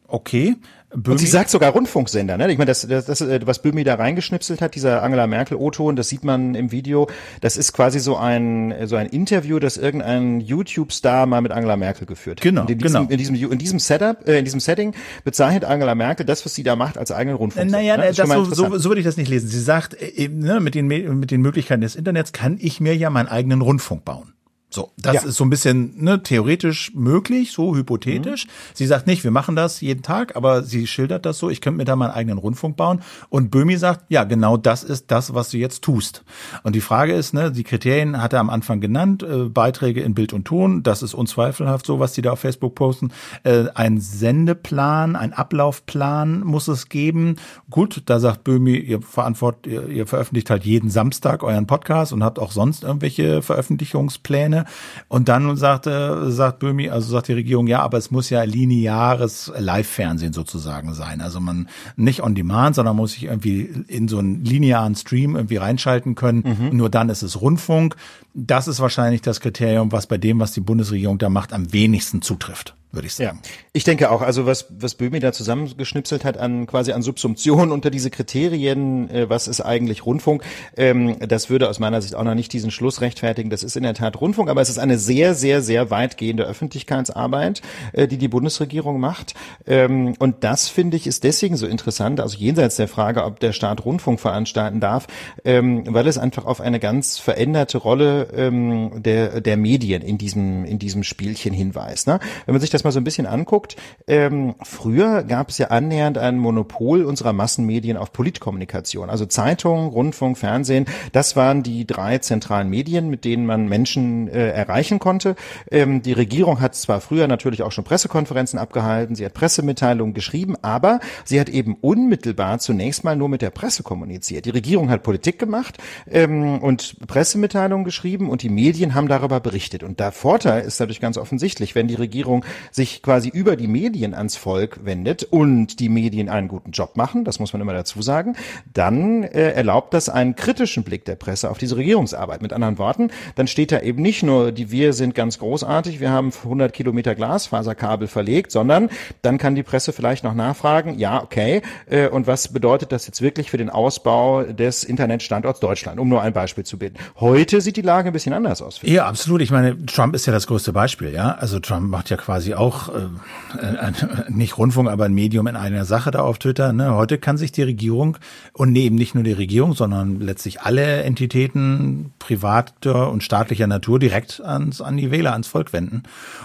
Okay. 0.07 0.57
Böhmi. 0.91 1.13
Und 1.15 1.19
sie 1.19 1.27
sagt 1.27 1.49
sogar 1.49 1.73
Rundfunksender, 1.73 2.37
ne? 2.37 2.53
Ich 2.53 2.59
meine, 2.59 2.67
das, 2.67 2.87
das, 2.87 3.07
das, 3.07 3.27
was 3.47 3.63
Böhmi 3.63 3.83
da 3.83 3.95
reingeschnipselt 3.95 4.61
hat, 4.61 4.75
dieser 4.75 5.03
Angela 5.03 5.27
Merkel 5.27 5.57
O-Ton, 5.57 5.97
das 5.97 6.11
sieht 6.11 6.23
man 6.23 6.55
im 6.55 6.71
Video. 6.71 7.09
Das 7.41 7.57
ist 7.57 7.73
quasi 7.73 7.99
so 7.99 8.19
ein 8.19 8.75
so 8.85 8.97
ein 8.97 9.07
Interview, 9.07 9.59
das 9.59 9.79
irgendein 9.79 10.41
YouTube-Star 10.41 11.25
mal 11.25 11.41
mit 11.41 11.51
Angela 11.51 11.79
Merkel 11.79 12.07
geführt 12.07 12.41
hat. 12.41 12.43
Genau, 12.43 12.67
in 12.67 12.79
diesem, 12.79 13.09
genau. 13.09 13.11
In 13.11 13.17
diesem 13.17 13.53
in 13.53 13.59
diesem 13.59 13.79
Setup, 13.79 14.29
äh, 14.29 14.39
in 14.39 14.45
diesem 14.45 14.61
Setting 14.61 14.95
bezeichnet 15.25 15.65
Angela 15.65 15.95
Merkel 15.95 16.27
das, 16.27 16.45
was 16.45 16.55
sie 16.55 16.63
da 16.63 16.77
macht, 16.77 16.99
als 16.99 17.11
eigenen 17.11 17.39
Rundfunksender. 17.39 17.79
Naja, 17.79 17.97
ne? 17.97 18.13
das 18.13 18.29
so, 18.29 18.45
so, 18.45 18.77
so 18.77 18.91
würde 18.91 19.01
ich 19.01 19.07
das 19.07 19.17
nicht 19.17 19.31
lesen. 19.31 19.49
Sie 19.49 19.61
sagt, 19.61 19.95
äh, 19.95 20.29
ne, 20.29 20.61
mit 20.61 20.75
den 20.75 20.89
mit 20.89 21.31
den 21.31 21.41
Möglichkeiten 21.41 21.81
des 21.81 21.97
Internets 21.97 22.33
kann 22.33 22.59
ich 22.61 22.81
mir 22.81 22.95
ja 22.95 23.09
meinen 23.09 23.29
eigenen 23.29 23.63
Rundfunk 23.63 24.05
bauen. 24.05 24.35
So, 24.73 24.91
das 24.97 25.15
ja. 25.15 25.23
ist 25.23 25.37
so 25.37 25.45
ein 25.45 25.51
bisschen 25.51 26.03
ne, 26.03 26.23
theoretisch 26.23 26.93
möglich, 26.95 27.53
so 27.53 27.77
hypothetisch. 27.77 28.47
Mhm. 28.47 28.51
Sie 28.73 28.87
sagt 28.87 29.07
nicht, 29.07 29.23
wir 29.23 29.31
machen 29.31 29.55
das 29.55 29.83
jeden 29.83 30.03
Tag, 30.03 30.35
aber 30.35 30.63
sie 30.63 30.87
schildert 30.87 31.27
das 31.27 31.39
so, 31.39 31.51
ich 31.51 31.61
könnte 31.61 31.77
mir 31.77 31.85
da 31.85 31.95
meinen 31.95 32.13
eigenen 32.13 32.39
Rundfunk 32.39 32.77
bauen. 32.77 33.03
Und 33.29 33.51
Böhmi 33.51 33.77
sagt, 33.77 34.07
ja, 34.09 34.25
genau 34.25 34.57
das 34.57 34.83
ist 34.83 35.11
das, 35.11 35.35
was 35.35 35.51
du 35.51 35.59
jetzt 35.59 35.83
tust. 35.83 36.25
Und 36.63 36.75
die 36.75 36.81
Frage 36.81 37.13
ist, 37.13 37.35
ne, 37.35 37.53
die 37.53 37.65
Kriterien 37.65 38.21
hat 38.23 38.33
er 38.33 38.41
am 38.41 38.49
Anfang 38.49 38.81
genannt, 38.81 39.23
äh, 39.23 39.45
Beiträge 39.45 40.01
in 40.01 40.15
Bild 40.15 40.33
und 40.33 40.47
Ton, 40.47 40.83
das 40.83 41.03
ist 41.03 41.13
unzweifelhaft 41.13 41.85
so, 41.85 42.01
was 42.01 42.15
die 42.15 42.23
da 42.23 42.33
auf 42.33 42.41
Facebook 42.41 42.75
posten. 42.75 43.11
Äh, 43.45 43.65
ein 43.75 44.01
Sendeplan, 44.01 45.17
ein 45.17 45.35
Ablaufplan 45.35 46.41
muss 46.41 46.69
es 46.69 46.89
geben. 46.89 47.37
Gut, 47.69 48.03
da 48.07 48.21
sagt 48.21 48.45
Böhmi, 48.45 48.77
ihr 48.77 49.03
verantwortet, 49.03 49.67
ihr, 49.67 49.89
ihr 49.89 50.07
veröffentlicht 50.07 50.49
halt 50.49 50.65
jeden 50.65 50.89
Samstag 50.89 51.43
euren 51.43 51.67
Podcast 51.67 52.15
und 52.15 52.25
habt 52.25 52.39
auch 52.39 52.53
sonst 52.53 52.85
irgendwelche 52.85 53.43
Veröffentlichungspläne. 53.43 54.62
Und 55.09 55.29
dann 55.29 55.57
sagte, 55.57 56.31
sagt 56.31 56.59
Böhmi, 56.59 56.89
also 56.89 57.11
sagt 57.11 57.29
die 57.29 57.33
Regierung, 57.33 57.67
ja, 57.67 57.81
aber 57.81 57.99
es 57.99 58.11
muss 58.11 58.31
ja 58.31 58.43
lineares 58.43 59.53
Live-Fernsehen 59.57 60.33
sozusagen 60.33 60.95
sein. 60.95 61.21
Also 61.21 61.41
man 61.41 61.69
nicht 61.97 62.23
on 62.23 62.35
demand, 62.35 62.77
sondern 62.77 62.97
muss 62.97 63.13
sich 63.13 63.25
irgendwie 63.25 63.63
in 63.89 64.09
so 64.09 64.19
einen 64.19 64.45
linearen 64.45 64.95
Stream 64.95 65.37
irgendwie 65.37 65.57
reinschalten 65.57 66.15
können. 66.15 66.45
Mhm. 66.71 66.77
Nur 66.77 66.91
dann 66.91 67.09
ist 67.09 67.23
es 67.23 67.41
Rundfunk. 67.41 67.97
Das 68.35 68.69
ist 68.69 68.81
wahrscheinlich 68.81 69.23
das 69.23 69.41
Kriterium, 69.41 69.93
was 69.93 70.07
bei 70.07 70.19
dem, 70.19 70.41
was 70.41 70.53
die 70.53 70.61
Bundesregierung 70.61 71.19
da 71.19 71.29
macht, 71.29 71.53
am 71.53 71.73
wenigsten 71.73 72.23
zutrifft 72.23 72.75
würde 72.93 73.07
ich 73.07 73.15
sagen. 73.15 73.41
Ja, 73.43 73.51
ich 73.73 73.85
denke 73.85 74.11
auch, 74.11 74.23
also 74.23 74.47
was, 74.47 74.67
was 74.71 74.95
Böhmi 74.95 75.19
da 75.19 75.33
zusammengeschnipselt 75.33 76.25
hat 76.25 76.37
an 76.37 76.67
quasi 76.67 76.93
an 76.93 77.03
Subsumption 77.03 77.73
unter 77.73 77.91
diese 77.91 78.11
Kriterien, 78.11 79.11
äh, 79.11 79.29
was 79.29 79.49
ist 79.49 79.61
eigentlich 79.61 80.05
Rundfunk, 80.05 80.45
ähm, 80.77 81.17
das 81.21 81.51
würde 81.51 81.69
aus 81.69 81.79
meiner 81.79 82.03
Sicht 82.03 82.15
auch 82.15 82.25
noch 82.25 82.35
nicht 82.35 82.53
diesen 82.53 82.71
Schluss 82.71 83.01
rechtfertigen. 83.01 83.51
Das 83.51 83.63
ist 83.63 83.77
in 83.77 83.83
der 83.83 83.95
Tat 83.95 84.21
Rundfunk, 84.21 84.51
aber 84.51 84.61
es 84.61 84.69
ist 84.69 84.79
eine 84.79 84.99
sehr, 84.99 85.35
sehr, 85.35 85.63
sehr 85.63 85.91
weitgehende 85.91 86.45
Öffentlichkeitsarbeit, 86.45 87.63
äh, 87.93 88.07
die 88.07 88.19
die 88.19 88.29
Bundesregierung 88.29 89.01
macht. 89.01 89.35
Ähm, 89.67 90.15
und 90.19 90.45
das 90.45 90.69
finde 90.69 90.97
ich 90.97 91.07
ist 91.07 91.25
deswegen 91.25 91.57
so 91.57 91.67
interessant, 91.67 92.21
also 92.21 92.37
jenseits 92.37 92.77
der 92.77 92.89
Frage, 92.89 93.25
ob 93.25 93.41
der 93.41 93.53
Staat 93.53 93.85
Rundfunk 93.85 94.21
veranstalten 94.21 94.81
darf, 94.81 95.07
ähm, 95.45 95.85
weil 95.87 96.07
es 96.07 96.19
einfach 96.19 96.45
auf 96.45 96.61
eine 96.61 96.79
ganz 96.79 97.19
veränderte 97.19 97.79
Rolle 97.79 98.29
ähm, 98.35 99.03
der, 99.03 99.41
der 99.41 99.57
Medien 99.57 100.03
in 100.03 100.19
diesem, 100.19 100.65
in 100.65 100.79
diesem 100.79 101.05
Spielchen 101.05 101.55
hinweist. 101.55 102.07
Ne? 102.07 102.21
Wenn 102.47 102.55
man 102.55 102.61
sich 102.61 102.71
das 102.71 102.82
das 102.83 102.85
mal 102.85 102.93
so 102.93 103.01
ein 103.01 103.05
bisschen 103.05 103.27
anguckt, 103.27 103.77
ähm, 104.07 104.55
früher 104.63 105.23
gab 105.23 105.51
es 105.51 105.59
ja 105.59 105.69
annähernd 105.69 106.19
ein 106.19 106.39
Monopol 106.39 107.05
unserer 107.05 107.33
Massenmedien 107.33 107.97
auf 107.97 108.13
Politkommunikation. 108.13 109.09
Also 109.09 109.27
Zeitungen, 109.27 109.89
Rundfunk, 109.89 110.37
Fernsehen, 110.37 110.87
das 111.13 111.37
waren 111.37 111.63
die 111.63 111.87
drei 111.87 112.19
zentralen 112.19 112.69
Medien, 112.69 113.09
mit 113.09 113.25
denen 113.25 113.47
man 113.47 113.69
Menschen 113.69 114.29
äh, 114.29 114.49
erreichen 114.51 114.99
konnte. 114.99 115.37
Ähm, 115.71 116.03
die 116.03 116.13
Regierung 116.13 116.61
hat 116.61 116.75
zwar 116.75 117.01
früher 117.01 117.29
natürlich 117.29 117.63
auch 117.63 117.73
schon 117.73 117.85
Pressekonferenzen 117.85 118.59
abgehalten, 118.59 119.15
sie 119.15 119.25
hat 119.25 119.35
Pressemitteilungen 119.35 120.15
geschrieben, 120.15 120.57
aber 120.63 121.01
sie 121.25 121.39
hat 121.39 121.49
eben 121.49 121.77
unmittelbar 121.81 122.59
zunächst 122.59 123.05
mal 123.05 123.17
nur 123.17 123.29
mit 123.29 123.43
der 123.43 123.51
Presse 123.51 123.83
kommuniziert. 123.83 124.45
Die 124.45 124.51
Regierung 124.51 124.91
hat 124.91 125.03
Politik 125.03 125.39
gemacht 125.39 125.79
ähm, 126.11 126.59
und 126.59 126.97
Pressemitteilungen 127.07 127.85
geschrieben 127.85 128.29
und 128.29 128.43
die 128.43 128.49
Medien 128.49 128.95
haben 128.95 129.09
darüber 129.09 129.41
berichtet. 129.41 129.83
Und 129.85 130.01
der 130.01 130.11
Vorteil 130.11 130.63
ist 130.63 130.81
dadurch 130.81 131.01
ganz 131.01 131.17
offensichtlich, 131.17 131.75
wenn 131.75 131.87
die 131.87 131.95
Regierung 131.95 132.45
sich 132.73 133.03
quasi 133.03 133.29
über 133.29 133.55
die 133.55 133.69
Medien 133.69 134.15
ans 134.15 134.37
Volk 134.37 134.81
wendet 134.85 135.23
und 135.25 135.79
die 135.79 135.89
Medien 135.89 136.29
einen 136.29 136.49
guten 136.49 136.73
Job 136.73 136.97
machen, 136.97 137.25
das 137.25 137.39
muss 137.39 137.53
man 137.53 137.63
immer 137.63 137.75
dazu 137.75 138.03
sagen, 138.03 138.35
dann 138.73 139.23
äh, 139.23 139.53
erlaubt 139.53 139.95
das 139.95 140.09
einen 140.09 140.35
kritischen 140.35 140.83
Blick 140.83 141.05
der 141.05 141.15
Presse 141.15 141.51
auf 141.51 141.59
diese 141.59 141.77
Regierungsarbeit. 141.77 142.43
Mit 142.43 142.53
anderen 142.53 142.79
Worten, 142.79 143.11
dann 143.37 143.47
steht 143.47 143.73
da 143.73 143.81
eben 143.81 144.03
nicht 144.03 144.23
nur, 144.23 144.53
die 144.53 144.71
wir 144.71 144.95
sind 144.95 145.15
ganz 145.15 145.39
großartig, 145.39 146.01
wir 146.01 146.11
haben 146.11 146.33
100 146.33 146.73
Kilometer 146.73 147.15
Glasfaserkabel 147.15 148.09
verlegt, 148.09 148.51
sondern 148.51 148.89
dann 149.21 149.39
kann 149.39 149.55
die 149.55 149.63
Presse 149.63 149.93
vielleicht 149.93 150.25
noch 150.25 150.35
nachfragen, 150.35 150.99
ja, 150.99 151.23
okay, 151.23 151.63
äh, 151.89 152.09
und 152.09 152.27
was 152.27 152.49
bedeutet 152.49 152.91
das 152.91 153.07
jetzt 153.07 153.21
wirklich 153.21 153.51
für 153.51 153.59
den 153.59 153.71
Ausbau 153.71 154.45
des 154.45 154.85
Internetstandorts 154.85 155.61
Deutschland, 155.61 156.01
um 156.01 156.09
nur 156.09 156.23
ein 156.23 156.33
Beispiel 156.33 156.65
zu 156.65 156.79
bilden. 156.79 156.97
Heute 157.21 157.61
sieht 157.61 157.77
die 157.77 157.83
Lage 157.83 158.09
ein 158.09 158.13
bisschen 158.13 158.33
anders 158.33 158.63
aus. 158.63 158.81
Ja, 158.83 159.07
absolut. 159.07 159.43
Ich 159.43 159.51
meine, 159.51 159.85
Trump 159.87 160.15
ist 160.15 160.27
ja 160.27 160.33
das 160.33 160.47
größte 160.47 160.73
Beispiel, 160.73 161.13
ja. 161.13 161.33
Also 161.33 161.61
Trump 161.61 161.91
macht 161.91 162.11
ja 162.11 162.17
quasi 162.17 162.55
auch 162.55 162.62
äh, 162.71 163.77
ein, 163.77 163.95
nicht 164.29 164.59
Rundfunk, 164.59 164.89
aber 164.89 165.05
ein 165.05 165.15
Medium 165.15 165.47
in 165.47 165.57
einer 165.57 165.85
Sache 165.85 166.11
da 166.11 166.21
auf 166.21 166.39
Twitter. 166.39 166.73
Ne? 166.73 166.95
Heute 166.95 167.19
kann 167.19 167.37
sich 167.37 167.53
die 167.53 167.63
Regierung 167.63 168.19
und 168.53 168.73
nee, 168.73 168.85
eben 168.85 168.97
nicht 168.97 169.15
nur 169.15 169.25
die 169.25 169.33
Regierung, 169.33 169.75
sondern 169.75 170.21
letztlich 170.21 170.61
alle 170.61 171.03
Entitäten 171.03 172.13
privater 172.19 173.11
und 173.11 173.23
staatlicher 173.23 173.67
Natur 173.67 173.99
direkt 173.99 174.41
ans, 174.41 174.81
an 174.81 174.97
die 174.97 175.11
Wähler, 175.11 175.33
ans 175.33 175.49
Volk 175.49 175.73
wenden. 175.73 176.05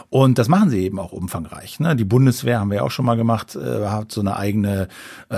Und 0.10 0.38
das 0.38 0.47
machen 0.47 0.69
sie 0.69 0.84
eben 0.84 0.99
auch 0.99 1.12
umfangreich. 1.12 1.80
Ne? 1.80 1.95
Die 1.95 2.06
Bundeswehr 2.06 2.60
haben 2.60 2.71
wir 2.71 2.84
auch 2.84 2.91
schon 2.91 3.06
mal 3.06 3.15
gemacht, 3.15 3.56
äh, 3.56 3.88
hat 3.88 4.12
so 4.12 4.21
eine 4.21 4.38
eigene 4.38 4.88
äh, 5.30 5.36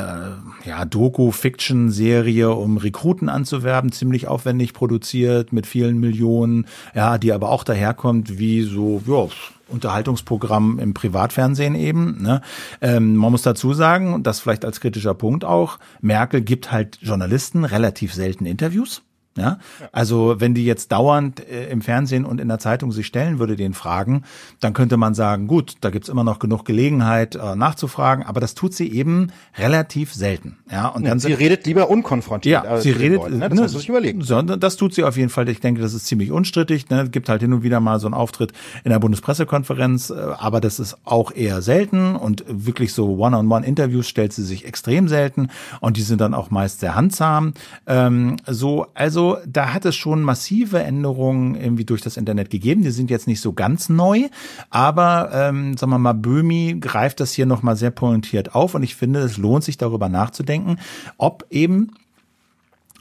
ja, 0.66 0.86
Doku-Fiction-Serie, 0.86 2.52
um 2.52 2.78
Rekruten 2.78 3.30
anzuwerben, 3.30 3.92
ziemlich 3.92 4.28
aufwendig 4.28 4.74
produziert 4.74 5.52
mit 5.52 5.68
vielen 5.68 6.00
Millionen, 6.00 6.66
ja, 6.96 7.18
die 7.18 7.34
aber 7.34 7.50
auch 7.50 7.64
daherkommt 7.64 8.38
wie 8.38 8.62
so, 8.62 9.02
ja, 9.08 9.28
Unterhaltungsprogramm 9.70 10.80
im 10.80 10.94
Privatfernsehen 10.94 11.76
eben. 11.76 12.22
Ne? 12.22 12.42
Ähm, 12.82 13.16
man 13.16 13.32
muss 13.32 13.42
dazu 13.42 13.74
sagen, 13.74 14.24
das 14.24 14.40
vielleicht 14.40 14.66
als 14.66 14.82
kritischer 14.82 15.14
Punkt 15.14 15.46
auch, 15.46 15.80
Merkel 16.02 16.42
gibt 16.42 16.72
halt 16.72 16.98
Journalisten 17.02 17.66
relativ 17.66 18.14
selten 18.14 18.46
Interviews. 18.46 19.04
Ja? 19.38 19.60
Also 19.92 20.36
wenn 20.40 20.54
die 20.54 20.66
jetzt 20.66 20.92
dauernd 20.92 21.48
äh, 21.48 21.70
im 21.70 21.82
Fernsehen 21.82 22.26
und 22.26 22.42
in 22.42 22.48
der 22.48 22.60
Zeitung 22.60 22.92
sich 22.92 23.08
stellen 23.08 23.40
würde, 23.40 23.56
den 23.56 23.74
Fragen, 23.74 24.24
dann 24.60 24.74
könnte 24.74 24.98
man 24.98 25.14
sagen, 25.14 25.48
gut, 25.48 25.76
da 25.82 25.90
gibt's 25.90 26.10
immer 26.10 26.24
noch 26.24 26.40
genug 26.40 26.66
Gelegenheit 26.66 27.36
äh, 27.36 27.56
nachzufragen, 27.56 28.26
aber 28.26 28.40
das 28.40 28.56
tut 28.56 28.74
sie 28.74 28.92
eben 28.92 29.32
relativ 29.58 30.14
selten. 30.14 30.58
Ja, 30.72 30.88
und 30.88 31.04
ja, 31.04 31.10
dann 31.10 31.20
sie 31.20 31.34
redet 31.34 31.66
lieber 31.66 31.90
unkonfrontiert. 31.90 32.64
Ja, 32.64 32.78
sie 32.82 32.92
redet, 32.92 33.20
Leuten, 33.20 33.38
ne? 33.38 33.50
das 33.50 33.56
ne, 33.56 33.62
muss 33.62 33.76
ich 33.76 33.90
überlegen. 33.90 34.22
So, 34.22 34.42
das 34.42 34.78
tut 34.78 34.94
sie 34.94 35.04
auf 35.04 35.16
jeden 35.16 35.30
Fall. 35.30 35.48
Ich 35.50 35.60
denke, 35.60 35.82
das 35.82 35.94
ist 35.94 36.06
ziemlich 36.08 36.32
unstrittig. 36.32 36.90
Ne? 36.90 37.10
Gibt 37.10 37.30
halt 37.30 37.42
hin 37.42 37.54
und 37.54 37.64
wieder 37.64 37.80
mal 37.80 38.00
so 38.00 38.08
einen 38.08 38.16
Auftritt 38.16 38.52
in 38.84 38.92
der 38.92 39.00
Bundespressekonferenz, 39.00 40.10
äh, 40.10 40.16
aber 40.38 40.60
das 40.60 40.80
ist 40.80 40.98
auch 41.06 41.32
eher 41.32 41.62
selten 41.62 42.16
und 42.16 42.44
wirklich 42.48 42.94
so 42.94 43.18
One-on-One-Interviews 43.18 44.08
stellt 44.08 44.34
sie 44.34 44.44
sich 44.44 44.66
extrem 44.66 45.08
selten 45.08 45.50
und 45.82 45.98
die 45.98 46.02
sind 46.02 46.20
dann 46.20 46.34
auch 46.34 46.52
meist 46.52 46.80
sehr 46.80 46.96
handzahm. 46.96 47.54
Ähm, 47.88 48.38
so, 48.48 48.88
also 48.94 49.19
da 49.46 49.74
hat 49.74 49.86
es 49.86 49.96
schon 49.96 50.22
massive 50.22 50.82
Änderungen 50.82 51.56
irgendwie 51.56 51.86
durch 51.86 52.02
das 52.02 52.18
Internet 52.18 52.50
gegeben. 52.50 52.84
Die 52.84 52.92
sind 52.92 53.10
jetzt 53.10 53.28
nicht 53.28 53.42
so 53.42 53.54
ganz 53.54 53.90
neu, 53.90 54.30
aber 54.70 55.30
ähm, 55.34 55.78
sagen 55.78 55.92
wir 55.92 56.00
mal, 56.00 56.14
Böhmi 56.14 56.78
greift 56.80 57.20
das 57.20 57.34
hier 57.34 57.46
nochmal 57.46 57.76
sehr 57.76 57.92
pointiert 57.92 58.56
auf 58.56 58.76
und 58.76 58.84
ich 58.84 58.96
finde, 58.96 59.20
es 59.20 59.38
lohnt 59.38 59.64
sich 59.64 59.78
darüber 59.78 60.10
nachzudenken, 60.10 60.80
ob 61.18 61.46
eben 61.50 61.92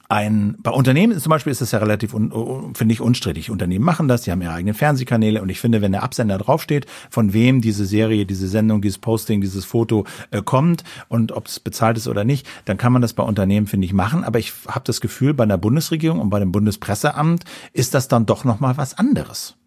ein, 0.08 0.56
bei 0.62 0.70
Unternehmen 0.70 1.18
zum 1.18 1.28
Beispiel 1.28 1.50
ist 1.50 1.60
es 1.60 1.72
ja 1.72 1.80
relativ, 1.80 2.12
finde 2.12 2.92
ich, 2.92 3.00
unstrittig. 3.02 3.50
Unternehmen 3.50 3.84
machen 3.84 4.08
das, 4.08 4.22
die 4.22 4.32
haben 4.32 4.40
ihre 4.40 4.54
eigenen 4.54 4.74
Fernsehkanäle 4.74 5.42
und 5.42 5.50
ich 5.50 5.60
finde, 5.60 5.82
wenn 5.82 5.92
der 5.92 6.02
Absender 6.02 6.38
draufsteht, 6.38 6.86
von 7.10 7.34
wem 7.34 7.60
diese 7.60 7.84
Serie, 7.84 8.24
diese 8.24 8.48
Sendung, 8.48 8.80
dieses 8.80 8.98
Posting, 8.98 9.42
dieses 9.42 9.66
Foto 9.66 10.06
äh, 10.30 10.40
kommt 10.40 10.82
und 11.08 11.32
ob 11.32 11.46
es 11.46 11.60
bezahlt 11.60 11.98
ist 11.98 12.08
oder 12.08 12.24
nicht, 12.24 12.46
dann 12.64 12.78
kann 12.78 12.92
man 12.92 13.02
das 13.02 13.12
bei 13.12 13.22
Unternehmen, 13.22 13.66
finde 13.66 13.84
ich, 13.84 13.92
machen. 13.92 14.24
Aber 14.24 14.38
ich 14.38 14.54
habe 14.66 14.84
das 14.84 15.02
Gefühl, 15.02 15.34
bei 15.34 15.44
der 15.44 15.58
Bundesregierung 15.58 16.20
und 16.20 16.30
bei 16.30 16.38
dem 16.38 16.52
Bundespresseamt 16.52 17.44
ist 17.74 17.92
das 17.92 18.08
dann 18.08 18.24
doch 18.24 18.44
nochmal 18.44 18.78
was 18.78 18.96
anderes. 18.96 19.57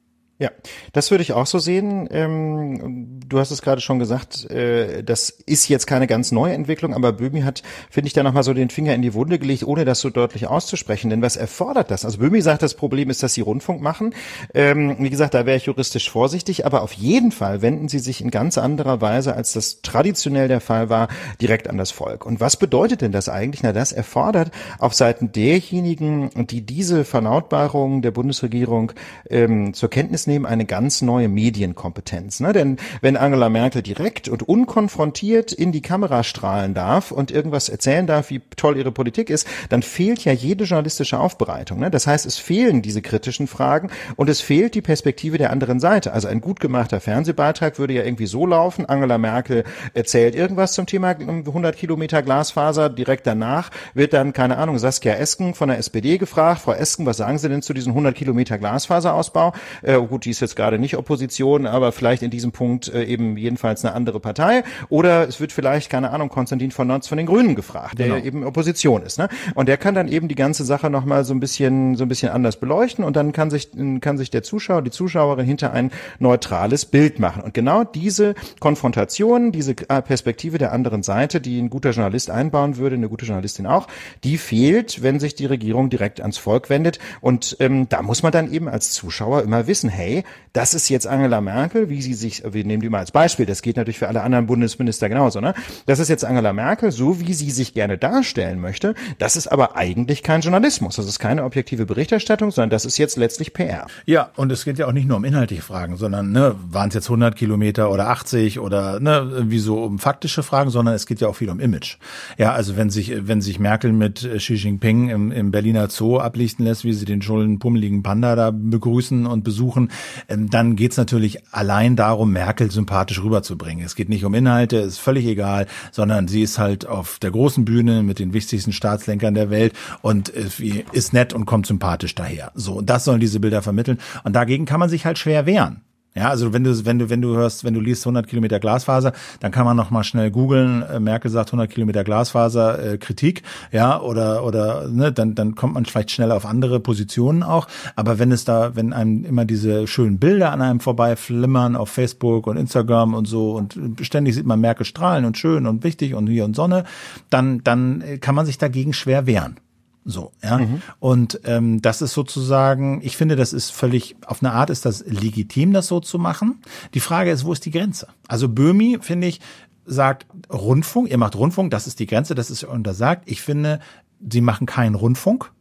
Ja, 0.41 0.49
das 0.91 1.11
würde 1.11 1.21
ich 1.21 1.33
auch 1.33 1.45
so 1.45 1.59
sehen. 1.59 2.09
Ähm, 2.09 3.19
du 3.27 3.37
hast 3.37 3.51
es 3.51 3.61
gerade 3.61 3.79
schon 3.79 3.99
gesagt, 3.99 4.49
äh, 4.49 5.03
das 5.03 5.29
ist 5.29 5.69
jetzt 5.69 5.85
keine 5.85 6.07
ganz 6.07 6.31
neue 6.31 6.53
Entwicklung, 6.53 6.95
aber 6.95 7.13
Böhmi 7.13 7.41
hat, 7.41 7.61
finde 7.91 8.07
ich, 8.07 8.13
da 8.13 8.23
nochmal 8.23 8.41
so 8.41 8.55
den 8.55 8.71
Finger 8.71 8.95
in 8.95 9.03
die 9.03 9.13
Wunde 9.13 9.37
gelegt, 9.37 9.63
ohne 9.63 9.85
das 9.85 9.99
so 9.99 10.09
deutlich 10.09 10.47
auszusprechen. 10.47 11.11
Denn 11.11 11.21
was 11.21 11.37
erfordert 11.37 11.91
das? 11.91 12.05
Also 12.05 12.17
Böhmi 12.17 12.41
sagt, 12.41 12.63
das 12.63 12.73
Problem 12.73 13.11
ist, 13.11 13.21
dass 13.21 13.35
sie 13.35 13.41
Rundfunk 13.41 13.83
machen. 13.83 14.15
Ähm, 14.55 14.95
wie 14.97 15.11
gesagt, 15.11 15.35
da 15.35 15.45
wäre 15.45 15.57
ich 15.57 15.67
juristisch 15.67 16.09
vorsichtig, 16.09 16.65
aber 16.65 16.81
auf 16.81 16.93
jeden 16.93 17.31
Fall 17.31 17.61
wenden 17.61 17.87
sie 17.87 17.99
sich 17.99 18.19
in 18.19 18.31
ganz 18.31 18.57
anderer 18.57 18.99
Weise, 18.99 19.35
als 19.35 19.53
das 19.53 19.83
traditionell 19.83 20.47
der 20.47 20.59
Fall 20.59 20.89
war, 20.89 21.09
direkt 21.39 21.69
an 21.69 21.77
das 21.77 21.91
Volk. 21.91 22.25
Und 22.25 22.39
was 22.39 22.57
bedeutet 22.57 23.01
denn 23.01 23.11
das 23.11 23.29
eigentlich? 23.29 23.61
Na, 23.61 23.73
das 23.73 23.91
erfordert 23.91 24.49
auf 24.79 24.95
Seiten 24.95 25.31
derjenigen, 25.31 26.31
die 26.47 26.65
diese 26.65 27.05
Verlautbarung 27.05 28.01
der 28.01 28.09
Bundesregierung 28.09 28.93
ähm, 29.29 29.75
zur 29.75 29.91
Kenntnis 29.91 30.25
nehmen, 30.25 30.30
eine 30.39 30.65
ganz 30.65 31.01
neue 31.01 31.27
Medienkompetenz. 31.27 32.39
Ne? 32.39 32.53
Denn 32.53 32.77
wenn 33.01 33.17
Angela 33.17 33.49
Merkel 33.49 33.81
direkt 33.81 34.27
und 34.27 34.43
unkonfrontiert 34.43 35.51
in 35.51 35.71
die 35.71 35.81
Kamera 35.81 36.23
strahlen 36.23 36.73
darf 36.73 37.11
und 37.11 37.31
irgendwas 37.31 37.69
erzählen 37.69 38.07
darf, 38.07 38.29
wie 38.29 38.41
toll 38.55 38.77
ihre 38.77 38.91
Politik 38.91 39.29
ist, 39.29 39.47
dann 39.69 39.83
fehlt 39.83 40.23
ja 40.25 40.31
jede 40.31 40.63
journalistische 40.63 41.19
Aufbereitung. 41.19 41.79
Ne? 41.79 41.91
Das 41.91 42.07
heißt, 42.07 42.25
es 42.25 42.37
fehlen 42.37 42.81
diese 42.81 43.01
kritischen 43.01 43.47
Fragen 43.47 43.89
und 44.15 44.29
es 44.29 44.41
fehlt 44.41 44.75
die 44.75 44.81
Perspektive 44.81 45.37
der 45.37 45.51
anderen 45.51 45.79
Seite. 45.79 46.13
Also 46.13 46.27
ein 46.27 46.41
gut 46.41 46.59
gemachter 46.59 46.99
Fernsehbeitrag 46.99 47.79
würde 47.79 47.93
ja 47.93 48.03
irgendwie 48.03 48.27
so 48.27 48.45
laufen, 48.45 48.85
Angela 48.85 49.17
Merkel 49.17 49.63
erzählt 49.93 50.35
irgendwas 50.35 50.73
zum 50.73 50.85
Thema 50.85 51.09
100 51.09 51.75
Kilometer 51.75 52.21
Glasfaser, 52.21 52.89
direkt 52.89 53.27
danach 53.27 53.69
wird 53.93 54.13
dann, 54.13 54.33
keine 54.33 54.57
Ahnung, 54.57 54.79
Saskia 54.79 55.13
Esken 55.15 55.53
von 55.53 55.69
der 55.69 55.77
SPD 55.77 56.17
gefragt, 56.17 56.61
Frau 56.61 56.73
Esken, 56.73 57.05
was 57.05 57.17
sagen 57.17 57.37
Sie 57.37 57.49
denn 57.49 57.61
zu 57.61 57.73
diesem 57.73 57.91
100 57.91 58.15
Kilometer 58.15 58.57
Glasfaserausbau? 58.57 59.53
Äh, 59.81 59.97
gut, 60.11 60.25
die 60.25 60.29
ist 60.29 60.41
jetzt 60.41 60.55
gerade 60.55 60.77
nicht 60.77 60.97
Opposition, 60.97 61.65
aber 61.65 61.91
vielleicht 61.91 62.21
in 62.21 62.29
diesem 62.29 62.51
Punkt 62.51 62.87
äh, 62.93 63.03
eben 63.05 63.37
jedenfalls 63.37 63.83
eine 63.83 63.95
andere 63.95 64.19
Partei. 64.19 64.63
Oder 64.89 65.27
es 65.27 65.39
wird 65.39 65.51
vielleicht, 65.51 65.89
keine 65.89 66.11
Ahnung, 66.11 66.29
Konstantin 66.29 66.69
von 66.69 66.87
Notz 66.87 67.07
von 67.07 67.17
den 67.17 67.25
Grünen 67.25 67.55
gefragt, 67.55 67.97
der 67.97 68.07
genau. 68.07 68.23
eben 68.23 68.43
Opposition 68.43 69.01
ist. 69.01 69.17
Ne? 69.17 69.29
Und 69.55 69.67
der 69.67 69.77
kann 69.77 69.95
dann 69.95 70.07
eben 70.07 70.27
die 70.27 70.35
ganze 70.35 70.63
Sache 70.63 70.89
nochmal 70.89 71.23
so 71.23 71.33
ein 71.33 71.39
bisschen, 71.39 71.95
so 71.95 72.05
ein 72.05 72.09
bisschen 72.09 72.29
anders 72.29 72.57
beleuchten 72.57 73.03
und 73.03 73.15
dann 73.15 73.31
kann 73.31 73.49
sich, 73.49 73.69
kann 74.01 74.17
sich 74.17 74.29
der 74.29 74.43
Zuschauer, 74.43 74.81
die 74.83 74.91
Zuschauerin 74.91 75.45
hinter 75.45 75.71
ein 75.73 75.91
neutrales 76.19 76.85
Bild 76.85 77.19
machen. 77.19 77.41
Und 77.41 77.53
genau 77.53 77.83
diese 77.83 78.35
Konfrontation, 78.59 79.51
diese 79.51 79.71
äh, 79.87 80.01
Perspektive 80.01 80.57
der 80.57 80.73
anderen 80.73 81.01
Seite, 81.01 81.41
die 81.41 81.59
ein 81.59 81.69
guter 81.69 81.91
Journalist 81.91 82.29
einbauen 82.29 82.77
würde, 82.77 82.97
eine 82.97 83.09
gute 83.09 83.25
Journalistin 83.25 83.65
auch, 83.65 83.87
die 84.23 84.37
fehlt, 84.37 85.01
wenn 85.01 85.19
sich 85.19 85.35
die 85.35 85.45
Regierung 85.45 85.89
direkt 85.89 86.21
ans 86.21 86.37
Volk 86.37 86.69
wendet. 86.69 86.99
Und 87.21 87.55
ähm, 87.59 87.87
da 87.87 88.01
muss 88.01 88.23
man 88.23 88.31
dann 88.31 88.51
eben 88.51 88.67
als 88.67 88.91
Zuschauer 88.91 89.43
immer 89.43 89.67
wissen, 89.67 89.89
hey, 90.01 90.23
das 90.53 90.73
ist 90.73 90.89
jetzt 90.89 91.07
Angela 91.07 91.39
Merkel, 91.39 91.89
wie 91.89 92.01
sie 92.01 92.13
sich, 92.13 92.43
wir 92.45 92.65
nehmen 92.65 92.81
die 92.81 92.89
mal 92.89 92.99
als 92.99 93.11
Beispiel, 93.11 93.45
das 93.45 93.61
geht 93.61 93.77
natürlich 93.77 93.99
für 93.99 94.09
alle 94.09 94.21
anderen 94.21 94.47
Bundesminister 94.47 95.07
genauso, 95.07 95.39
ne? 95.39 95.53
Das 95.85 95.99
ist 95.99 96.09
jetzt 96.09 96.25
Angela 96.25 96.51
Merkel, 96.51 96.91
so 96.91 97.21
wie 97.21 97.33
sie 97.33 97.51
sich 97.51 97.73
gerne 97.73 97.97
darstellen 97.97 98.59
möchte. 98.59 98.95
Das 99.17 99.37
ist 99.37 99.47
aber 99.47 99.77
eigentlich 99.77 100.23
kein 100.23 100.41
Journalismus. 100.41 100.97
Das 100.97 101.05
ist 101.05 101.19
keine 101.19 101.45
objektive 101.45 101.85
Berichterstattung, 101.85 102.51
sondern 102.51 102.69
das 102.69 102.85
ist 102.85 102.97
jetzt 102.97 103.15
letztlich 103.15 103.53
PR. 103.53 103.87
Ja, 104.05 104.31
und 104.35 104.51
es 104.51 104.65
geht 104.65 104.77
ja 104.77 104.87
auch 104.87 104.91
nicht 104.91 105.07
nur 105.07 105.17
um 105.17 105.23
inhaltliche 105.23 105.61
Fragen, 105.61 105.95
sondern, 105.95 106.31
ne, 106.31 106.55
waren 106.69 106.89
es 106.89 106.95
jetzt 106.95 107.07
100 107.07 107.35
Kilometer 107.35 107.89
oder 107.89 108.09
80 108.09 108.59
oder, 108.59 108.99
ne, 108.99 109.45
wie 109.47 109.59
so 109.59 109.83
um 109.83 109.99
faktische 109.99 110.43
Fragen, 110.43 110.69
sondern 110.69 110.95
es 110.95 111.05
geht 111.05 111.21
ja 111.21 111.29
auch 111.29 111.35
viel 111.35 111.49
um 111.49 111.59
Image. 111.59 111.97
Ja, 112.37 112.51
also 112.51 112.75
wenn 112.75 112.89
sich, 112.89 113.13
wenn 113.27 113.41
sich 113.41 113.59
Merkel 113.59 113.93
mit 113.93 114.27
Xi 114.37 114.55
Jinping 114.55 115.09
im, 115.09 115.31
im 115.31 115.51
Berliner 115.51 115.89
Zoo 115.89 116.17
ablichten 116.17 116.65
lässt, 116.65 116.83
wie 116.83 116.93
sie 116.93 117.05
den 117.05 117.21
schulden 117.21 117.59
pummeligen 117.59 118.03
Panda 118.03 118.35
da 118.35 118.51
begrüßen 118.51 119.25
und 119.25 119.43
besuchen, 119.43 119.90
dann 120.27 120.75
geht's 120.75 120.97
natürlich 120.97 121.39
allein 121.51 121.95
darum, 121.95 122.31
Merkel 122.31 122.71
sympathisch 122.71 123.21
rüberzubringen. 123.21 123.85
Es 123.85 123.95
geht 123.95 124.09
nicht 124.09 124.25
um 124.25 124.33
Inhalte, 124.33 124.77
ist 124.77 124.99
völlig 124.99 125.25
egal, 125.25 125.67
sondern 125.91 126.27
sie 126.27 126.43
ist 126.43 126.59
halt 126.59 126.85
auf 126.85 127.19
der 127.19 127.31
großen 127.31 127.65
Bühne 127.65 128.03
mit 128.03 128.19
den 128.19 128.33
wichtigsten 128.33 128.71
Staatslenkern 128.73 129.33
der 129.33 129.49
Welt 129.49 129.73
und 130.01 130.29
ist 130.29 131.13
nett 131.13 131.33
und 131.33 131.45
kommt 131.45 131.67
sympathisch 131.67 132.15
daher. 132.15 132.51
So, 132.55 132.81
das 132.81 133.05
sollen 133.05 133.19
diese 133.19 133.39
Bilder 133.39 133.61
vermitteln. 133.61 133.99
Und 134.23 134.35
dagegen 134.35 134.65
kann 134.65 134.79
man 134.79 134.89
sich 134.89 135.05
halt 135.05 135.17
schwer 135.17 135.45
wehren. 135.45 135.81
Ja, 136.13 136.27
also 136.27 136.51
wenn 136.51 136.65
du, 136.65 136.85
wenn 136.85 136.99
du, 136.99 137.09
wenn 137.09 137.21
du 137.21 137.35
hörst, 137.35 137.63
wenn 137.63 137.73
du 137.73 137.79
liest 137.79 138.05
100 138.05 138.27
Kilometer 138.27 138.59
Glasfaser, 138.59 139.13
dann 139.39 139.51
kann 139.51 139.63
man 139.63 139.77
noch 139.77 139.91
mal 139.91 140.03
schnell 140.03 140.29
googeln. 140.29 140.81
Äh, 140.81 140.99
Merkel 140.99 141.31
sagt 141.31 141.49
100 141.49 141.69
Kilometer 141.69 142.03
Glasfaser 142.03 142.93
äh, 142.93 142.97
Kritik, 142.97 143.43
ja, 143.71 143.97
oder 144.01 144.43
oder 144.43 144.89
ne, 144.89 145.13
dann 145.13 145.35
dann 145.35 145.55
kommt 145.55 145.75
man 145.75 145.85
vielleicht 145.85 146.11
schnell 146.11 146.33
auf 146.33 146.45
andere 146.45 146.81
Positionen 146.81 147.43
auch. 147.43 147.67
Aber 147.95 148.19
wenn 148.19 148.33
es 148.33 148.43
da, 148.43 148.75
wenn 148.75 148.91
einem 148.91 149.23
immer 149.23 149.45
diese 149.45 149.87
schönen 149.87 150.19
Bilder 150.19 150.51
an 150.51 150.61
einem 150.61 150.81
vorbei 150.81 151.15
flimmern 151.15 151.77
auf 151.77 151.89
Facebook 151.89 152.45
und 152.45 152.57
Instagram 152.57 153.13
und 153.13 153.25
so 153.25 153.53
und 153.53 153.79
ständig 154.01 154.35
sieht 154.35 154.45
man 154.45 154.59
Merkel 154.59 154.85
strahlen 154.85 155.23
und 155.23 155.37
schön 155.37 155.65
und 155.65 155.85
wichtig 155.85 156.13
und 156.13 156.27
hier 156.27 156.43
und 156.43 156.57
Sonne, 156.57 156.83
dann 157.29 157.63
dann 157.63 158.03
kann 158.19 158.35
man 158.35 158.45
sich 158.45 158.57
dagegen 158.57 158.91
schwer 158.91 159.27
wehren. 159.27 159.55
So, 160.03 160.31
ja. 160.43 160.57
Mhm. 160.57 160.81
Und 160.99 161.41
ähm, 161.43 161.81
das 161.81 162.01
ist 162.01 162.13
sozusagen, 162.13 163.01
ich 163.03 163.17
finde, 163.17 163.35
das 163.35 163.53
ist 163.53 163.71
völlig, 163.71 164.15
auf 164.25 164.41
eine 164.41 164.53
Art 164.53 164.69
ist 164.69 164.85
das 164.85 165.05
legitim, 165.05 165.73
das 165.73 165.87
so 165.87 165.99
zu 165.99 166.17
machen. 166.17 166.61
Die 166.93 166.99
Frage 166.99 167.31
ist, 167.31 167.45
wo 167.45 167.53
ist 167.53 167.65
die 167.65 167.71
Grenze? 167.71 168.07
Also 168.27 168.49
Böhmi, 168.49 168.97
finde 169.01 169.27
ich, 169.27 169.41
sagt 169.85 170.25
Rundfunk, 170.51 171.09
ihr 171.09 171.17
macht 171.17 171.35
Rundfunk, 171.35 171.71
das 171.71 171.87
ist 171.87 171.99
die 171.99 172.07
Grenze, 172.07 172.33
das 172.33 172.49
ist 172.49 172.63
untersagt. 172.63 173.23
Ich 173.27 173.41
finde, 173.41 173.79
sie 174.27 174.41
machen 174.41 174.65
keinen 174.65 174.95
Rundfunk. 174.95 175.51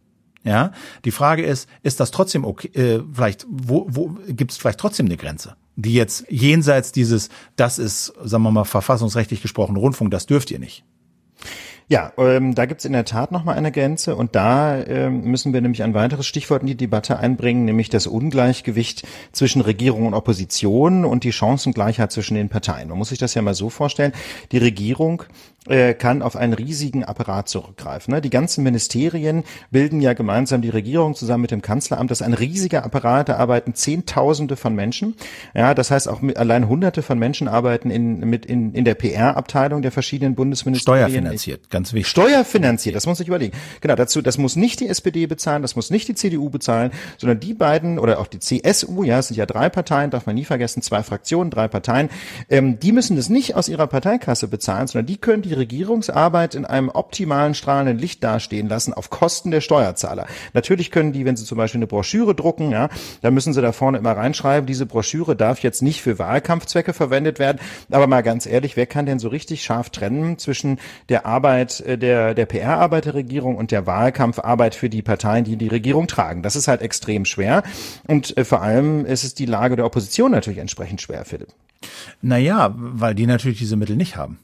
Ja, 0.43 0.73
die 1.05 1.11
Frage 1.11 1.45
ist, 1.45 1.69
ist 1.83 2.01
das 2.01 2.11
trotzdem 2.11 2.47
okay? 2.47 2.69
Äh, 2.69 3.03
vielleicht, 3.13 3.47
wo, 3.51 3.87
wo 3.91 4.17
gibt 4.27 4.53
es 4.53 4.57
vielleicht 4.57 4.81
trotzdem 4.81 5.05
eine 5.05 5.19
Grenze, 5.19 5.57
die 5.77 5.93
jetzt 5.93 6.25
jenseits 6.31 6.93
dieses, 6.93 7.29
das 7.57 7.79
ist, 7.79 8.15
sagen 8.25 8.45
wir 8.45 8.51
mal, 8.51 8.65
verfassungsrechtlich 8.65 9.43
gesprochen 9.43 9.77
Rundfunk, 9.77 10.11
das 10.11 10.25
dürft 10.25 10.51
ihr 10.51 10.59
nicht. 10.59 10.83
Ja, 11.91 12.13
ähm, 12.19 12.55
da 12.55 12.67
gibt's 12.67 12.85
in 12.85 12.93
der 12.93 13.05
Tat 13.05 13.33
nochmal 13.33 13.57
eine 13.57 13.73
Grenze 13.73 14.15
und 14.15 14.37
da 14.37 14.81
ähm, 14.81 15.23
müssen 15.23 15.53
wir 15.53 15.61
nämlich 15.61 15.83
ein 15.83 15.93
weiteres 15.93 16.25
Stichwort 16.25 16.63
in 16.63 16.69
die 16.69 16.77
Debatte 16.77 17.19
einbringen, 17.19 17.65
nämlich 17.65 17.89
das 17.89 18.07
Ungleichgewicht 18.07 19.05
zwischen 19.33 19.61
Regierung 19.61 20.07
und 20.07 20.15
Opposition 20.15 21.05
und 21.05 21.25
die 21.25 21.33
Chancengleichheit 21.33 22.13
zwischen 22.13 22.37
den 22.37 22.49
Parteien. 22.49 22.91
Man 22.91 22.99
muss 22.99 23.09
sich 23.09 23.19
das 23.19 23.35
ja 23.35 23.43
mal 23.43 23.55
so 23.55 23.71
vorstellen, 23.71 24.13
die 24.53 24.59
Regierung 24.59 25.25
kann 25.99 26.23
auf 26.23 26.37
einen 26.37 26.55
riesigen 26.55 27.05
Apparat 27.05 27.49
zurückgreifen. 27.49 28.15
Ne? 28.15 28.21
Die 28.21 28.31
ganzen 28.31 28.65
Ministerien 28.65 29.45
bilden 29.71 30.01
ja 30.01 30.15
gemeinsam 30.15 30.63
die 30.63 30.71
Regierung 30.71 31.15
zusammen 31.15 31.43
mit 31.43 31.51
dem 31.51 31.61
Kanzleramt. 31.61 32.11
Das 32.11 32.23
ist 32.23 32.27
ein 32.27 32.35
riesiger 32.35 32.85
Apparat, 32.85 33.29
da 33.29 33.37
arbeiten 33.37 33.75
Zehntausende 33.75 34.57
von 34.57 34.75
Menschen. 34.75 35.15
Ja, 35.55 35.75
das 35.75 35.91
heißt 35.91 36.09
auch 36.09 36.23
mit, 36.23 36.39
allein 36.39 36.69
Hunderte 36.69 37.03
von 37.03 37.19
Menschen 37.19 37.47
arbeiten 37.47 37.91
in, 37.91 38.21
mit 38.21 38.47
in, 38.47 38.75
in 38.75 38.85
der 38.85 38.95
PR-Abteilung 38.95 39.83
der 39.83 39.93
verschiedenen 39.93 40.35
Bundesministerien. 40.35 41.09
Steuerfinanziert, 41.11 41.71
ganz 41.71 41.93
wichtig. 41.93 42.11
Steuerfinanziert, 42.11 42.97
das 42.97 43.07
muss 43.07 43.21
ich 43.21 43.29
überlegen. 43.29 43.57
Genau, 43.81 43.97
dazu, 43.97 44.23
das 44.23 44.39
muss 44.39 44.57
nicht 44.57 44.81
die 44.81 44.89
SPD 44.89 45.27
bezahlen, 45.27 45.63
das 45.63 45.77
muss 45.77 45.91
nicht 45.91 46.09
die 46.09 46.15
CDU 46.15 46.49
bezahlen, 46.49 46.91
sondern 47.19 47.39
die 47.39 47.55
beiden 47.55 47.99
oder 47.99 48.19
auch 48.19 48.27
die 48.27 48.39
CSU, 48.39 49.05
ja, 49.05 49.19
es 49.19 49.29
sind 49.29 49.37
ja 49.37 49.47
drei 49.47 49.69
Parteien, 49.69 50.11
darf 50.11 50.27
man 50.27 50.35
nie 50.35 50.45
vergessen, 50.45 50.83
zwei 50.83 51.03
Fraktionen, 51.03 51.51
drei 51.51 51.69
Parteien, 51.69 52.09
ähm, 52.49 52.81
die 52.81 52.93
müssen 52.93 53.17
das 53.17 53.29
nicht 53.29 53.55
aus 53.55 53.69
ihrer 53.69 53.87
Parteikasse 53.87 54.49
bezahlen, 54.49 54.87
sondern 54.87 55.07
die 55.07 55.19
können 55.19 55.43
die 55.43 55.55
Regierungsarbeit 55.61 56.57
in 56.57 56.65
einem 56.65 56.89
optimalen 56.89 57.55
strahlenden 57.55 57.99
Licht 57.99 58.25
dastehen 58.25 58.69
lassen 58.69 58.93
auf 58.93 59.11
Kosten 59.11 59.53
der 59.53 59.61
Steuerzahler. 59.61 60.27
Natürlich 60.55 60.91
können 60.91 61.13
die, 61.13 61.25
wenn 61.25 61.37
sie 61.37 61.45
zum 61.45 61.59
Beispiel 61.59 61.79
eine 61.79 61.87
Broschüre 61.87 62.35
drucken, 62.35 62.73
ja, 62.73 62.89
da 63.23 63.31
müssen 63.31 63.53
sie 63.53 63.63
da 63.63 63.71
vorne 63.71 63.99
immer 63.99 64.17
reinschreiben, 64.17 64.67
diese 64.67 64.87
Broschüre 64.87 65.37
darf 65.37 65.61
jetzt 65.61 65.83
nicht 65.83 66.03
für 66.03 66.19
Wahlkampfzwecke 66.19 66.93
verwendet 66.93 67.39
werden. 67.39 67.61
Aber 67.91 68.07
mal 68.07 68.23
ganz 68.23 68.47
ehrlich, 68.47 68.77
wer 68.77 68.87
kann 68.87 69.07
denn 69.07 69.19
so 69.19 69.29
richtig 69.29 69.63
scharf 69.63 69.91
trennen 69.91 70.39
zwischen 70.39 70.79
der 71.09 71.27
Arbeit 71.27 71.81
äh, 71.81 71.97
der, 71.97 72.35
der 72.35 72.47
PR-Arbeit 72.47 73.05
der 73.05 73.15
Regierung 73.15 73.57
und 73.57 73.71
der 73.71 73.87
Wahlkampfarbeit 73.87 74.75
für 74.75 74.89
die 74.89 75.03
Parteien, 75.03 75.45
die 75.45 75.57
die 75.57 75.69
Regierung 75.69 76.09
tragen? 76.09 76.43
Das 76.43 76.57
ist 76.57 76.67
halt 76.67 76.83
extrem 76.83 77.25
schwer. 77.25 77.63
Und 78.09 78.37
äh, 78.37 78.45
vor 78.45 78.63
allem 78.63 79.05
ist 79.05 79.25
es 79.25 79.35
die 79.35 79.47
Lage 79.47 79.77
der 79.77 79.87
Opposition 79.87 80.31
natürlich 80.33 80.59
entsprechend 80.59 81.01
schwer, 81.01 81.25
Philipp. 81.25 81.49
Naja, 82.23 82.75
weil 82.77 83.15
die 83.15 83.27
natürlich 83.27 83.59
diese 83.59 83.77
Mittel 83.77 83.97
nicht 83.97 84.17
haben. 84.17 84.39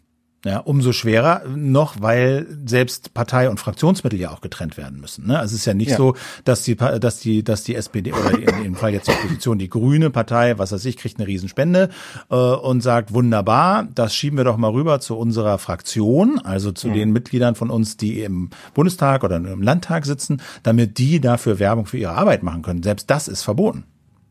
Ja, 0.47 0.61
umso 0.61 0.93
schwerer 0.93 1.43
noch, 1.49 1.97
weil 1.99 2.47
selbst 2.67 3.13
Partei- 3.15 3.51
und 3.51 3.59
Fraktionsmittel 3.59 4.21
ja 4.21 4.31
auch 4.31 4.41
getrennt 4.41 4.77
werden 4.77 5.01
müssen. 5.01 5.27
Ne? 5.27 5.37
Also 5.37 5.55
es 5.55 5.63
ist 5.63 5.67
ja 5.67 5.75
nicht 5.75 5.91
ja. 5.91 5.97
so, 5.97 6.15
dass 6.45 6.63
die, 6.63 6.77
dass 6.77 7.19
die, 7.19 7.43
dass 7.43 7.65
die 7.65 7.75
SPD 7.75 8.13
oder 8.13 8.31
in 8.39 8.63
dem 8.63 8.77
Fall 8.77 8.93
jetzt 8.93 9.09
die 9.09 9.13
Opposition, 9.13 9.59
die 9.59 9.69
Grüne 9.69 10.09
Partei, 10.11 10.57
was 10.57 10.71
weiß 10.71 10.85
ich, 10.85 10.99
kriegt 10.99 11.19
eine 11.19 11.27
Riesenspende 11.27 11.89
äh, 12.31 12.37
und 12.37 12.81
sagt, 12.81 13.13
wunderbar, 13.13 13.89
das 13.93 14.15
schieben 14.15 14.39
wir 14.39 14.45
doch 14.45 14.57
mal 14.57 14.71
rüber 14.71 15.01
zu 15.01 15.17
unserer 15.17 15.59
Fraktion, 15.59 16.39
also 16.39 16.71
zu 16.71 16.91
mhm. 16.91 16.95
den 16.95 17.13
Mitgliedern 17.13 17.57
von 17.57 17.69
uns, 17.69 17.97
die 17.97 18.23
im 18.23 18.51
Bundestag 18.73 19.25
oder 19.25 19.39
im 19.39 19.63
Landtag 19.63 20.07
sitzen, 20.07 20.41
damit 20.63 20.99
die 20.99 21.21
dafür 21.21 21.59
Werbung 21.59 21.87
für 21.87 21.99
ihre 21.99 22.13
Arbeit 22.13 22.45
machen 22.45 22.63
können. 22.63 22.85
Selbst 22.85 23.11
das 23.11 23.27
ist 23.27 23.43
verboten. 23.43 23.83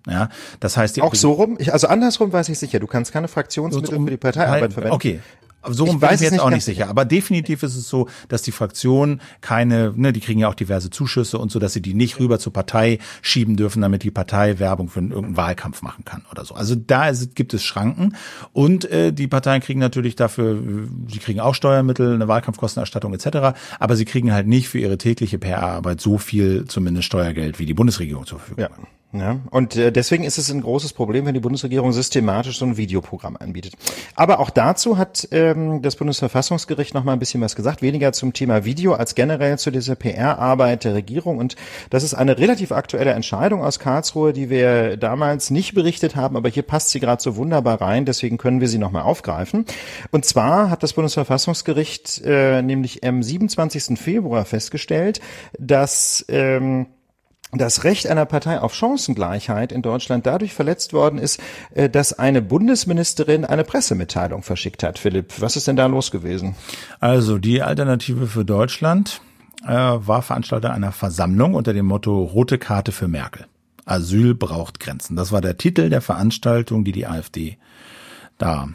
Ja, 0.07 0.29
das 0.61 0.77
heißt, 0.77 0.95
die 0.95 1.01
auch 1.01 1.15
so 1.15 1.33
rum, 1.33 1.57
ich, 1.59 1.73
also 1.73 1.87
andersrum 1.87 2.31
weiß 2.31 2.47
ich 2.49 2.59
sicher, 2.59 2.79
du 2.79 2.87
kannst 2.87 3.11
keine 3.11 3.27
Fraktionsmittel 3.27 3.99
für 3.99 4.11
die 4.11 4.17
Parteiarbeit 4.17 4.71
verwenden. 4.71 4.95
Okay, 4.95 5.19
so 5.69 5.85
rum 5.85 5.99
bin 5.99 6.09
ich 6.13 6.21
jetzt 6.21 6.39
auch 6.39 6.49
nicht 6.49 6.65
sicher. 6.65 6.89
Aber 6.89 7.05
definitiv 7.05 7.63
ist 7.63 7.75
es 7.75 7.89
so, 7.89 8.07
dass 8.27 8.41
die 8.41 8.51
Fraktionen 8.51 9.21
keine, 9.41 9.93
ne, 9.95 10.13
die 10.13 10.19
kriegen 10.19 10.39
ja 10.39 10.49
auch 10.49 10.55
diverse 10.55 10.89
Zuschüsse 10.89 11.37
und 11.37 11.51
so, 11.51 11.59
dass 11.59 11.73
sie 11.73 11.81
die 11.81 11.93
nicht 11.93 12.19
rüber 12.19 12.39
zur 12.39 12.53
Partei 12.53 12.99
schieben 13.21 13.55
dürfen, 13.55 13.81
damit 13.81 14.03
die 14.03 14.11
Partei 14.11 14.59
Werbung 14.59 14.89
für 14.89 14.99
irgendeinen 14.99 15.37
Wahlkampf 15.37 15.81
machen 15.81 16.05
kann 16.05 16.23
oder 16.31 16.45
so. 16.45 16.55
Also 16.55 16.75
da 16.75 17.09
ist, 17.09 17.35
gibt 17.35 17.53
es 17.53 17.63
Schranken 17.63 18.15
und 18.53 18.85
äh, 18.85 19.11
die 19.11 19.27
Parteien 19.27 19.61
kriegen 19.61 19.79
natürlich 19.79 20.15
dafür, 20.15 20.59
sie 21.07 21.19
kriegen 21.19 21.39
auch 21.39 21.55
Steuermittel, 21.55 22.13
eine 22.13 22.27
Wahlkampfkostenerstattung 22.27 23.13
etc. 23.13 23.57
Aber 23.79 23.95
sie 23.95 24.05
kriegen 24.05 24.33
halt 24.33 24.47
nicht 24.47 24.69
für 24.69 24.79
ihre 24.79 24.97
tägliche 24.97 25.37
PR-Arbeit 25.37 26.01
so 26.01 26.17
viel 26.17 26.65
zumindest 26.65 27.05
Steuergeld 27.07 27.59
wie 27.59 27.65
die 27.65 27.73
Bundesregierung 27.73 28.25
zur 28.25 28.39
Verfügung. 28.39 28.63
Ja. 28.63 28.69
Ja, 29.17 29.39
und 29.49 29.77
äh, 29.77 29.91
deswegen 29.93 30.25
ist 30.25 30.37
es 30.37 30.51
ein 30.51 30.61
großes 30.61 30.91
Problem, 30.91 31.25
wenn 31.25 31.33
die 31.33 31.39
Bundesregierung 31.39 31.93
systematisch 31.93 32.57
so 32.57 32.65
ein 32.65 32.75
Videoprogramm 32.75 33.37
anbietet. 33.37 33.73
Aber 34.15 34.39
auch 34.39 34.49
dazu 34.49 34.97
hat 34.97 35.29
ähm, 35.31 35.81
das 35.81 35.95
Bundesverfassungsgericht 35.95 36.93
noch 36.93 37.05
mal 37.05 37.13
ein 37.13 37.19
bisschen 37.19 37.39
was 37.39 37.55
gesagt, 37.55 37.81
weniger 37.81 38.11
zum 38.11 38.33
Thema 38.33 38.65
Video 38.65 38.93
als 38.93 39.15
generell 39.15 39.57
zu 39.57 39.71
dieser 39.71 39.95
PR-Arbeit 39.95 40.83
der 40.83 40.95
Regierung. 40.95 41.37
Und 41.37 41.55
das 41.91 42.03
ist 42.03 42.13
eine 42.13 42.37
relativ 42.37 42.73
aktuelle 42.73 43.11
Entscheidung 43.11 43.63
aus 43.63 43.79
Karlsruhe, 43.79 44.33
die 44.33 44.49
wir 44.49 44.97
damals 44.97 45.49
nicht 45.49 45.75
berichtet 45.75 46.17
haben, 46.17 46.35
aber 46.35 46.49
hier 46.49 46.63
passt 46.63 46.89
sie 46.89 46.99
gerade 46.99 47.21
so 47.21 47.37
wunderbar 47.37 47.79
rein, 47.79 48.05
deswegen 48.05 48.37
können 48.37 48.59
wir 48.59 48.67
sie 48.67 48.79
noch 48.79 48.91
mal 48.91 49.03
aufgreifen. 49.03 49.65
Und 50.11 50.25
zwar 50.25 50.69
hat 50.69 50.83
das 50.83 50.93
Bundesverfassungsgericht 50.93 52.21
äh, 52.25 52.61
nämlich 52.61 53.03
am 53.05 53.23
27. 53.23 53.97
Februar 53.97 54.43
festgestellt, 54.43 55.21
dass 55.57 56.25
ähm, 56.27 56.87
das 57.57 57.83
Recht 57.83 58.07
einer 58.07 58.25
Partei 58.25 58.59
auf 58.59 58.73
Chancengleichheit 58.73 59.71
in 59.71 59.81
Deutschland 59.81 60.25
dadurch 60.25 60.53
verletzt 60.53 60.93
worden 60.93 61.19
ist, 61.19 61.39
äh, 61.73 61.89
dass 61.89 62.13
eine 62.13 62.41
Bundesministerin 62.41 63.45
eine 63.45 63.63
Pressemitteilung 63.63 64.43
verschickt 64.43 64.83
hat. 64.83 64.99
Philipp, 64.99 65.41
was 65.41 65.55
ist 65.55 65.67
denn 65.67 65.75
da 65.75 65.85
los 65.85 66.11
gewesen? 66.11 66.55
Also 66.99 67.37
die 67.37 67.61
Alternative 67.61 68.27
für 68.27 68.45
Deutschland 68.45 69.21
äh, 69.63 69.71
war 69.71 70.21
Veranstalter 70.21 70.73
einer 70.73 70.91
Versammlung 70.91 71.53
unter 71.53 71.73
dem 71.73 71.85
Motto 71.85 72.23
Rote 72.23 72.57
Karte 72.57 72.91
für 72.91 73.07
Merkel. 73.07 73.45
Asyl 73.85 74.33
braucht 74.33 74.79
Grenzen. 74.79 75.15
Das 75.15 75.31
war 75.31 75.41
der 75.41 75.57
Titel 75.57 75.89
der 75.89 76.01
Veranstaltung, 76.01 76.83
die 76.83 76.91
die 76.91 77.05
AfD 77.05 77.57
da 78.37 78.69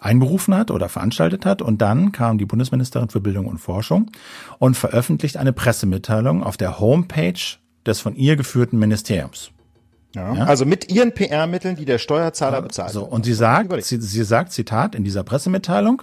einberufen 0.00 0.54
hat 0.54 0.70
oder 0.70 0.88
veranstaltet 0.88 1.46
hat. 1.46 1.62
Und 1.62 1.82
dann 1.82 2.12
kam 2.12 2.38
die 2.38 2.46
Bundesministerin 2.46 3.08
für 3.08 3.20
Bildung 3.20 3.46
und 3.46 3.58
Forschung 3.58 4.10
und 4.58 4.76
veröffentlicht 4.76 5.36
eine 5.36 5.52
Pressemitteilung 5.52 6.42
auf 6.42 6.56
der 6.56 6.78
Homepage 6.80 7.40
des 7.88 8.00
von 8.00 8.14
ihr 8.14 8.36
geführten 8.36 8.78
Ministeriums. 8.78 9.50
Ja, 10.14 10.34
ja? 10.34 10.44
Also 10.44 10.64
mit 10.64 10.90
ihren 10.90 11.12
PR-Mitteln, 11.12 11.76
die 11.76 11.84
der 11.84 11.98
Steuerzahler 11.98 12.62
bezahlt. 12.62 12.90
So, 12.90 13.04
und 13.04 13.24
sie 13.24 13.34
sagt, 13.34 13.84
sie, 13.84 14.00
sie 14.00 14.24
sagt, 14.24 14.52
Zitat 14.52 14.94
in 14.94 15.04
dieser 15.04 15.22
Pressemitteilung, 15.22 16.02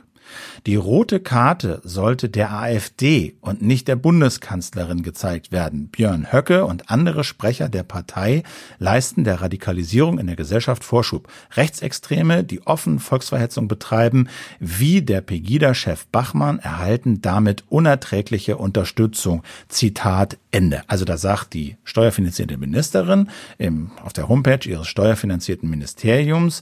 die 0.66 0.76
rote 0.76 1.20
Karte 1.20 1.82
sollte 1.84 2.30
der 2.30 2.52
AfD 2.52 3.36
und 3.42 3.62
nicht 3.62 3.88
der 3.88 3.96
Bundeskanzlerin 3.96 5.04
gezeigt 5.04 5.52
werden. 5.52 5.88
Björn 5.88 6.32
Höcke 6.32 6.66
und 6.66 6.90
andere 6.90 7.24
Sprecher 7.24 7.70
der 7.70 7.84
Partei 7.84 8.44
leisten 8.80 9.24
der 9.24 9.42
Radikalisierung 9.42 10.20
in 10.20 10.28
der 10.28 10.36
Gesellschaft 10.36 10.84
Vorschub. 10.84 11.28
Rechtsextreme, 11.56 12.44
die 12.44 12.66
offen 12.66 13.00
Volksverhetzung 13.00 13.68
betreiben, 13.68 14.28
wie 14.60 15.02
der 15.02 15.22
Pegida-Chef 15.22 16.08
Bachmann, 16.08 16.60
erhalten 16.60 17.22
damit 17.22 17.64
unerträgliche 17.70 18.58
Unterstützung. 18.58 19.44
Zitat 19.68 20.38
Ende. 20.52 20.84
Also 20.88 21.06
da 21.06 21.18
sagt 21.18 21.54
die 21.54 21.78
steuerfinanzierte 21.84 22.58
Ministerin 22.58 23.30
im, 23.58 23.92
auf 24.04 24.14
der 24.14 24.30
Homepage 24.30 24.68
ihres 24.68 24.88
steuerfinanzierten 24.88 25.70
Ministeriums 25.70 26.62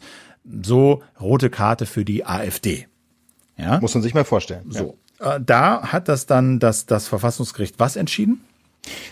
so 0.61 1.03
rote 1.19 1.49
Karte 1.49 1.85
für 1.85 2.05
die 2.05 2.25
AfD. 2.25 2.87
Ja? 3.57 3.79
Muss 3.79 3.93
man 3.93 4.01
sich 4.01 4.13
mal 4.13 4.25
vorstellen. 4.25 4.65
So. 4.69 4.97
Ja. 5.19 5.35
Äh, 5.35 5.41
da 5.45 5.91
hat 5.91 6.07
das 6.07 6.25
dann 6.25 6.59
das, 6.59 6.85
das 6.85 7.07
Verfassungsgericht 7.07 7.75
was 7.79 7.95
entschieden? 7.95 8.41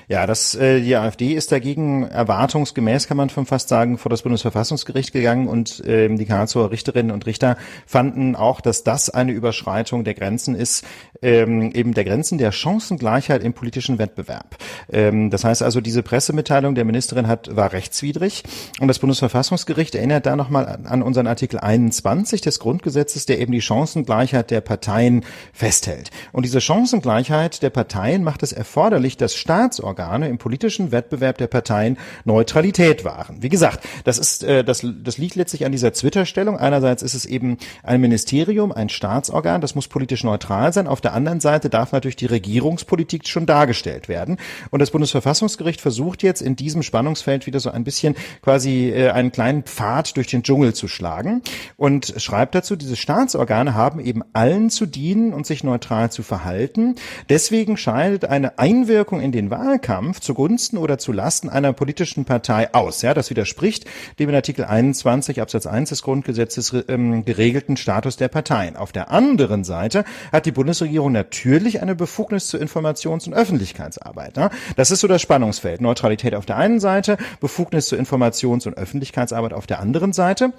Ja, 0.10 0.28
das, 0.28 0.54
äh, 0.56 0.82
die 0.82 0.96
AfD 0.98 1.34
ist 1.34 1.52
dagegen 1.52 2.04
erwartungsgemäß, 2.04 3.08
kann 3.08 3.16
man 3.16 3.30
schon 3.30 3.46
fast 3.46 3.70
sagen, 3.70 3.98
vor 3.98 4.10
das 4.10 4.24
Bundesverfassungsgericht 4.24 5.14
gegangen 5.14 5.48
und 5.48 5.82
ähm, 5.86 6.18
die 6.18 6.26
Karlsruher 6.26 6.72
Richterinnen 6.72 7.12
und 7.12 7.26
Richter 7.26 7.56
fanden 7.86 8.36
auch, 8.36 8.60
dass 8.60 8.84
das 8.84 9.10
eine 9.10 9.32
Überschreitung 9.32 10.04
der 10.04 10.14
Grenzen 10.14 10.56
ist, 10.56 10.84
ähm, 11.22 11.72
eben 11.72 11.94
der 11.94 12.06
Grenzen 12.06 12.38
der 12.38 12.52
Chancengleichheit 12.52 13.44
im 13.44 13.54
politischen 13.54 13.98
Wettbewerb. 13.98 14.58
Ähm, 14.92 15.30
das 15.30 15.44
heißt 15.44 15.64
also, 15.64 15.82
diese 15.82 16.04
Pressemitteilung 16.04 16.76
der 16.76 16.86
Ministerin 16.86 17.28
hat, 17.28 17.56
war 17.56 17.74
rechtswidrig 17.74 18.44
und 18.80 18.88
das 18.88 19.00
Bundesverfassungsgericht 19.00 19.96
erinnert 19.96 20.26
da 20.26 20.36
nochmal 20.36 20.80
an, 20.84 21.02
unseren 21.02 21.28
Artikel 21.28 21.60
21 21.60 22.42
des 22.42 22.60
Grundgesetzes, 22.60 23.26
der 23.26 23.40
eben 23.40 23.52
die 23.52 23.62
Chancengleichheit 23.62 24.52
der 24.52 24.62
Parteien 24.62 25.24
festhält. 25.54 26.12
Und 26.32 26.46
diese 26.46 26.62
Chancengleichheit 26.62 27.64
der 27.64 27.70
Parteien 27.70 28.24
macht 28.24 28.44
es 28.44 28.52
erforderlich, 28.52 29.18
dass 29.18 29.36
Staat 29.36 29.62
Staatsorgane 29.62 30.28
im 30.28 30.38
politischen 30.38 30.92
Wettbewerb 30.92 31.38
der 31.38 31.48
Parteien 31.48 31.98
Neutralität 32.26 33.06
wahren. 33.06 33.38
Wie 33.42 33.50
gesagt, 33.50 33.86
das 34.04 34.18
ist 34.18 34.44
äh, 34.44 34.64
das, 34.64 34.86
das 35.04 35.18
liegt 35.18 35.36
letztlich 35.36 35.66
an 35.66 35.72
dieser 35.72 35.94
Twitter-Stellung. 35.94 36.58
Einerseits 36.58 37.04
ist 37.04 37.14
es 37.14 37.26
eben 37.26 37.58
ein 37.84 38.02
Ministerium, 38.02 38.72
ein 38.72 38.90
Staatsorgan, 38.90 39.62
das 39.62 39.76
muss 39.76 39.88
politisch 39.88 40.24
neutral 40.24 40.74
sein. 40.74 40.88
Auf 40.88 41.02
der 41.02 41.11
der 41.12 41.18
anderen 41.18 41.40
Seite 41.42 41.70
darf 41.70 41.92
natürlich 41.92 42.16
die 42.16 42.26
Regierungspolitik 42.26 43.28
schon 43.28 43.46
dargestellt 43.46 44.08
werden. 44.08 44.38
Und 44.70 44.80
das 44.80 44.92
Bundesverfassungsgericht 44.92 45.82
versucht 45.82 46.24
jetzt 46.24 46.42
in 46.42 46.56
diesem 46.56 46.84
Spannungsfeld 46.84 47.46
wieder 47.48 47.60
so 47.60 47.70
ein 47.70 47.84
bisschen 47.84 48.16
quasi 48.42 48.90
äh, 48.90 49.10
einen 49.10 49.32
kleinen 49.32 49.64
Pfad 49.64 50.16
durch 50.16 50.28
den 50.28 50.44
Dschungel 50.44 50.74
zu 50.74 50.88
schlagen 50.88 51.42
und 51.76 52.14
schreibt 52.18 52.56
dazu, 52.56 52.76
diese 52.76 52.96
Staatsorgane 52.96 53.74
haben 53.74 54.00
eben 54.00 54.24
allen 54.34 54.70
zu 54.70 54.86
dienen 54.86 55.34
und 55.34 55.46
sich 55.46 55.64
neutral 55.64 56.12
zu 56.12 56.24
verhalten. 56.24 56.96
Deswegen 57.30 57.78
scheidet 57.78 58.26
eine 58.26 58.58
Einwirkung 58.58 59.20
in 59.20 59.32
den 59.32 59.50
Wahlkampf 59.50 60.22
zugunsten 60.22 60.78
oder 60.78 60.98
zu 60.98 61.12
einer 61.12 61.74
politischen 61.74 62.26
Partei 62.26 62.74
aus. 62.74 63.02
Ja, 63.02 63.14
das 63.14 63.30
widerspricht 63.30 63.86
dem 64.18 64.30
in 64.30 64.36
Artikel 64.36 64.66
21 64.66 65.42
Absatz 65.42 65.66
1 65.66 65.90
des 65.90 66.04
Grundgesetzes 66.04 66.74
ähm, 66.88 67.26
geregelten 67.26 67.76
Status 67.78 68.16
der 68.16 68.30
Parteien. 68.30 68.76
Auf 68.76 68.92
der 68.92 69.12
anderen 69.12 69.64
Seite 69.64 70.06
hat 70.32 70.46
die 70.46 70.52
Bundesregierung 70.52 71.01
natürlich 71.10 71.82
eine 71.82 71.96
Befugnis 71.96 72.48
zur 72.48 72.60
Informations- 72.62 73.28
und 73.28 73.34
Öffentlichkeitsarbeit. 73.34 74.38
Ne? 74.38 74.50
Das 74.76 74.92
ist 74.92 75.02
so 75.02 75.08
das 75.08 75.22
Spannungsfeld. 75.22 75.82
Neutralität 75.82 76.36
auf 76.36 76.46
der 76.46 76.58
einen 76.58 76.80
Seite, 76.80 77.18
Befugnis 77.40 77.88
zur 77.88 78.00
Informations- 78.00 78.68
und 78.68 78.78
Öffentlichkeitsarbeit 78.78 79.54
auf 79.54 79.68
der 79.68 79.80
anderen 79.80 80.14
Seite. 80.14 80.54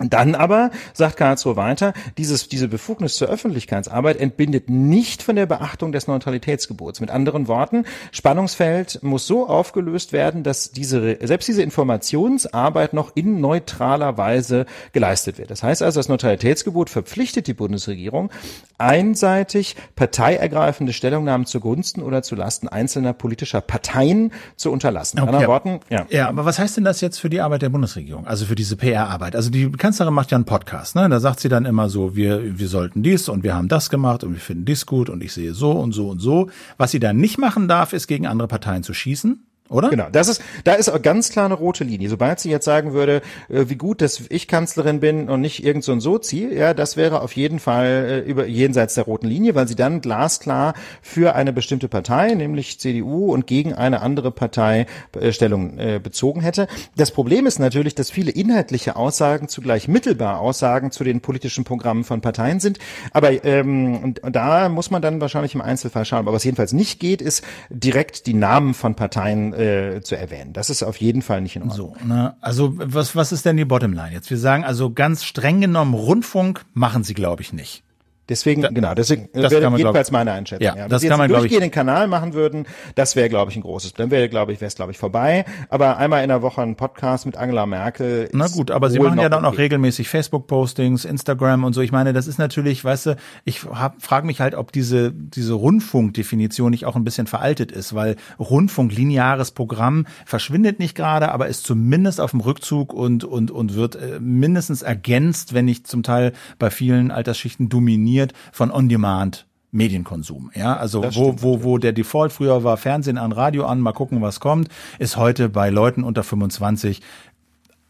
Dann 0.00 0.34
aber, 0.34 0.70
sagt 0.94 1.18
Karlsruhe 1.18 1.56
weiter, 1.56 1.92
dieses, 2.16 2.48
diese 2.48 2.68
Befugnis 2.68 3.16
zur 3.16 3.28
Öffentlichkeitsarbeit 3.28 4.18
entbindet 4.18 4.70
nicht 4.70 5.22
von 5.22 5.36
der 5.36 5.44
Beachtung 5.46 5.92
des 5.92 6.06
Neutralitätsgebots. 6.06 7.00
Mit 7.00 7.10
anderen 7.10 7.48
Worten, 7.48 7.84
Spannungsfeld 8.10 9.02
muss 9.02 9.26
so 9.26 9.46
aufgelöst 9.46 10.12
werden, 10.12 10.42
dass 10.42 10.70
diese, 10.70 11.18
selbst 11.20 11.48
diese 11.48 11.62
Informationsarbeit 11.62 12.94
noch 12.94 13.14
in 13.14 13.40
neutraler 13.40 14.16
Weise 14.16 14.64
geleistet 14.92 15.36
wird. 15.36 15.50
Das 15.50 15.62
heißt 15.62 15.82
also, 15.82 16.00
das 16.00 16.08
Neutralitätsgebot 16.08 16.88
verpflichtet 16.88 17.46
die 17.46 17.54
Bundesregierung, 17.54 18.30
einseitig 18.78 19.76
parteiergreifende 19.96 20.94
Stellungnahmen 20.94 21.46
zugunsten 21.46 22.02
oder 22.02 22.22
zulasten 22.22 22.68
einzelner 22.68 23.12
politischer 23.12 23.60
Parteien 23.60 24.32
zu 24.56 24.72
unterlassen. 24.72 25.20
Okay. 25.20 25.28
anderen 25.28 25.46
Worten, 25.46 25.80
ja. 25.90 26.06
Ja, 26.08 26.28
aber 26.28 26.46
was 26.46 26.58
heißt 26.58 26.78
denn 26.78 26.84
das 26.84 27.02
jetzt 27.02 27.18
für 27.18 27.28
die 27.28 27.40
Arbeit 27.42 27.60
der 27.60 27.68
Bundesregierung? 27.68 28.26
Also 28.26 28.46
für 28.46 28.54
diese 28.54 28.76
PR-Arbeit? 28.76 29.36
Also 29.36 29.50
die 29.50 29.70
Kanzlerin 29.90 30.14
macht 30.14 30.30
ja 30.30 30.36
einen 30.36 30.44
Podcast, 30.44 30.94
ne? 30.94 31.08
Da 31.08 31.18
sagt 31.18 31.40
sie 31.40 31.48
dann 31.48 31.64
immer 31.64 31.88
so, 31.88 32.14
wir, 32.14 32.60
wir 32.60 32.68
sollten 32.68 33.02
dies 33.02 33.28
und 33.28 33.42
wir 33.42 33.56
haben 33.56 33.66
das 33.66 33.90
gemacht 33.90 34.22
und 34.22 34.34
wir 34.34 34.40
finden 34.40 34.64
dies 34.64 34.86
gut 34.86 35.10
und 35.10 35.20
ich 35.20 35.32
sehe 35.32 35.52
so 35.52 35.72
und 35.72 35.90
so 35.90 36.10
und 36.10 36.20
so. 36.20 36.48
Was 36.76 36.92
sie 36.92 37.00
dann 37.00 37.16
nicht 37.16 37.38
machen 37.38 37.66
darf, 37.66 37.92
ist 37.92 38.06
gegen 38.06 38.24
andere 38.28 38.46
Parteien 38.46 38.84
zu 38.84 38.94
schießen 38.94 39.42
oder? 39.70 39.88
Genau, 39.88 40.08
das 40.10 40.28
ist, 40.28 40.42
da 40.64 40.74
ist 40.74 40.90
ganz 41.02 41.30
klar 41.30 41.46
eine 41.46 41.54
rote 41.54 41.84
Linie. 41.84 42.08
Sobald 42.08 42.40
sie 42.40 42.50
jetzt 42.50 42.64
sagen 42.64 42.92
würde, 42.92 43.22
äh, 43.48 43.66
wie 43.68 43.76
gut, 43.76 44.02
dass 44.02 44.22
ich 44.28 44.48
Kanzlerin 44.48 45.00
bin 45.00 45.28
und 45.28 45.40
nicht 45.40 45.64
irgend 45.64 45.84
so 45.84 45.92
ein 45.92 46.00
Sozi, 46.00 46.48
ja, 46.52 46.74
das 46.74 46.96
wäre 46.96 47.22
auf 47.22 47.32
jeden 47.36 47.60
Fall 47.60 48.24
äh, 48.26 48.30
über 48.30 48.46
jenseits 48.46 48.94
der 48.94 49.04
roten 49.04 49.28
Linie, 49.28 49.54
weil 49.54 49.68
sie 49.68 49.76
dann 49.76 50.00
glasklar 50.00 50.74
für 51.02 51.34
eine 51.34 51.52
bestimmte 51.52 51.88
Partei, 51.88 52.34
nämlich 52.34 52.80
CDU 52.80 53.32
und 53.32 53.46
gegen 53.46 53.72
eine 53.72 54.02
andere 54.02 54.30
Partei 54.32 54.86
äh, 55.18 55.32
Stellung 55.32 55.70
bezogen 56.02 56.40
hätte. 56.40 56.66
Das 56.96 57.10
Problem 57.10 57.46
ist 57.46 57.58
natürlich, 57.58 57.94
dass 57.94 58.10
viele 58.10 58.30
inhaltliche 58.30 58.96
Aussagen 58.96 59.48
zugleich 59.48 59.88
mittelbar 59.88 60.40
Aussagen 60.40 60.90
zu 60.90 61.04
den 61.04 61.20
politischen 61.20 61.64
Programmen 61.64 62.04
von 62.04 62.20
Parteien 62.20 62.60
sind. 62.60 62.78
Aber 63.12 63.44
ähm, 63.44 64.14
da 64.22 64.68
muss 64.68 64.90
man 64.90 65.00
dann 65.02 65.20
wahrscheinlich 65.20 65.54
im 65.54 65.60
Einzelfall 65.60 66.04
schauen. 66.04 66.20
Aber 66.20 66.32
was 66.32 66.44
jedenfalls 66.44 66.72
nicht 66.72 67.00
geht, 67.00 67.22
ist 67.22 67.44
direkt 67.70 68.26
die 68.26 68.34
Namen 68.34 68.74
von 68.74 68.94
Parteien 68.94 69.52
äh, 69.60 70.00
zu 70.02 70.16
erwähnen. 70.16 70.52
Das 70.52 70.70
ist 70.70 70.82
auf 70.82 70.96
jeden 70.96 71.22
Fall 71.22 71.40
nicht 71.40 71.56
in 71.56 71.62
Ordnung. 71.62 71.96
So, 72.00 72.06
ne? 72.06 72.34
Also 72.40 72.72
was, 72.74 73.14
was 73.14 73.32
ist 73.32 73.44
denn 73.44 73.56
die 73.56 73.64
Bottomline 73.64 74.12
jetzt? 74.12 74.30
Wir 74.30 74.38
sagen 74.38 74.64
also 74.64 74.92
ganz 74.92 75.24
streng 75.24 75.60
genommen, 75.60 75.94
Rundfunk 75.94 76.64
machen 76.72 77.04
sie, 77.04 77.14
glaube 77.14 77.42
ich, 77.42 77.52
nicht. 77.52 77.84
Deswegen, 78.30 78.62
da, 78.62 78.68
genau, 78.68 78.94
deswegen 78.94 79.28
das 79.32 79.50
wäre 79.50 79.76
jedenfalls 79.76 80.12
meine 80.12 80.30
Einschätzung. 80.30 80.64
Ja, 80.64 80.76
ja. 80.76 80.88
das 80.88 81.02
Wenn 81.02 81.10
kann 81.10 81.18
man, 81.18 81.28
glaube 81.28 81.48
ich, 81.48 81.58
den 81.58 81.72
Kanal 81.72 82.06
machen 82.06 82.32
würden, 82.32 82.66
das 82.94 83.16
wäre, 83.16 83.28
glaube 83.28 83.50
ich, 83.50 83.56
ein 83.56 83.62
großes. 83.62 83.94
Dann 83.94 84.12
wäre, 84.12 84.28
glaube 84.28 84.52
ich, 84.52 84.60
wäre 84.60 84.68
es, 84.68 84.76
glaube 84.76 84.92
ich, 84.92 84.98
vorbei. 84.98 85.44
Aber 85.68 85.96
einmal 85.96 86.22
in 86.22 86.28
der 86.28 86.40
Woche 86.40 86.62
ein 86.62 86.76
Podcast 86.76 87.26
mit 87.26 87.36
Angela 87.36 87.66
Merkel. 87.66 88.28
Na 88.32 88.46
gut, 88.46 88.70
aber 88.70 88.88
sie 88.88 89.00
machen 89.00 89.18
ja 89.18 89.28
dann 89.28 89.44
okay. 89.44 89.54
auch 89.54 89.58
regelmäßig 89.58 90.08
Facebook-Postings, 90.08 91.04
Instagram 91.04 91.64
und 91.64 91.72
so. 91.72 91.80
Ich 91.80 91.90
meine, 91.90 92.12
das 92.12 92.28
ist 92.28 92.38
natürlich, 92.38 92.84
weißt 92.84 93.06
du, 93.06 93.16
ich 93.44 93.60
frage 93.60 94.26
mich 94.26 94.40
halt, 94.40 94.54
ob 94.54 94.70
diese 94.70 95.12
diese 95.12 95.54
Rundfunkdefinition 95.54 96.70
nicht 96.70 96.86
auch 96.86 96.94
ein 96.94 97.02
bisschen 97.02 97.26
veraltet 97.26 97.72
ist, 97.72 97.96
weil 97.96 98.14
Rundfunk 98.38 98.94
lineares 98.94 99.50
Programm 99.50 100.06
verschwindet 100.24 100.78
nicht 100.78 100.94
gerade, 100.94 101.32
aber 101.32 101.48
ist 101.48 101.64
zumindest 101.64 102.20
auf 102.20 102.30
dem 102.30 102.40
Rückzug 102.40 102.92
und 102.92 103.24
und 103.24 103.50
und 103.50 103.74
wird 103.74 103.96
äh, 103.96 104.20
mindestens 104.20 104.82
ergänzt, 104.82 105.52
wenn 105.52 105.64
nicht 105.64 105.88
zum 105.88 106.04
Teil 106.04 106.32
bei 106.60 106.70
vielen 106.70 107.10
Altersschichten 107.10 107.68
dominiert 107.68 108.19
von 108.52 108.70
On 108.70 108.80
On-Demand 108.80 109.46
Medienkonsum. 109.72 110.50
Ja, 110.54 110.76
also 110.76 111.00
das 111.00 111.16
wo, 111.16 111.36
wo, 111.38 111.62
wo 111.62 111.78
der 111.78 111.92
Default 111.92 112.32
früher 112.32 112.64
war, 112.64 112.76
Fernsehen 112.76 113.18
an, 113.18 113.30
Radio 113.32 113.66
an, 113.66 113.80
mal 113.80 113.92
gucken, 113.92 114.20
was 114.20 114.40
kommt, 114.40 114.68
ist 114.98 115.16
heute 115.16 115.48
bei 115.48 115.70
Leuten 115.70 116.02
unter 116.02 116.24
25 116.24 117.00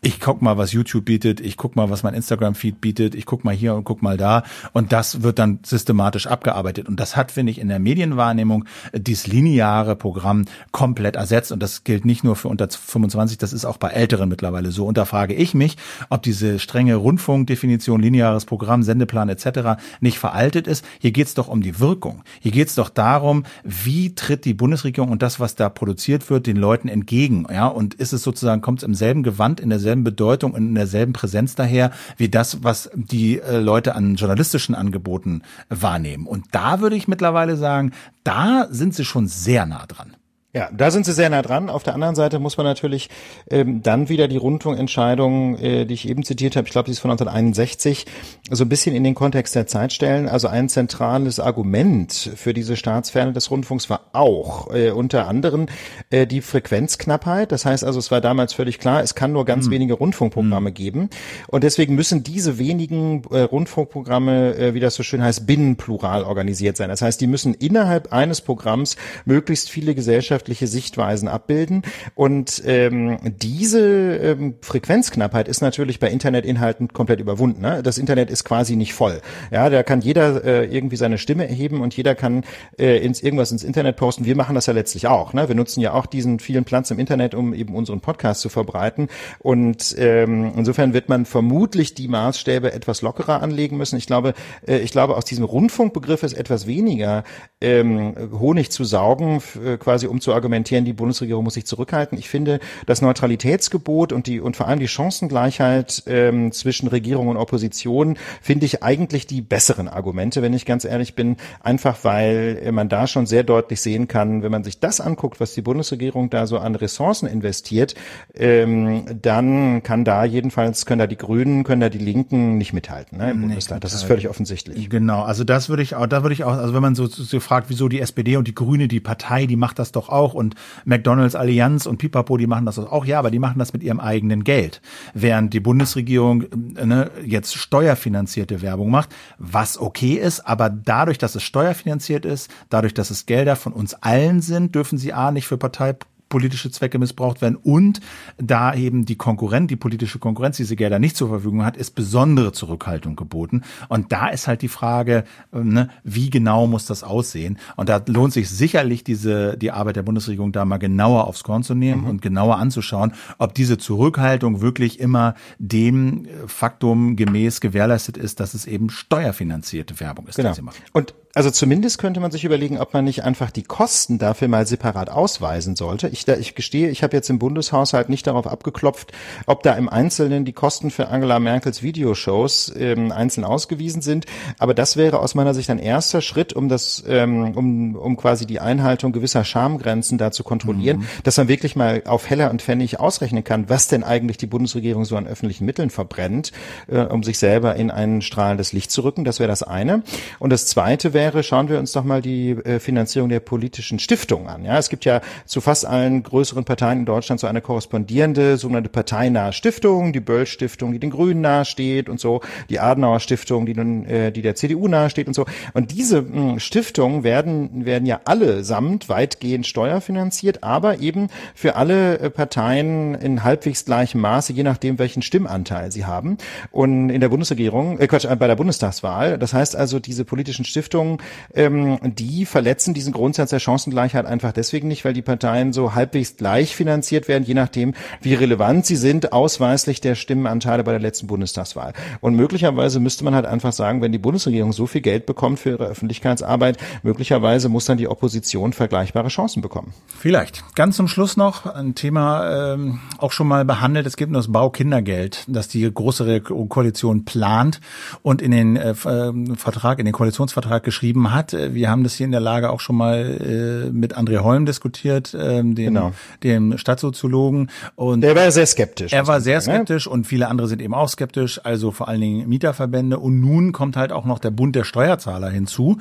ich 0.03 0.19
guck 0.19 0.41
mal, 0.41 0.57
was 0.57 0.73
YouTube 0.73 1.05
bietet, 1.05 1.41
ich 1.41 1.59
guck 1.59 1.77
mal, 1.77 1.91
was 1.91 2.03
mein 2.03 2.15
Instagram-Feed 2.15 2.81
bietet, 2.81 3.15
ich 3.15 3.27
guck 3.27 3.45
mal 3.45 3.55
hier 3.55 3.75
und 3.75 3.85
guck 3.85 4.01
mal 4.01 4.17
da 4.17 4.45
und 4.73 4.93
das 4.93 5.23
wird 5.23 5.39
dann 5.39 5.59
systematisch 5.63 6.27
abgearbeitet 6.27 6.89
und 6.89 6.99
das 6.99 7.17
hat, 7.17 7.31
finde 7.31 7.53
ich, 7.53 7.59
in 7.59 7.69
der 7.69 7.79
Medienwahrnehmung 7.81 8.65
dieses 8.95 9.27
lineare 9.27 9.97
Programm 9.97 10.47
komplett 10.73 11.17
ersetzt 11.17 11.53
und 11.53 11.63
das 11.63 11.85
gilt 11.85 12.07
nicht 12.07 12.25
nur 12.25 12.35
für 12.35 12.49
unter 12.49 12.69
25, 12.71 13.37
das 13.37 13.53
ist 13.53 13.67
auch 13.67 13.77
bei 13.77 13.89
Älteren 13.89 14.31
mittlerweile 14.31 14.71
so 14.71 14.87
und 14.87 14.97
da 14.97 15.05
frage 15.05 15.35
ich 15.35 15.53
mich, 15.53 15.77
ob 16.09 16.23
diese 16.23 16.59
strenge 16.59 16.95
Rundfunkdefinition, 16.97 18.01
lineares 18.01 18.47
Programm, 18.47 18.83
Sendeplan 18.83 19.29
etc. 19.29 19.83
nicht 20.01 20.19
veraltet 20.19 20.67
ist. 20.67 20.83
Hier 20.99 21.11
geht's 21.11 21.35
doch 21.35 21.49
um 21.49 21.61
die 21.61 21.79
Wirkung. 21.79 22.23
Hier 22.41 22.53
geht's 22.53 22.75
doch 22.75 22.89
darum, 22.89 23.45
wie 23.65 24.15
tritt 24.15 24.47
die 24.47 24.55
Bundesregierung 24.55 25.11
und 25.11 25.21
das, 25.21 25.41
was 25.41 25.57
da 25.57 25.69
produziert 25.69 26.31
wird, 26.31 26.47
den 26.47 26.57
Leuten 26.57 26.89
entgegen, 26.89 27.47
ja, 27.53 27.67
und 27.67 27.95
ist 27.95 28.15
es 28.15 28.23
sozusagen, 28.23 28.63
kommt 28.63 28.79
es 28.79 28.85
im 28.85 28.95
selben 28.95 29.23
Gewand, 29.23 29.61
in 29.61 29.69
derselben 29.69 29.90
derselben 29.91 30.05
Bedeutung 30.05 30.53
und 30.53 30.69
in 30.69 30.75
derselben 30.75 31.13
Präsenz 31.13 31.55
daher, 31.55 31.91
wie 32.17 32.29
das, 32.29 32.63
was 32.63 32.91
die 32.95 33.41
äh, 33.41 33.59
Leute 33.59 33.95
an 33.95 34.15
journalistischen 34.15 34.75
Angeboten 34.75 35.43
wahrnehmen. 35.69 36.27
Und 36.27 36.47
da 36.53 36.81
würde 36.81 36.97
ich 36.97 37.09
mittlerweile 37.09 37.57
sagen, 37.57 37.93
da 38.23 38.69
sind 38.71 38.95
sie 38.95 39.05
schon 39.05 39.27
sehr 39.27 39.67
nah 39.67 39.87
dran. 39.87 40.17
Ja, 40.53 40.69
da 40.73 40.91
sind 40.91 41.07
sie 41.07 41.13
sehr 41.13 41.31
nah 41.31 41.43
dran. 41.43 41.71
Auf 41.71 41.85
der 41.85 41.95
anderen 41.95 42.17
Seite 42.17 42.41
muss 42.41 42.57
man 42.57 42.67
natürlich 42.67 43.09
ähm, 43.49 43.83
dann 43.85 44.09
wieder 44.09 44.27
die 44.27 44.37
Rundfunkentscheidung, 44.37 45.57
äh, 45.57 45.85
die 45.85 45.95
ich 45.95 46.09
eben 46.09 46.25
zitiert 46.25 46.57
habe, 46.57 46.67
ich 46.67 46.73
glaube, 46.73 46.87
die 46.87 46.91
ist 46.91 46.99
von 46.99 47.13
1961, 47.13 48.05
so 48.51 48.65
ein 48.65 48.69
bisschen 48.69 48.97
in 48.97 49.05
den 49.05 49.15
Kontext 49.15 49.55
der 49.55 49.69
Zeit 49.69 49.93
stellen. 49.93 50.29
Also 50.29 50.49
ein 50.49 50.69
zentrales 50.69 51.39
Argument 51.39 52.33
für 52.35 52.53
diese 52.53 52.75
Staatsferne 52.75 53.33
des 53.33 53.49
Rundfunks 53.53 53.89
war 53.91 54.07
auch 54.13 54.75
äh, 54.75 54.91
unter 54.91 55.29
anderem 55.29 55.67
äh, 56.11 56.27
die 56.27 56.41
Frequenzknappheit. 56.41 57.53
Das 57.53 57.65
heißt 57.65 57.85
also, 57.85 58.01
es 58.01 58.11
war 58.11 58.21
damals 58.21 58.53
völlig 58.53 58.81
klar, 58.81 59.05
es 59.05 59.15
kann 59.15 59.31
nur 59.31 59.45
ganz 59.45 59.69
mhm. 59.69 59.71
wenige 59.71 59.95
Rundfunkprogramme 59.95 60.71
mhm. 60.71 60.75
geben. 60.75 61.11
Und 61.47 61.63
deswegen 61.63 61.95
müssen 61.95 62.25
diese 62.25 62.59
wenigen 62.59 63.23
äh, 63.31 63.43
Rundfunkprogramme, 63.43 64.57
äh, 64.57 64.75
wie 64.75 64.81
das 64.81 64.97
so 64.97 65.05
schön 65.05 65.23
heißt, 65.23 65.47
binnenplural 65.47 66.25
organisiert 66.25 66.77
sein. 66.77 66.89
Das 66.89 67.03
heißt, 67.03 67.21
die 67.21 67.29
müssen 67.29 67.55
innerhalb 67.55 68.13
eines 68.13 68.41
Programms 68.41 68.97
möglichst 69.25 69.71
viele 69.71 69.95
Gesellschaften 69.95 70.40
gesellschaftliche 70.41 70.67
Sichtweisen 70.67 71.29
abbilden. 71.29 71.83
Und 72.15 72.63
ähm, 72.67 73.19
diese 73.23 74.17
ähm, 74.17 74.55
Frequenzknappheit 74.63 75.49
ist 75.49 75.61
natürlich 75.61 76.01
bei 76.01 76.11
Internetinhalten 76.11 76.89
komplett 76.89 77.21
überwunden. 77.21 77.61
Ne? 77.61 77.83
Das 77.83 77.99
Internet 77.99 78.31
ist 78.31 78.45
quasi 78.45 78.77
nicht 78.77 78.95
voll. 78.95 79.21
Ja, 79.51 79.69
da 79.69 79.83
kann 79.83 80.01
jeder 80.01 80.45
äh, 80.45 80.65
irgendwie 80.65 80.97
seine 80.97 81.19
Stimme 81.19 81.49
erheben 81.49 81.81
und 81.81 81.97
jeder 81.97 82.15
kann 82.15 82.45
äh, 82.79 82.99
ins 82.99 83.23
irgendwas 83.23 83.53
ins 83.53 83.65
Internet 83.65 83.97
posten. 83.97 84.25
Wir 84.25 84.37
machen 84.37 84.55
das 84.55 84.67
ja 84.67 84.73
letztlich 84.73 85.07
auch. 85.07 85.33
Ne? 85.35 85.49
Wir 85.49 85.55
nutzen 85.55 85.81
ja 85.81 85.93
auch 85.93 86.07
diesen 86.07 86.39
vielen 86.41 86.65
Platz 86.65 86.91
im 86.91 86.99
Internet, 86.99 87.35
um 87.35 87.53
eben 87.53 87.75
unseren 87.75 88.01
Podcast 88.01 88.41
zu 88.41 88.49
verbreiten. 88.49 89.09
Und 89.41 89.95
ähm, 89.99 90.53
insofern 90.57 90.95
wird 90.95 91.09
man 91.09 91.27
vermutlich 91.27 91.95
die 91.95 92.09
Maßstäbe 92.09 92.73
etwas 92.73 93.03
lockerer 93.03 93.43
anlegen 93.43 93.77
müssen. 93.77 93.97
Ich 93.97 94.07
glaube, 94.07 94.35
äh, 94.67 94.79
ich 94.79 94.91
glaube, 94.91 95.17
aus 95.17 95.25
diesem 95.25 95.45
Rundfunkbegriff 95.45 96.23
ist 96.23 96.33
etwas 96.33 96.67
weniger 96.67 97.25
ähm, 97.61 98.15
Honig 98.39 98.71
zu 98.71 98.85
saugen, 98.85 99.43
äh, 99.65 99.77
quasi 99.77 100.07
um 100.07 100.21
zu 100.21 100.30
zu 100.31 100.35
argumentieren, 100.35 100.85
die 100.85 100.93
Bundesregierung 100.93 101.43
muss 101.43 101.55
sich 101.55 101.67
zurückhalten. 101.67 102.17
Ich 102.17 102.29
finde, 102.29 102.61
das 102.87 103.03
Neutralitätsgebot 103.03 104.13
und 104.13 104.29
die 104.29 104.41
und 104.41 104.57
vor 104.57 104.69
allem 104.69 104.79
die 104.79 104.87
Chancengleichheit 104.87 106.05
ähm, 106.07 106.53
zwischen 106.53 106.87
Regierung 106.87 107.27
und 107.27 107.37
Opposition 107.37 108.17
finde 108.41 108.67
ich 108.67 108.85
eigentlich 108.85 109.27
die 109.27 109.41
besseren 109.41 109.89
Argumente, 109.89 110.41
wenn 110.41 110.53
ich 110.53 110.67
ganz 110.67 110.85
ehrlich 110.85 111.17
bin, 111.17 111.37
einfach 111.61 112.05
weil 112.05 112.71
man 112.71 112.89
da 112.89 113.09
schon 113.09 113.27
sehr 113.27 113.43
deutlich 113.43 113.81
sehen 113.81 114.07
kann, 114.07 114.45
wenn 114.45 114.53
man 114.53 114.63
sich 114.63 114.79
das 114.79 115.01
anguckt, 115.01 115.41
was 115.41 115.53
die 115.55 115.63
Bundesregierung 115.63 116.31
da 116.31 116.47
so 116.47 116.59
an 116.59 116.77
Ressourcen 116.77 117.27
investiert, 117.27 117.97
ähm, 118.35 119.05
dann 119.21 119.83
kann 119.83 120.05
da 120.05 120.25
jedenfalls 120.25 120.87
können 120.87 121.01
da 121.01 121.09
die 121.09 121.17
Grünen, 121.17 121.65
können 121.65 121.81
da 121.81 121.89
die 121.89 121.99
Linken 121.99 122.57
nicht 122.57 122.73
mithalten 122.73 123.19
ne, 123.19 123.33
im 123.33 123.41
Bundestag. 123.41 123.81
Das 123.81 123.95
ist 123.95 124.05
völlig 124.05 124.29
offensichtlich. 124.29 124.89
Genau, 124.89 125.23
also 125.23 125.43
das 125.43 125.69
würde 125.69 125.83
ich 125.83 125.97
auch, 125.97 126.07
da 126.07 126.23
würde 126.23 126.35
ich 126.35 126.45
auch, 126.45 126.53
also 126.53 126.73
wenn 126.73 126.83
man 126.83 126.95
so, 126.95 127.07
so 127.07 127.41
fragt, 127.41 127.69
wieso 127.69 127.89
die 127.89 128.01
SPD 128.01 128.37
und 128.37 128.47
die 128.47 128.55
Grüne, 128.55 128.87
die 128.87 129.01
Partei, 129.01 129.47
die 129.47 129.57
macht 129.57 129.81
das 129.81 129.91
doch 129.91 130.09
auch 130.09 130.20
auch 130.21 130.35
und 130.35 130.55
McDonalds 130.85 131.35
Allianz 131.35 131.87
und 131.87 131.99
Pipapo, 131.99 132.37
die 132.37 132.47
machen 132.47 132.67
das 132.67 132.79
auch. 132.79 133.05
Ja, 133.05 133.19
aber 133.19 133.31
die 133.31 133.39
machen 133.39 133.59
das 133.59 133.73
mit 133.73 133.83
ihrem 133.83 134.01
eigenen 134.01 134.45
Geld. 134.45 134.81
Während 135.15 135.55
die 135.55 135.61
Bundesregierung 135.61 136.45
äh, 136.77 136.87
ne, 136.87 137.11
jetzt 137.25 137.57
steuerfinanzierte 137.57 138.63
Werbung 138.63 138.91
macht, 138.91 139.11
was 139.39 139.79
okay 139.81 140.15
ist, 140.15 140.41
aber 140.41 140.71
dadurch, 140.71 141.19
dass 141.19 141.35
es 141.35 141.43
steuerfinanziert 141.43 142.25
ist, 142.25 142.51
dadurch, 142.69 142.95
dass 142.95 143.11
es 143.11 143.27
Gelder 143.27 143.57
von 143.57 143.73
uns 143.73 143.95
allen 143.95 144.43
sind, 144.43 144.75
dürfen 144.75 144.99
sie 144.99 145.13
A 145.13 145.31
nicht 145.31 145.47
für 145.47 145.59
Partei 145.59 145.95
politische 146.31 146.71
Zwecke 146.71 146.99
missbraucht 146.99 147.43
werden 147.43 147.57
und 147.57 148.01
da 148.39 148.73
eben 148.73 149.05
die 149.05 149.17
Konkurrent, 149.17 149.71
die 149.71 149.77
politische 149.77 150.19
Konkurrenz 150.19 150.57
diese 150.57 150.77
Gelder 150.77 150.99
nicht 150.99 151.17
zur 151.17 151.29
Verfügung 151.29 151.65
hat, 151.65 151.77
ist 151.77 151.91
besondere 151.91 152.53
Zurückhaltung 152.53 153.17
geboten. 153.17 153.63
Und 153.89 154.13
da 154.13 154.29
ist 154.29 154.49
halt 154.49 154.63
die 154.63 154.69
Frage, 154.69 155.25
ähm, 155.53 155.75
ne, 155.75 155.91
wie 156.05 156.31
genau 156.31 156.67
muss 156.67 156.87
das 156.87 157.05
aussehen? 157.05 157.59
Und 157.77 157.91
da 157.91 158.01
lohnt 158.07 158.33
sich 158.33 158.49
sicherlich 158.49 159.05
diese, 159.05 159.59
die 159.59 159.73
Arbeit 159.73 159.97
der 159.97 160.05
Bundesregierung 160.05 160.53
da 160.53 160.65
mal 160.65 160.79
genauer 160.79 161.27
aufs 161.27 161.43
Korn 161.45 161.63
zu 161.63 161.75
nehmen 161.75 162.03
mhm. 162.03 162.09
und 162.09 162.23
genauer 162.23 162.57
anzuschauen, 162.57 163.13
ob 163.39 163.55
diese 163.55 163.77
Zurückhaltung 163.77 164.61
wirklich 164.61 165.01
immer 165.01 165.35
dem 165.59 166.27
Faktum 166.47 167.17
gemäß 167.17 167.61
gewährleistet 167.61 168.17
ist, 168.17 168.41
dass 168.41 168.55
es 168.55 168.67
eben 168.67 168.89
steuerfinanzierte 168.89 169.99
Werbung 170.01 170.29
ist, 170.29 170.37
genau. 170.37 170.51
die 170.51 170.55
sie 170.55 170.63
machen. 170.63 170.81
Und 170.93 171.15
also 171.33 171.51
zumindest 171.53 171.99
könnte 171.99 172.19
man 172.19 172.33
sich 172.33 172.45
überlegen, 172.45 172.79
ob 172.79 172.93
man 172.93 173.05
nicht 173.05 173.23
einfach 173.23 173.53
die 173.53 173.63
Kosten 173.63 174.19
dafür 174.19 174.49
mal 174.49 174.67
separat 174.67 175.11
ausweisen 175.11 175.77
sollte. 175.77 176.09
Ich, 176.09 176.25
da, 176.25 176.35
ich 176.35 176.57
gestehe, 176.57 176.89
ich 176.89 177.05
habe 177.05 177.17
jetzt 177.17 177.31
im 177.31 177.39
Bundeshaushalt 177.39 178.09
nicht 178.09 178.27
darauf 178.27 178.49
abgeklopft, 178.49 179.13
ob 179.47 179.63
da 179.63 179.75
im 179.75 179.89
Einzelnen 179.89 180.45
die 180.45 180.53
Kosten 180.53 180.91
für 180.91 181.07
Angela 181.07 181.39
Merkels 181.39 181.85
Videoshows 181.85 182.73
ähm, 182.77 183.13
einzeln 183.13 183.45
ausgewiesen 183.45 184.03
sind. 184.03 184.27
Aber 184.59 184.75
das 184.75 184.97
wäre 184.97 185.21
aus 185.21 185.37
meiner 185.37 185.55
Sicht 185.55 185.71
ein 185.71 185.79
erster 185.79 186.21
Schritt, 186.21 186.53
um 186.53 186.69
das, 186.69 187.05
ähm, 187.07 187.57
um, 187.57 187.95
um 187.95 188.17
quasi 188.17 188.45
die 188.45 188.59
Einhaltung 188.59 189.13
gewisser 189.13 189.45
Schamgrenzen 189.45 190.19
da 190.19 190.33
zu 190.33 190.43
kontrollieren, 190.43 190.99
mhm. 190.99 191.07
dass 191.23 191.37
man 191.37 191.47
wirklich 191.47 191.77
mal 191.77 192.03
auf 192.07 192.29
Heller 192.29 192.51
und 192.51 192.61
Pfennig 192.61 192.99
ausrechnen 192.99 193.45
kann, 193.45 193.69
was 193.69 193.87
denn 193.87 194.03
eigentlich 194.03 194.37
die 194.37 194.49
Bundesregierung 194.49 195.05
so 195.05 195.17
an 195.17 195.29
öffentlichen 195.29 195.65
Mitteln 195.65 195.91
verbrennt, 195.91 196.51
äh, 196.89 196.99
um 197.03 197.23
sich 197.23 197.39
selber 197.39 197.77
in 197.77 197.93
ein 197.93 198.21
strahlendes 198.21 198.73
Licht 198.73 198.91
zu 198.91 199.03
rücken. 199.03 199.25
Das 199.25 199.39
wäre 199.39 199.49
das 199.49 199.63
eine. 199.63 200.03
Und 200.41 200.51
das 200.51 200.67
zweite 200.67 201.13
wäre 201.13 201.20
wäre, 201.21 201.43
schauen 201.43 201.69
wir 201.69 201.79
uns 201.79 201.93
doch 201.93 202.03
mal 202.03 202.23
die 202.23 202.53
äh, 202.53 202.81
Finanzierung 202.81 203.29
der 203.29 203.41
politischen 203.41 203.99
Stiftungen 203.99 204.49
an. 204.49 204.65
Ja, 204.65 204.79
es 204.79 204.89
gibt 204.89 205.05
ja 205.05 205.21
zu 205.45 205.61
fast 205.61 205.85
allen 205.85 206.23
größeren 206.23 206.65
Parteien 206.65 207.01
in 207.01 207.05
Deutschland 207.05 207.41
so 207.41 207.47
eine 207.47 207.61
korrespondierende 207.61 208.57
sogenannte 208.57 208.89
parteinahe 208.89 209.53
Stiftung, 209.53 210.15
die 210.15 210.21
Böll 210.21 210.47
Stiftung, 210.47 210.93
die 210.93 210.99
den 210.99 211.11
Grünen 211.11 211.43
nahesteht 211.43 212.09
und 212.09 212.19
so, 212.19 212.41
die 212.71 212.81
Adenauer 212.81 213.21
Stiftung, 213.21 213.67
die 213.67 213.75
nun 213.75 214.07
äh, 214.07 214.33
die 214.33 214.41
der 214.41 214.55
CDU 214.55 214.89
nahesteht 214.89 215.27
und 215.27 215.35
so. 215.35 215.45
Und 215.75 215.93
diese 215.93 216.23
mh, 216.23 216.59
Stiftungen 216.59 217.23
werden 217.23 217.85
werden 217.85 218.07
ja 218.07 218.21
allesamt 218.25 219.11
weitgehend 219.11 219.67
steuerfinanziert, 219.67 220.63
aber 220.63 221.01
eben 221.01 221.29
für 221.55 221.77
alle 221.77 222.19
äh, 222.19 222.31
Parteien 222.31 223.15
in 223.15 223.45
halbwegs 223.45 223.85
gleichem 223.85 224.23
Maße, 224.23 224.55
je 224.55 224.63
nachdem 224.63 224.99
welchen 224.99 225.21
Stimmanteil 225.21 225.93
sie 225.93 226.07
haben. 226.07 226.39
Und 226.71 227.11
in 227.11 227.21
der 227.21 227.29
Bundesregierung, 227.29 227.99
äh, 227.99 228.07
Quatsch, 228.07 228.27
bei 228.39 228.47
der 228.47 228.57
Bundestagswahl, 228.57 229.37
das 229.37 229.53
heißt 229.53 229.77
also 229.77 229.99
diese 229.99 230.25
politischen 230.25 230.65
Stiftungen 230.65 231.10
Entscheidungen, 231.11 231.19
ähm, 231.55 231.99
die 232.03 232.47
verletzen 232.47 232.95
diesen 232.95 233.13
Grundsatz 233.13 233.51
der 233.51 233.59
Chancengleichheit 233.59 234.27
einfach 234.27 234.53
deswegen 234.53 234.89
nicht, 234.89 235.05
weil 235.05 235.13
die 235.13 235.23
Parteien 235.23 235.73
so 235.73 235.95
halbwegs 235.95 236.37
gleich 236.37 236.75
finanziert 236.77 237.29
werden, 237.29 237.45
je 237.45 237.55
nachdem, 237.55 237.95
wie 238.21 238.35
relevant 238.35 238.87
sie 238.87 238.97
sind, 238.97 239.33
ausweislich 239.33 240.01
der 240.01 240.15
Stimmenanteile 240.15 240.85
bei 240.85 240.93
der 240.93 241.01
letzten 241.01 241.27
Bundestagswahl. 241.27 241.93
Und 242.21 242.35
möglicherweise 242.35 243.01
müsste 243.01 243.25
man 243.25 243.35
halt 243.35 243.47
einfach 243.47 243.73
sagen, 243.73 244.03
wenn 244.03 244.13
die 244.13 244.19
Bundesregierung 244.19 244.73
so 244.73 244.87
viel 244.87 245.01
Geld 245.01 245.27
bekommt 245.27 245.59
für 245.59 245.71
ihre 245.71 245.87
Öffentlichkeitsarbeit, 245.87 246.79
möglicherweise 247.03 247.69
muss 247.69 247.85
dann 247.85 247.99
die 247.99 248.09
Opposition 248.09 248.73
vergleichbare 248.73 249.29
Chancen 249.29 249.63
bekommen. 249.63 249.93
Vielleicht. 250.07 250.65
Ganz 250.75 250.97
zum 250.97 251.09
Schluss 251.09 251.37
noch 251.37 251.67
ein 251.67 251.95
Thema 251.95 252.75
ähm, 252.75 253.01
auch 253.19 253.33
schon 253.33 253.49
mal 253.49 253.65
behandelt. 253.65 254.07
Es 254.07 254.17
gibt 254.17 254.33
nur 254.33 254.41
das 254.41 254.53
Baukindergeld, 254.53 255.45
das 255.49 255.69
die 255.69 255.91
große 255.93 256.41
Koalition 256.41 257.25
plant 257.25 257.81
und 258.23 258.43
in 258.43 258.51
den 258.51 258.77
äh, 258.77 258.91
äh 258.91 259.57
Vertrag, 259.57 259.99
in 259.99 260.05
den 260.05 260.13
Koalitionsvertrag 260.13 260.83
geschrieben 260.83 261.00
geschrieben 261.01 261.33
hat. 261.33 261.55
Äh, 261.55 261.73
wir 261.75 261.89
haben 261.89 262.05
das 262.05 262.15
hier 262.15 262.27
in 262.27 262.33
der 262.33 262.41
Lage 262.41 262.71
auch 262.71 262.81
schon 262.81 262.97
mal 262.97 263.89
äh, 263.89 263.91
mit 263.91 264.19
André 264.19 264.41
Holm 264.41 264.67
diskutiert, 264.67 265.35
ähm, 265.39 265.75
dem, 265.75 265.95
genau. 265.95 266.13
dem 266.43 266.77
Stadtsoziologen. 266.77 267.71
Und 267.97 268.21
der 268.21 268.37
war 268.37 268.51
sehr 268.51 268.67
skeptisch. 268.67 269.13
Er 269.13 269.27
war 269.27 269.41
sehr 269.41 269.63
skeptisch 269.63 270.07
und 270.07 270.27
viele 270.27 270.49
andere 270.49 270.69
sind 270.69 270.83
eben 270.83 270.93
auch 270.93 271.09
skeptisch, 271.09 271.61
also 271.65 271.91
vor 271.91 272.09
allen 272.09 272.21
Dingen 272.21 272.49
Mieterverbände. 272.49 273.19
Und 273.19 273.41
nun 273.41 273.73
kommt 273.73 273.97
halt 273.97 274.13
auch 274.13 274.27
noch 274.27 274.39
der 274.39 274.51
Bund 274.51 274.77
der 274.77 274.85
Steuerzahler 274.85 275.49
hinzu. 275.49 275.97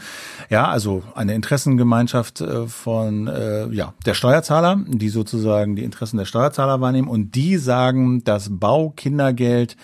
Ja, 0.49 0.67
also 0.67 1.03
eine 1.15 1.33
Interessengemeinschaft 1.33 2.41
äh, 2.41 2.67
von 2.67 3.27
äh, 3.27 3.67
ja, 3.69 3.93
der 4.05 4.13
Steuerzahler, 4.13 4.81
die 4.85 5.09
sozusagen 5.09 5.77
die 5.77 5.83
Interessen 5.83 6.17
der 6.17 6.25
Steuerzahler 6.25 6.81
wahrnehmen. 6.81 7.07
Und 7.07 7.35
die 7.35 7.55
sagen, 7.55 8.23
das 8.25 8.49
Baukindergeld, 8.51 9.77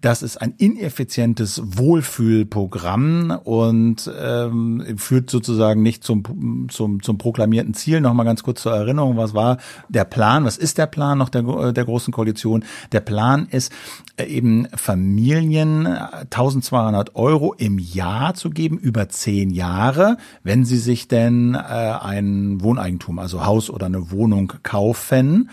das 0.00 0.22
ist 0.22 0.40
ein 0.40 0.54
ineffizientes 0.58 1.60
Wohlfühlprogramm 1.64 3.36
und 3.42 4.08
ähm, 4.20 4.59
ähm, 4.60 4.98
führt 4.98 5.30
sozusagen 5.30 5.82
nicht 5.82 6.04
zum, 6.04 6.68
zum, 6.68 7.02
zum 7.02 7.18
proklamierten 7.18 7.74
Ziel. 7.74 8.00
Nochmal 8.00 8.26
ganz 8.26 8.42
kurz 8.42 8.62
zur 8.62 8.72
Erinnerung, 8.72 9.16
was 9.16 9.34
war 9.34 9.58
der 9.88 10.04
Plan? 10.04 10.44
Was 10.44 10.56
ist 10.56 10.78
der 10.78 10.86
Plan 10.86 11.18
noch 11.18 11.28
der, 11.28 11.72
der 11.72 11.84
Großen 11.84 12.12
Koalition? 12.12 12.64
Der 12.92 13.00
Plan 13.00 13.46
ist 13.50 13.72
eben 14.18 14.66
Familien 14.74 15.86
1200 15.86 17.14
Euro 17.16 17.54
im 17.54 17.78
Jahr 17.78 18.34
zu 18.34 18.50
geben 18.50 18.78
über 18.78 19.08
zehn 19.08 19.50
Jahre, 19.50 20.16
wenn 20.42 20.64
sie 20.64 20.78
sich 20.78 21.08
denn 21.08 21.54
äh, 21.54 21.58
ein 21.58 22.60
Wohneigentum, 22.62 23.18
also 23.18 23.44
Haus 23.44 23.70
oder 23.70 23.86
eine 23.86 24.10
Wohnung 24.10 24.52
kaufen. 24.62 25.50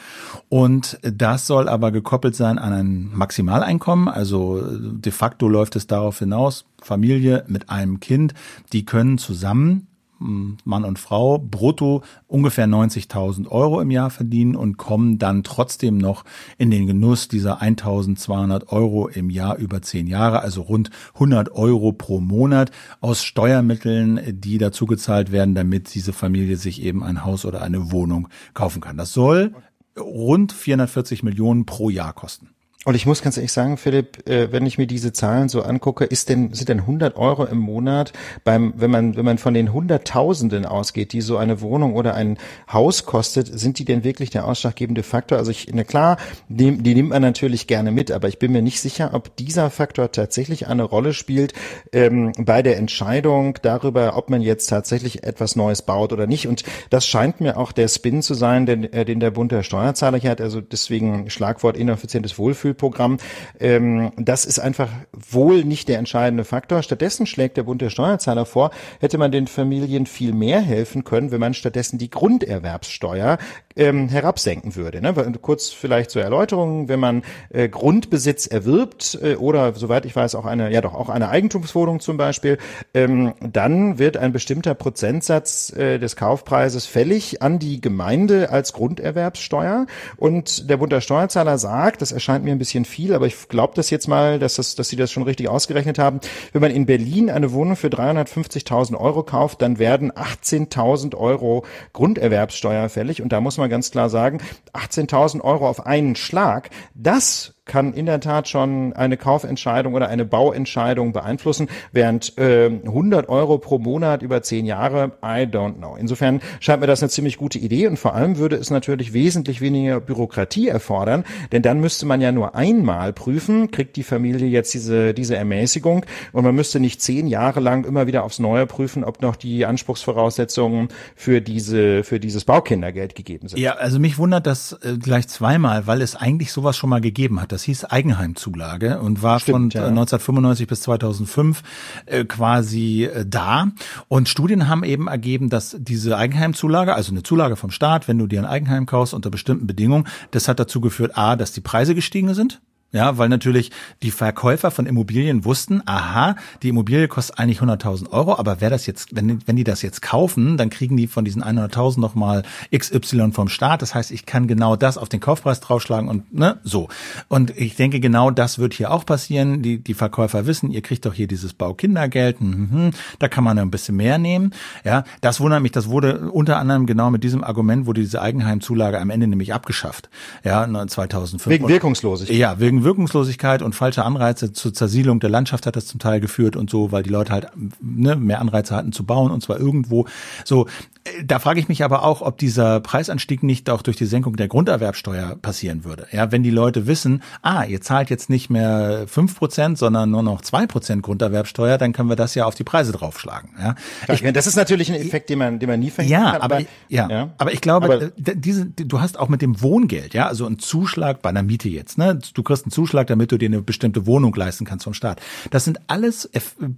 Und 0.50 1.00
das 1.02 1.48
soll 1.48 1.70
aber 1.70 1.92
gekoppelt 1.92 2.36
sein 2.36 2.60
an 2.60 2.74
ein 2.74 3.10
Maximaleinkommen. 3.14 4.08
Also 4.08 4.62
de 4.62 5.12
facto 5.12 5.48
läuft 5.48 5.76
es 5.76 5.88
darauf 5.88 6.20
hinaus, 6.20 6.66
Familie 6.82 7.44
mit 7.48 7.70
einem 7.70 8.00
Kind, 8.00 8.34
die 8.74 8.86
können 8.86 9.18
zusammen 9.18 9.88
Mann 10.20 10.84
und 10.84 11.00
Frau 11.00 11.38
brutto 11.38 12.04
ungefähr 12.28 12.68
90.000 12.68 13.48
Euro 13.48 13.82
im 13.82 13.92
Jahr 13.92 14.10
verdienen 14.10 14.56
und 14.56 14.78
kommen 14.78 15.20
dann 15.20 15.44
trotzdem 15.44 15.98
noch 15.98 16.24
in 16.58 16.72
den 16.72 16.88
Genuss 16.88 17.28
dieser 17.28 17.62
1.200 17.62 18.68
Euro 18.70 19.08
im 19.08 19.30
Jahr 19.30 19.58
über 19.58 19.82
zehn 19.82 20.08
Jahre, 20.08 20.42
also 20.42 20.62
rund 20.62 20.90
100 21.16 21.52
Euro 21.52 21.92
pro 21.94 22.20
Monat 22.20 22.72
aus 23.02 23.24
Steuermitteln, 23.24 24.40
die 24.42 24.58
dazu 24.58 24.86
gezahlt 24.86 25.32
werden, 25.32 25.56
damit 25.56 25.94
diese 25.94 26.14
Familie 26.14 26.58
sich 26.58 26.82
eben 26.82 27.04
ein 27.04 27.24
Haus 27.24 27.46
oder 27.46 27.62
eine 27.62 27.92
Wohnung 27.92 28.28
kaufen 28.54 28.82
kann. 28.82 28.98
Das 28.98 29.14
soll 29.14 29.54
rund 29.98 30.52
440 30.52 31.24
Millionen 31.24 31.66
pro 31.66 31.90
Jahr 31.90 32.14
kosten. 32.14 32.50
Und 32.88 32.96
ich 32.96 33.06
muss 33.06 33.22
ganz 33.22 33.36
ehrlich 33.36 33.52
sagen, 33.52 33.76
Philipp, 33.76 34.30
äh, 34.30 34.50
wenn 34.54 34.66
ich 34.66 34.78
mir 34.78 34.88
diese 34.88 35.12
Zahlen 35.12 35.50
so 35.50 35.62
angucke, 35.62 36.06
ist 36.06 36.30
denn, 36.30 36.54
sind 36.54 36.70
denn 36.70 36.80
100 36.80 37.18
Euro 37.18 37.44
im 37.44 37.58
Monat 37.58 38.14
beim, 38.46 38.74
wenn 38.78 38.90
man, 38.90 39.18
wenn 39.18 39.26
man 39.26 39.38
von 39.40 39.54
den 39.54 39.74
Hunderttausenden 39.74 40.66
ausgeht, 40.66 41.12
die 41.12 41.20
so 41.20 41.36
eine 41.36 41.60
Wohnung 41.60 41.96
oder 41.96 42.14
ein 42.14 42.38
Haus 42.72 43.06
kostet, 43.06 43.48
sind 43.60 43.80
die 43.80 43.84
denn 43.84 44.06
wirklich 44.06 44.30
der 44.30 44.48
ausschlaggebende 44.48 45.04
Faktor? 45.04 45.38
Also 45.38 45.52
ich, 45.52 45.68
na 45.74 45.84
klar, 45.84 46.16
die, 46.48 46.78
die 46.78 46.96
nimmt 46.96 47.10
man 47.10 47.22
natürlich 47.22 47.68
gerne 47.68 47.92
mit, 47.92 48.10
aber 48.10 48.30
ich 48.30 48.40
bin 48.40 48.54
mir 48.54 48.62
nicht 48.62 48.80
sicher, 48.80 49.10
ob 49.12 49.36
dieser 49.36 49.70
Faktor 49.70 50.14
tatsächlich 50.14 50.68
eine 50.68 50.84
Rolle 50.84 51.12
spielt 51.12 51.52
ähm, 51.92 52.32
bei 52.40 52.62
der 52.62 52.78
Entscheidung 52.78 53.60
darüber, 53.64 54.16
ob 54.16 54.30
man 54.30 54.42
jetzt 54.42 54.68
tatsächlich 54.68 55.26
etwas 55.26 55.58
Neues 55.58 55.82
baut 55.82 56.14
oder 56.14 56.26
nicht. 56.26 56.48
Und 56.48 56.64
das 56.90 57.06
scheint 57.06 57.42
mir 57.42 57.58
auch 57.58 57.74
der 57.74 57.90
Spin 57.90 58.22
zu 58.22 58.34
sein, 58.34 58.66
den, 58.66 58.94
äh, 58.94 59.04
den 59.04 59.20
der 59.20 59.32
Bund 59.32 59.52
der 59.52 59.64
Steuerzahler 59.64 60.20
hier 60.20 60.30
hat. 60.30 60.40
Also 60.40 60.62
deswegen 60.62 61.30
Schlagwort 61.30 61.76
ineffizientes 61.76 62.40
Wohlfühl 62.40 62.77
Programm. 62.78 63.18
Ähm, 63.60 64.12
das 64.18 64.46
ist 64.46 64.60
einfach 64.60 64.90
wohl 65.12 65.64
nicht 65.64 65.90
der 65.90 66.00
entscheidende 66.00 66.44
Faktor. 66.44 66.84
Stattdessen 66.84 67.26
schlägt 67.26 67.58
der 67.58 67.64
Bund 67.64 67.82
der 67.82 67.90
Steuerzahler 67.90 68.46
vor, 68.46 68.72
hätte 69.00 69.18
man 69.18 69.32
den 69.32 69.48
Familien 69.48 70.06
viel 70.06 70.34
mehr 70.34 70.62
helfen 70.62 71.04
können, 71.04 71.32
wenn 71.32 71.40
man 71.40 71.54
stattdessen 71.54 71.98
die 71.98 72.10
Grunderwerbssteuer 72.10 73.38
ähm, 73.76 74.10
herabsenken 74.10 74.76
würde. 74.76 75.02
Ne? 75.02 75.14
Kurz 75.42 75.70
vielleicht 75.70 76.12
zur 76.12 76.24
Erläuterung, 76.24 76.90
wenn 76.90 77.00
man 77.00 77.24
äh, 77.50 77.70
Grundbesitz 77.70 78.48
erwirbt 78.48 79.18
äh, 79.22 79.36
oder 79.36 79.74
soweit 79.76 80.06
ich 80.06 80.16
weiß 80.16 80.36
auch 80.36 80.46
eine, 80.46 80.72
ja 80.72 80.82
doch 80.82 80.94
auch 80.94 81.10
eine 81.10 81.30
Eigentumswohnung 81.30 82.00
zum 82.00 82.18
Beispiel, 82.18 82.58
ähm, 82.94 83.34
dann 83.40 84.00
wird 84.00 84.18
ein 84.18 84.34
bestimmter 84.34 84.74
Prozentsatz 84.74 85.72
äh, 85.74 86.00
des 86.00 86.16
Kaufpreises 86.16 86.86
fällig 86.86 87.42
an 87.42 87.60
die 87.60 87.82
Gemeinde 87.82 88.50
als 88.50 88.74
Grunderwerbssteuer 88.74 89.86
und 90.18 90.70
der 90.70 90.78
Bund 90.78 90.92
der 90.92 91.02
Steuerzahler 91.02 91.58
sagt, 91.58 92.02
das 92.02 92.12
erscheint 92.12 92.44
mir 92.44 92.52
ein 92.52 92.58
bisschen 92.58 92.67
viel, 92.86 93.14
aber 93.14 93.28
ich 93.28 93.48
glaube 93.48 93.74
das 93.76 93.90
jetzt 93.90 94.08
mal, 94.08 94.40
dass, 94.40 94.56
das, 94.56 94.76
dass 94.76 94.90
sie 94.90 94.96
das 94.96 95.12
schon 95.12 95.24
richtig 95.24 95.50
ausgerechnet 95.50 96.00
haben, 96.00 96.20
wenn 96.54 96.62
man 96.62 96.72
in 96.72 96.86
Berlin 96.86 97.30
eine 97.30 97.52
Wohnung 97.52 97.76
für 97.76 97.88
350.000 97.88 98.98
Euro 98.98 99.24
kauft, 99.24 99.62
dann 99.62 99.80
werden 99.80 100.12
18.000 100.12 101.16
Euro 101.16 101.66
Grunderwerbssteuer 101.94 102.90
fällig. 102.90 103.22
Und 103.22 103.32
da 103.32 103.42
muss 103.42 103.58
man 103.58 103.70
ganz 103.70 103.92
klar 103.92 104.10
sagen, 104.10 104.40
18.000 104.74 105.42
Euro 105.42 105.68
auf 105.68 105.86
einen 105.86 106.16
Schlag, 106.16 106.70
das 106.94 107.57
kann 107.68 107.94
in 107.94 108.06
der 108.06 108.20
Tat 108.20 108.48
schon 108.48 108.94
eine 108.94 109.18
Kaufentscheidung 109.18 109.94
oder 109.94 110.10
eine 110.10 110.26
Bauentscheidung 110.26 111.14
beeinflussen, 111.14 111.68
während 111.92 112.38
äh, 112.38 112.66
100 112.68 113.30
Euro 113.30 113.58
pro 113.58 113.78
Monat 113.80 114.22
über 114.22 114.42
zehn 114.42 114.66
Jahre, 114.66 115.12
I 115.24 115.46
don't 115.46 115.76
know. 115.76 115.96
Insofern 115.98 116.42
scheint 116.60 116.82
mir 116.82 116.88
das 116.88 117.02
eine 117.02 117.10
ziemlich 117.10 117.38
gute 117.38 117.60
Idee 117.60 117.88
und 117.88 117.98
vor 117.98 118.16
allem 118.16 118.38
würde 118.38 118.56
es 118.56 118.70
natürlich 118.70 119.14
wesentlich 119.14 119.62
weniger 119.62 120.00
Bürokratie 120.00 120.68
erfordern, 120.68 121.24
denn 121.52 121.62
dann 121.62 121.80
müsste 121.80 122.06
man 122.06 122.22
ja 122.22 122.32
nur 122.32 122.56
einmal 122.56 123.14
prüfen, 123.14 123.72
kriegt 123.72 123.96
die 123.96 124.04
Familie 124.04 124.48
jetzt 124.48 124.74
diese, 124.74 125.14
diese 125.14 125.36
Ermäßigung 125.36 126.06
und 126.32 126.44
man 126.44 126.56
müsste 126.56 126.80
nicht 126.80 127.02
zehn 127.02 127.28
Jahre 127.28 127.60
lang 127.60 127.86
immer 127.86 128.08
wieder 128.08 128.24
aufs 128.24 128.40
Neue 128.40 128.66
prüfen, 128.66 129.04
ob 129.04 129.22
noch 129.22 129.36
die 129.36 129.66
Anspruchsvoraussetzungen 129.66 130.90
für 131.16 131.42
diese, 131.42 132.04
für 132.04 132.20
dieses 132.20 132.46
Baukindergeld 132.46 133.16
gegeben 133.16 133.48
sind. 133.48 133.60
Ja, 133.60 133.74
also 133.74 134.00
mich 134.00 134.18
wundert 134.18 134.48
das 134.48 134.74
äh, 134.84 134.98
gleich 134.98 135.28
zweimal, 135.28 135.88
weil 135.88 136.02
es 136.02 136.16
eigentlich 136.16 136.52
sowas 136.52 136.78
schon 136.78 136.90
mal 136.90 137.02
gegeben 137.02 137.42
hat. 137.42 137.52
Das 137.58 137.64
hieß 137.64 137.86
Eigenheimzulage 137.86 139.00
und 139.00 139.24
war 139.24 139.40
Stimmt, 139.40 139.74
von 139.74 139.82
ja. 139.82 139.88
1995 139.88 140.68
bis 140.68 140.82
2005 140.82 141.64
äh, 142.06 142.24
quasi 142.24 143.06
äh, 143.06 143.26
da. 143.28 143.70
Und 144.08 144.30
Studien 144.30 144.68
haben 144.68 144.84
eben 144.84 145.08
ergeben, 145.08 145.50
dass 145.50 145.76
diese 145.80 146.16
Eigenheimzulage, 146.20 146.94
also 146.94 147.12
eine 147.12 147.24
Zulage 147.24 147.56
vom 147.56 147.72
Staat, 147.72 148.08
wenn 148.08 148.20
du 148.20 148.28
dir 148.28 148.42
ein 148.42 148.46
Eigenheim 148.46 148.86
kaufst 148.86 149.16
unter 149.16 149.32
bestimmten 149.32 149.66
Bedingungen, 149.66 150.08
das 150.30 150.48
hat 150.48 150.60
dazu 150.60 150.82
geführt, 150.82 151.18
a, 151.18 151.36
dass 151.36 151.52
die 151.52 151.62
Preise 151.62 151.96
gestiegen 151.96 152.36
sind. 152.36 152.62
Ja, 152.94 153.18
weil 153.18 153.28
natürlich 153.28 153.72
die 154.02 154.12
Verkäufer 154.12 154.72
von 154.72 154.86
Immobilien 154.86 155.44
wussten, 155.44 155.82
aha, 155.86 156.38
die 156.64 156.70
Immobilie 156.70 157.10
kostet 157.10 157.38
eigentlich 157.38 157.60
100.000 157.60 158.12
Euro, 158.12 158.38
aber 158.38 158.62
wer 158.62 158.70
das 158.70 158.86
jetzt, 158.86 159.14
wenn, 159.14 159.46
wenn 159.46 159.58
die 159.58 159.66
das 159.66 159.82
jetzt 159.82 160.02
kaufen, 160.02 160.56
dann 160.56 160.70
kriegen 160.70 160.96
die 160.96 161.08
von 161.08 161.26
diesen 161.26 161.44
100.000 161.44 162.00
nochmal 162.00 162.44
XY 162.74 163.34
vom 163.34 163.50
Staat. 163.50 163.82
Das 163.82 163.94
heißt, 163.94 164.12
ich 164.12 164.26
kann 164.26 164.48
genau 164.48 164.78
das 164.78 164.98
auf 164.98 165.10
den 165.10 165.20
Kaufpreis 165.20 165.60
draufschlagen 165.60 166.10
und 166.10 166.34
ne, 166.34 166.60
so. 166.64 166.88
Und 167.28 167.56
ich 167.58 167.76
denke, 167.76 168.00
genau 168.00 168.32
das 168.32 168.58
wird 168.58 168.74
hier 168.74 168.90
auch 168.92 169.06
passieren. 169.06 169.62
Die, 169.62 169.80
die 169.80 169.94
Verkäufer 169.94 170.48
wissen, 170.48 170.72
ihr 170.72 170.82
kriegt 170.82 171.06
doch 171.06 171.14
hier 171.14 171.28
dieses 171.28 171.54
Baukindergeld, 171.54 172.40
mhm, 172.40 172.92
da 173.20 173.28
kann 173.28 173.44
man 173.44 173.60
ein 173.60 173.70
bisschen 173.70 173.98
mehr 173.98 174.18
nehmen. 174.18 174.54
Ja, 174.86 175.04
das 175.20 175.42
wundert 175.42 175.62
mich, 175.62 175.74
das 175.74 175.90
wurde 175.90 176.32
unter 176.32 176.58
anderem 176.58 176.86
genau 176.86 177.12
mit 177.12 177.24
diesem 177.24 177.44
Argument, 177.44 177.86
wurde 177.86 178.00
diese 178.00 178.22
Eigenheimzulage 178.22 178.98
am 178.98 179.10
Ende 179.10 179.28
nämlich 179.28 179.54
abgeschafft. 179.54 180.10
Ja, 180.46 180.66
2005. 180.66 181.48
Wegen 181.48 181.68
Wirkungslosigkeit. 181.68 182.38
Ja, 182.38 182.60
wegen 182.60 182.77
Wirkungslosigkeit 182.84 183.62
und 183.62 183.76
falscher 183.76 184.06
Anreize 184.06 184.54
zur 184.54 184.74
Zersiedlung 184.74 185.20
der 185.20 185.30
Landschaft 185.30 185.66
hat 185.66 185.76
das 185.76 185.88
zum 185.88 186.00
Teil 186.00 186.20
geführt 186.20 186.56
und 186.56 186.70
so, 186.70 186.92
weil 186.92 187.04
die 187.04 187.10
Leute 187.10 187.32
halt 187.32 187.48
ne, 187.82 188.16
mehr 188.16 188.42
Anreize 188.42 188.76
hatten 188.76 188.92
zu 188.92 189.04
bauen 189.04 189.32
und 189.32 189.42
zwar 189.42 189.60
irgendwo. 189.60 190.06
So, 190.46 190.68
äh, 191.04 191.24
da 191.26 191.40
frage 191.40 191.60
ich 191.60 191.68
mich 191.68 191.84
aber 191.84 192.04
auch, 192.04 192.22
ob 192.22 192.38
dieser 192.38 192.80
Preisanstieg 192.80 193.44
nicht 193.44 193.70
auch 193.70 193.82
durch 193.82 193.98
die 193.98 194.06
Senkung 194.06 194.36
der 194.36 194.48
Grunderwerbsteuer 194.48 195.36
passieren 195.42 195.84
würde. 195.84 196.08
Ja, 196.12 196.32
wenn 196.32 196.44
die 196.44 196.52
Leute 196.52 196.88
wissen, 196.88 197.24
ah, 197.42 197.64
ihr 197.64 197.82
zahlt 197.82 198.10
jetzt 198.10 198.30
nicht 198.30 198.50
mehr 198.50 199.06
fünf 199.08 199.38
Prozent, 199.38 199.78
sondern 199.78 200.12
nur 200.12 200.24
noch 200.24 200.42
zwei 200.42 200.68
Prozent 200.68 201.04
Grunderwerbsteuer, 201.04 201.78
dann 201.78 201.94
können 201.94 202.10
wir 202.10 202.16
das 202.16 202.36
ja 202.36 202.46
auf 202.46 202.56
die 202.56 202.64
Preise 202.64 202.92
draufschlagen. 202.92 203.50
Ja, 203.60 203.76
ich, 204.14 204.22
das 204.34 204.48
ist 204.48 204.56
natürlich 204.56 204.92
ein 204.92 205.00
Effekt, 205.00 205.30
den 205.30 205.40
man, 205.40 205.60
den 205.60 205.70
man 205.70 205.80
nie 205.80 205.90
verhindern 205.90 206.24
ja, 206.24 206.32
kann. 206.34 206.42
aber, 206.42 206.60
ja, 206.90 207.10
ja. 207.10 207.30
aber 207.38 207.54
ich 207.54 207.62
glaube, 207.62 207.86
Aber- 207.86 208.02
äh, 208.04 208.36
diese, 208.36 208.66
du 208.66 209.02
hast 209.02 209.20
auch 209.20 209.30
mit 209.30 209.42
dem 209.42 209.62
Wohngeld, 209.62 210.14
ja, 210.14 210.28
also 210.28 210.46
einen 210.46 210.60
Zuschlag 210.60 211.22
bei 211.22 211.30
einer 211.30 211.44
Miete 211.44 211.70
jetzt, 211.70 211.98
ne? 211.98 212.20
Du 212.34 212.44
kriegst 212.44 212.66
einen 212.68 212.72
Zuschlag, 212.72 213.08
damit 213.08 213.32
du 213.32 213.38
dir 213.38 213.48
eine 213.48 213.62
bestimmte 213.62 214.06
Wohnung 214.06 214.36
leisten 214.36 214.66
kannst 214.66 214.84
vom 214.84 214.94
Staat. 214.94 215.22
Das 215.52 215.66
sind 215.66 215.80
alles 215.88 216.30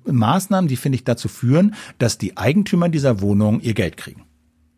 Maßnahmen, 0.06 0.68
die 0.68 0.76
finde 0.78 0.96
ich 0.98 1.04
dazu 1.04 1.28
führen, 1.28 1.76
dass 1.98 2.18
die 2.18 2.38
Eigentümer 2.38 2.90
dieser 2.90 3.22
Wohnung 3.22 3.60
ihr 3.60 3.74
Geld 3.74 3.98
kriegen. 3.98 4.24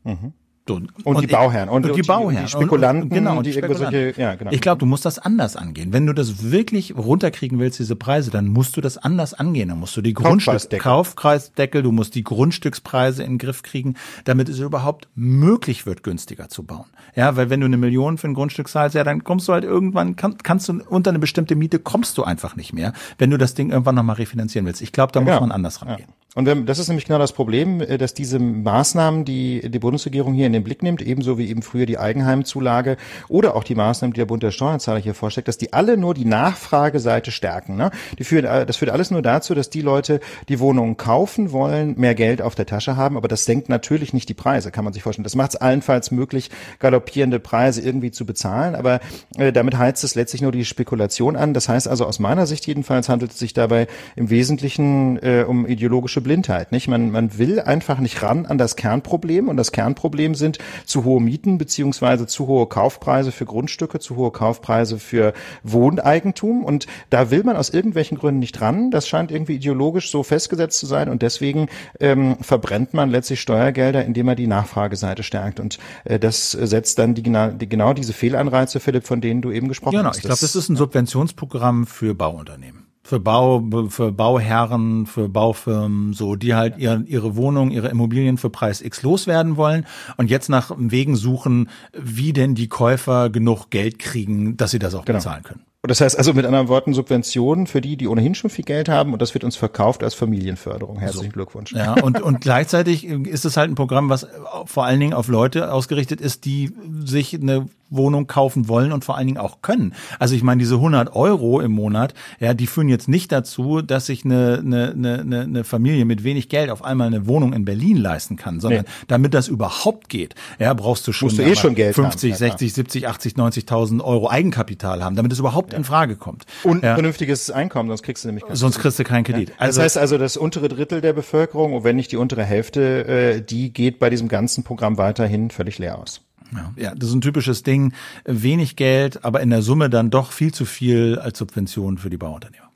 So, 0.03 0.33
Und 0.69 1.21
die 1.21 1.27
Bauherren. 1.27 1.69
Und- 1.69 1.83
und, 1.85 1.89
und 1.91 1.97
die 1.97 2.01
die- 2.01 2.07
Bauherren 2.07 2.37
und 2.37 2.43
die 2.45 2.49
Spekulanten, 2.51 3.09
genau, 3.09 3.37
und 3.37 3.45
die 3.45 3.51
irgendwo 3.51 3.73
solche- 3.73 4.13
ja, 4.15 4.35
genau. 4.35 4.51
Ich 4.51 4.61
glaube, 4.61 4.79
du 4.79 4.85
musst 4.85 5.05
das 5.05 5.19
anders 5.19 5.55
angehen. 5.55 5.91
Wenn 5.91 6.05
du 6.05 6.13
das 6.13 6.51
wirklich 6.51 6.95
runterkriegen 6.95 7.59
willst, 7.59 7.79
diese 7.79 7.95
Preise, 7.95 8.31
dann 8.31 8.47
musst 8.47 8.77
du 8.77 8.81
das 8.81 8.97
anders 8.97 9.33
angehen. 9.33 9.69
Dann 9.69 9.79
musst 9.79 9.97
du 9.97 10.01
die 10.01 10.13
Grundstück 10.13 10.53
Kaufpreisdeckel. 10.53 10.83
Kaufpreisdeckel, 10.83 11.83
du 11.83 11.91
musst 11.91 12.15
die 12.15 12.23
Grundstückspreise 12.23 13.23
in 13.23 13.33
den 13.33 13.37
Griff 13.39 13.63
kriegen, 13.63 13.95
damit 14.23 14.49
es 14.49 14.59
überhaupt 14.59 15.07
möglich 15.15 15.85
wird, 15.85 16.03
günstiger 16.03 16.47
zu 16.49 16.63
bauen. 16.63 16.85
Ja, 17.15 17.35
weil 17.35 17.49
wenn 17.49 17.59
du 17.59 17.65
eine 17.65 17.77
Million 17.77 18.17
für 18.17 18.27
ein 18.27 18.33
Grundstück 18.33 18.67
zahlst, 18.69 18.95
ja, 18.95 19.03
dann 19.03 19.23
kommst 19.23 19.47
du 19.47 19.53
halt 19.53 19.63
irgendwann, 19.63 20.15
kann, 20.15 20.37
kannst 20.43 20.69
du 20.69 20.81
unter 20.87 21.09
eine 21.09 21.19
bestimmte 21.19 21.55
Miete 21.55 21.79
kommst 21.79 22.17
du 22.17 22.23
einfach 22.23 22.55
nicht 22.55 22.71
mehr, 22.73 22.93
wenn 23.17 23.29
du 23.31 23.37
das 23.37 23.53
Ding 23.55 23.71
irgendwann 23.71 23.95
nochmal 23.95 24.15
refinanzieren 24.17 24.65
willst. 24.65 24.81
Ich 24.81 24.91
glaube, 24.91 25.11
da 25.11 25.21
muss 25.21 25.29
Ja. 25.29 25.39
man 25.39 25.51
anders 25.51 25.81
rangehen. 25.81 26.09
Und 26.33 26.45
wenn, 26.45 26.65
das 26.65 26.79
ist 26.79 26.87
nämlich 26.87 27.03
genau 27.05 27.19
das 27.19 27.33
Problem, 27.33 27.81
äh, 27.81 27.97
dass 27.97 28.13
diese 28.13 28.39
Maßnahmen, 28.39 29.25
die 29.25 29.69
die 29.69 29.79
Bundesregierung 29.79 30.33
hier 30.33 30.47
in 30.47 30.53
den 30.53 30.63
Blick 30.63 30.81
nimmt, 30.81 31.01
ebenso 31.01 31.37
wie 31.37 31.49
eben 31.49 31.61
früher 31.61 31.85
die 31.85 31.97
Eigenheimzulage 31.97 32.95
oder 33.27 33.53
auch 33.53 33.65
die 33.65 33.75
Maßnahmen, 33.75 34.13
die 34.13 34.19
der 34.19 34.25
Bund 34.25 34.41
der 34.41 34.51
Steuerzahler 34.51 34.99
hier 34.99 35.13
vorschlägt, 35.13 35.49
dass 35.49 35.57
die 35.57 35.73
alle 35.73 35.97
nur 35.97 36.13
die 36.13 36.23
Nachfrageseite 36.23 37.31
stärken. 37.31 37.75
Ne? 37.75 37.91
Die 38.17 38.23
führen, 38.23 38.45
äh, 38.45 38.65
das 38.65 38.77
führt 38.77 38.91
alles 38.91 39.11
nur 39.11 39.21
dazu, 39.21 39.53
dass 39.53 39.69
die 39.69 39.81
Leute, 39.81 40.21
die 40.47 40.61
Wohnungen 40.61 40.95
kaufen 40.95 41.51
wollen, 41.51 41.99
mehr 41.99 42.15
Geld 42.15 42.41
auf 42.41 42.55
der 42.55 42.65
Tasche 42.65 42.95
haben, 42.95 43.17
aber 43.17 43.27
das 43.27 43.43
senkt 43.43 43.67
natürlich 43.67 44.13
nicht 44.13 44.29
die 44.29 44.33
Preise, 44.33 44.71
kann 44.71 44.85
man 44.85 44.93
sich 44.93 45.03
vorstellen. 45.03 45.25
Das 45.25 45.35
macht 45.35 45.55
es 45.55 45.55
allenfalls 45.57 46.11
möglich, 46.11 46.49
galoppierende 46.79 47.41
Preise 47.41 47.81
irgendwie 47.81 48.11
zu 48.11 48.25
bezahlen, 48.25 48.75
aber 48.75 49.01
äh, 49.37 49.51
damit 49.51 49.77
heizt 49.77 50.05
es 50.05 50.15
letztlich 50.15 50.41
nur 50.41 50.53
die 50.53 50.63
Spekulation 50.63 51.35
an. 51.35 51.53
Das 51.53 51.67
heißt 51.67 51.89
also 51.89 52.05
aus 52.05 52.19
meiner 52.19 52.47
Sicht 52.47 52.67
jedenfalls 52.67 53.09
handelt 53.09 53.31
es 53.31 53.39
sich 53.39 53.51
dabei 53.51 53.87
im 54.15 54.29
Wesentlichen 54.29 55.17
äh, 55.21 55.43
um 55.45 55.67
ideologische 55.67 56.20
Blindheit. 56.21 56.71
Nicht? 56.71 56.87
Man, 56.87 57.11
man 57.11 57.37
will 57.37 57.59
einfach 57.59 57.99
nicht 57.99 58.21
ran 58.23 58.45
an 58.45 58.57
das 58.57 58.75
Kernproblem 58.75 59.49
und 59.49 59.57
das 59.57 59.71
Kernproblem 59.71 60.35
sind 60.35 60.57
zu 60.85 61.03
hohe 61.03 61.21
Mieten 61.21 61.57
beziehungsweise 61.57 62.27
zu 62.27 62.47
hohe 62.47 62.67
Kaufpreise 62.67 63.31
für 63.31 63.45
Grundstücke, 63.45 63.99
zu 63.99 64.15
hohe 64.15 64.31
Kaufpreise 64.31 64.99
für 64.99 65.33
Wohneigentum 65.63 66.63
und 66.63 66.87
da 67.09 67.31
will 67.31 67.43
man 67.43 67.55
aus 67.57 67.69
irgendwelchen 67.69 68.17
Gründen 68.17 68.39
nicht 68.39 68.61
ran. 68.61 68.91
Das 68.91 69.07
scheint 69.07 69.31
irgendwie 69.31 69.55
ideologisch 69.55 70.11
so 70.11 70.23
festgesetzt 70.23 70.79
zu 70.79 70.85
sein 70.85 71.09
und 71.09 71.21
deswegen 71.21 71.67
ähm, 71.99 72.37
verbrennt 72.41 72.93
man 72.93 73.09
letztlich 73.09 73.41
Steuergelder, 73.41 74.05
indem 74.05 74.27
man 74.27 74.35
die 74.35 74.47
Nachfrageseite 74.47 75.23
stärkt 75.23 75.59
und 75.59 75.79
äh, 76.05 76.19
das 76.19 76.51
setzt 76.51 76.99
dann 76.99 77.13
die, 77.15 77.23
genau- 77.23 77.49
die, 77.51 77.67
genau 77.67 77.93
diese 77.93 78.13
Fehlanreize, 78.13 78.79
Philipp, 78.79 79.05
von 79.07 79.21
denen 79.21 79.41
du 79.41 79.51
eben 79.51 79.67
gesprochen 79.67 79.97
Genau, 79.97 80.09
hast. 80.09 80.17
ich 80.17 80.23
glaube, 80.23 80.39
das 80.39 80.55
ist 80.55 80.69
ein 80.69 80.75
Subventionsprogramm 80.75 81.87
für 81.87 82.13
Bauunternehmen. 82.15 82.90
Für 83.03 83.19
Bau, 83.19 83.63
für 83.89 84.11
Bauherren, 84.11 85.07
für 85.07 85.27
Baufirmen, 85.27 86.13
so, 86.13 86.35
die 86.35 86.53
halt 86.53 86.77
ihre, 86.77 87.01
ihre 87.07 87.35
Wohnung, 87.35 87.71
ihre 87.71 87.87
Immobilien 87.87 88.37
für 88.37 88.49
Preis 88.49 88.81
X 88.81 89.01
loswerden 89.01 89.57
wollen 89.57 89.85
und 90.17 90.29
jetzt 90.29 90.49
nach 90.49 90.71
Wegen 90.77 91.15
suchen, 91.15 91.69
wie 91.93 92.31
denn 92.31 92.53
die 92.55 92.67
Käufer 92.67 93.29
genug 93.29 93.69
Geld 93.71 93.97
kriegen, 93.99 94.55
dass 94.55 94.71
sie 94.71 94.79
das 94.79 94.93
auch 94.93 95.05
Genau. 95.05 95.17
bezahlen 95.17 95.43
können. 95.43 95.61
Und 95.83 95.89
das 95.89 95.99
heißt 95.99 96.15
also 96.15 96.35
mit 96.35 96.45
anderen 96.45 96.67
Worten 96.67 96.93
Subventionen 96.93 97.65
für 97.65 97.81
die, 97.81 97.97
die 97.97 98.07
ohnehin 98.07 98.35
schon 98.35 98.51
viel 98.51 98.65
Geld 98.65 98.87
haben 98.87 99.13
und 99.13 99.21
das 99.21 99.33
wird 99.33 99.43
uns 99.43 99.55
verkauft 99.55 100.03
als 100.03 100.13
Familienförderung. 100.13 100.99
Herzlichen 100.99 101.31
Glückwunsch. 101.31 101.71
Ja, 101.73 101.95
und, 102.03 102.21
und 102.21 102.39
gleichzeitig 102.41 103.03
ist 103.05 103.45
es 103.45 103.57
halt 103.57 103.71
ein 103.71 103.75
Programm, 103.75 104.07
was 104.09 104.27
vor 104.65 104.85
allen 104.85 104.99
Dingen 104.99 105.13
auf 105.13 105.27
Leute 105.27 105.73
ausgerichtet 105.73 106.21
ist, 106.21 106.45
die 106.45 106.71
sich 107.03 107.33
eine 107.33 107.65
Wohnung 107.91 108.25
kaufen 108.25 108.67
wollen 108.67 108.91
und 108.91 109.05
vor 109.05 109.17
allen 109.17 109.27
Dingen 109.27 109.37
auch 109.37 109.61
können. 109.61 109.93
Also 110.17 110.33
ich 110.33 110.43
meine, 110.43 110.59
diese 110.59 110.75
100 110.75 111.15
Euro 111.15 111.59
im 111.61 111.71
Monat, 111.71 112.13
ja, 112.39 112.53
die 112.53 112.67
führen 112.67 112.89
jetzt 112.89 113.07
nicht 113.07 113.31
dazu, 113.31 113.81
dass 113.81 114.07
sich 114.07 114.25
eine, 114.25 114.63
eine, 114.65 114.91
eine, 114.91 115.41
eine 115.41 115.63
Familie 115.63 116.05
mit 116.05 116.23
wenig 116.23 116.49
Geld 116.49 116.69
auf 116.69 116.83
einmal 116.83 117.07
eine 117.07 117.27
Wohnung 117.27 117.53
in 117.53 117.65
Berlin 117.65 117.97
leisten 117.97 118.35
kann, 118.35 118.59
sondern 118.59 118.71
Nee. 118.81 119.05
damit 119.07 119.33
das 119.33 119.47
überhaupt 119.47 120.09
geht, 120.09 120.35
ja, 120.57 120.73
brauchst 120.73 121.07
du 121.07 121.11
schon, 121.11 121.27
Musst 121.27 121.37
du 121.37 121.43
eh 121.43 121.55
schon 121.55 121.75
Geld 121.75 121.93
50, 121.95 122.33
haben, 122.33 122.41
ja, 122.41 122.49
60, 122.51 122.73
70, 122.73 123.07
80, 123.07 123.33
90.000 123.33 124.01
Euro 124.01 124.29
Eigenkapital 124.29 125.03
haben, 125.03 125.15
damit 125.15 125.31
es 125.33 125.39
überhaupt 125.39 125.73
in 125.73 125.83
Frage 125.83 126.15
kommt. 126.15 126.45
Und 126.63 126.83
ja, 126.83 126.93
vernünftiges 126.93 127.51
Einkommen, 127.51 127.89
sonst 127.89 128.03
kriegst 128.03 128.23
du 128.23 128.29
nämlich 128.29 128.45
keinen 128.45 128.55
sonst 128.55 128.79
kriegst 128.79 128.97
du 128.99 129.03
keinen 129.03 129.23
Kredit. 129.23 129.51
Das 129.59 129.77
heißt 129.77 129.97
also, 129.97 130.17
das 130.17 130.37
untere 130.37 130.69
Drittel 130.69 131.01
der 131.01 131.13
Bevölkerung, 131.13 131.73
und 131.73 131.83
wenn 131.83 131.95
nicht 131.95 132.11
die 132.11 132.17
untere 132.17 132.43
Hälfte, 132.43 133.05
äh, 133.07 133.41
die 133.41 133.73
geht 133.73 133.99
bei 133.99 134.09
diesem 134.09 134.27
ganzen 134.27 134.63
Programm 134.63 134.97
weiterhin 134.97 135.51
völlig 135.51 135.77
leer 135.79 135.99
aus. 135.99 136.21
Ja, 136.53 136.71
ja, 136.75 136.95
das 136.95 137.09
ist 137.09 137.15
ein 137.15 137.21
typisches 137.21 137.63
Ding. 137.63 137.93
Wenig 138.25 138.75
Geld, 138.75 139.23
aber 139.23 139.41
in 139.41 139.49
der 139.49 139.61
Summe 139.61 139.89
dann 139.89 140.09
doch 140.09 140.31
viel 140.31 140.53
zu 140.53 140.65
viel 140.65 141.19
als 141.19 141.39
Subvention 141.39 141.97
für 141.97 142.09
die 142.09 142.17
Bauunternehmer. 142.17 142.67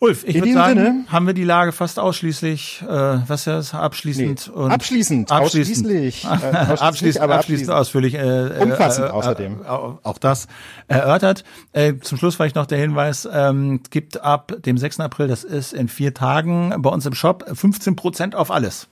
Ulf, 0.00 0.24
ich 0.26 0.34
würde 0.34 0.52
sagen, 0.52 0.78
Sinne- 0.78 1.04
haben 1.08 1.26
wir 1.26 1.32
die 1.32 1.44
Lage 1.44 1.72
fast 1.72 1.98
ausschließlich, 1.98 2.82
äh, 2.86 2.86
was 3.26 3.46
ja 3.46 3.58
ist, 3.58 3.72
abschließend 3.72 4.48
und 4.48 4.70
Abschließend, 4.70 5.32
ausschließlich, 5.32 6.24
äh, 6.24 6.28
ausschließlich, 6.28 6.80
abschließend, 6.82 7.22
aber 7.22 7.34
abschließend 7.36 7.70
ausführlich, 7.70 8.14
äh, 8.14 8.18
äh, 8.48 8.62
Umfassend 8.62 9.06
äh, 9.06 9.10
außerdem. 9.10 9.62
Äh, 9.62 9.66
auch 9.66 10.18
das 10.18 10.46
erörtert. 10.88 11.44
Äh, 11.72 11.94
zum 12.02 12.18
Schluss 12.18 12.34
vielleicht 12.34 12.56
noch 12.56 12.66
der 12.66 12.78
Hinweis, 12.78 13.26
ähm, 13.32 13.80
gibt 13.88 14.20
ab 14.20 14.52
dem 14.66 14.76
6. 14.76 15.00
April, 15.00 15.28
das 15.28 15.42
ist 15.42 15.72
in 15.72 15.88
vier 15.88 16.12
Tagen 16.12 16.74
bei 16.78 16.90
uns 16.90 17.06
im 17.06 17.14
Shop 17.14 17.44
15 17.50 17.96
Prozent 17.96 18.34
auf 18.34 18.50
alles. 18.50 18.88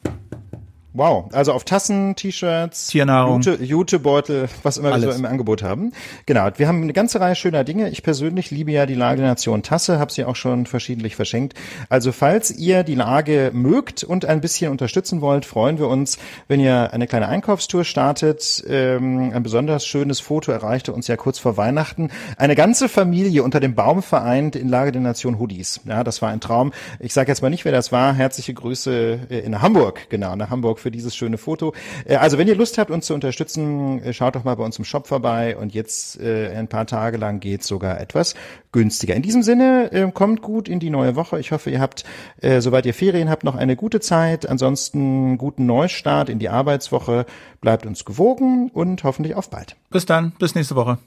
Wow, 0.94 1.30
also 1.32 1.54
auf 1.54 1.64
Tassen, 1.64 2.16
T-Shirts, 2.16 2.88
Tiernahrung. 2.88 3.40
Jute, 3.40 3.64
Jutebeutel, 3.64 4.50
was 4.62 4.76
immer 4.76 4.90
wir 4.90 4.94
Alles. 4.94 5.14
so 5.14 5.18
im 5.20 5.24
Angebot 5.24 5.62
haben. 5.62 5.92
Genau, 6.26 6.50
wir 6.56 6.68
haben 6.68 6.82
eine 6.82 6.92
ganze 6.92 7.18
Reihe 7.18 7.34
schöner 7.34 7.64
Dinge. 7.64 7.88
Ich 7.88 8.02
persönlich 8.02 8.50
liebe 8.50 8.72
ja 8.72 8.84
die 8.84 8.94
Lage 8.94 9.22
der 9.22 9.30
Nation 9.30 9.62
Tasse, 9.62 9.98
habe 9.98 10.12
sie 10.12 10.26
auch 10.26 10.36
schon 10.36 10.66
verschiedentlich 10.66 11.16
verschenkt. 11.16 11.58
Also 11.88 12.12
falls 12.12 12.50
ihr 12.50 12.82
die 12.82 12.94
Lage 12.94 13.52
mögt 13.54 14.04
und 14.04 14.26
ein 14.26 14.42
bisschen 14.42 14.70
unterstützen 14.70 15.22
wollt, 15.22 15.46
freuen 15.46 15.78
wir 15.78 15.88
uns, 15.88 16.18
wenn 16.46 16.60
ihr 16.60 16.92
eine 16.92 17.06
kleine 17.06 17.26
Einkaufstour 17.26 17.84
startet. 17.84 18.62
Ähm, 18.68 19.32
ein 19.32 19.42
besonders 19.42 19.86
schönes 19.86 20.20
Foto 20.20 20.52
erreichte 20.52 20.92
uns 20.92 21.06
ja 21.08 21.16
kurz 21.16 21.38
vor 21.38 21.56
Weihnachten. 21.56 22.10
Eine 22.36 22.54
ganze 22.54 22.90
Familie 22.90 23.44
unter 23.44 23.60
dem 23.60 23.74
Baum 23.74 24.02
vereint 24.02 24.56
in 24.56 24.68
Lage 24.68 24.92
der 24.92 25.00
Nation 25.00 25.38
Hoodies. 25.38 25.80
Ja, 25.86 26.04
das 26.04 26.20
war 26.20 26.28
ein 26.28 26.40
Traum. 26.40 26.70
Ich 27.00 27.14
sage 27.14 27.30
jetzt 27.30 27.40
mal 27.40 27.48
nicht, 27.48 27.64
wer 27.64 27.72
das 27.72 27.92
war. 27.92 28.12
Herzliche 28.12 28.52
Grüße 28.52 29.20
äh, 29.30 29.38
in 29.38 29.62
Hamburg, 29.62 30.10
genau, 30.10 30.36
nach 30.36 30.50
Hamburg 30.50 30.81
für 30.82 30.90
dieses 30.90 31.16
schöne 31.16 31.38
Foto. 31.38 31.72
Äh, 32.04 32.16
Also 32.16 32.38
wenn 32.38 32.48
ihr 32.48 32.56
Lust 32.56 32.78
habt, 32.78 32.90
uns 32.90 33.06
zu 33.06 33.14
unterstützen, 33.14 34.02
äh, 34.02 34.12
schaut 34.12 34.36
doch 34.36 34.44
mal 34.44 34.56
bei 34.56 34.64
uns 34.64 34.78
im 34.78 34.84
Shop 34.84 35.06
vorbei 35.06 35.56
und 35.56 35.72
jetzt 35.72 36.20
äh, 36.20 36.54
ein 36.54 36.68
paar 36.68 36.86
Tage 36.86 37.16
lang 37.16 37.40
geht's 37.40 37.66
sogar 37.66 38.00
etwas 38.00 38.34
günstiger. 38.72 39.14
In 39.14 39.22
diesem 39.22 39.42
Sinne, 39.42 39.90
äh, 39.92 40.10
kommt 40.12 40.42
gut 40.42 40.68
in 40.68 40.80
die 40.80 40.90
neue 40.90 41.16
Woche. 41.16 41.38
Ich 41.38 41.52
hoffe, 41.52 41.70
ihr 41.70 41.80
habt, 41.80 42.04
äh, 42.40 42.60
soweit 42.60 42.86
ihr 42.86 42.94
Ferien 42.94 43.30
habt, 43.30 43.44
noch 43.44 43.56
eine 43.56 43.76
gute 43.76 44.00
Zeit. 44.00 44.48
Ansonsten 44.48 45.38
guten 45.38 45.66
Neustart 45.66 46.28
in 46.28 46.38
die 46.38 46.48
Arbeitswoche. 46.48 47.26
Bleibt 47.60 47.86
uns 47.86 48.04
gewogen 48.04 48.70
und 48.72 49.04
hoffentlich 49.04 49.34
auf 49.34 49.50
bald. 49.50 49.76
Bis 49.90 50.06
dann, 50.06 50.32
bis 50.38 50.54
nächste 50.54 50.76
Woche. 50.76 50.98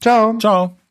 Ciao. 0.00 0.36
Ciao. 0.38 0.85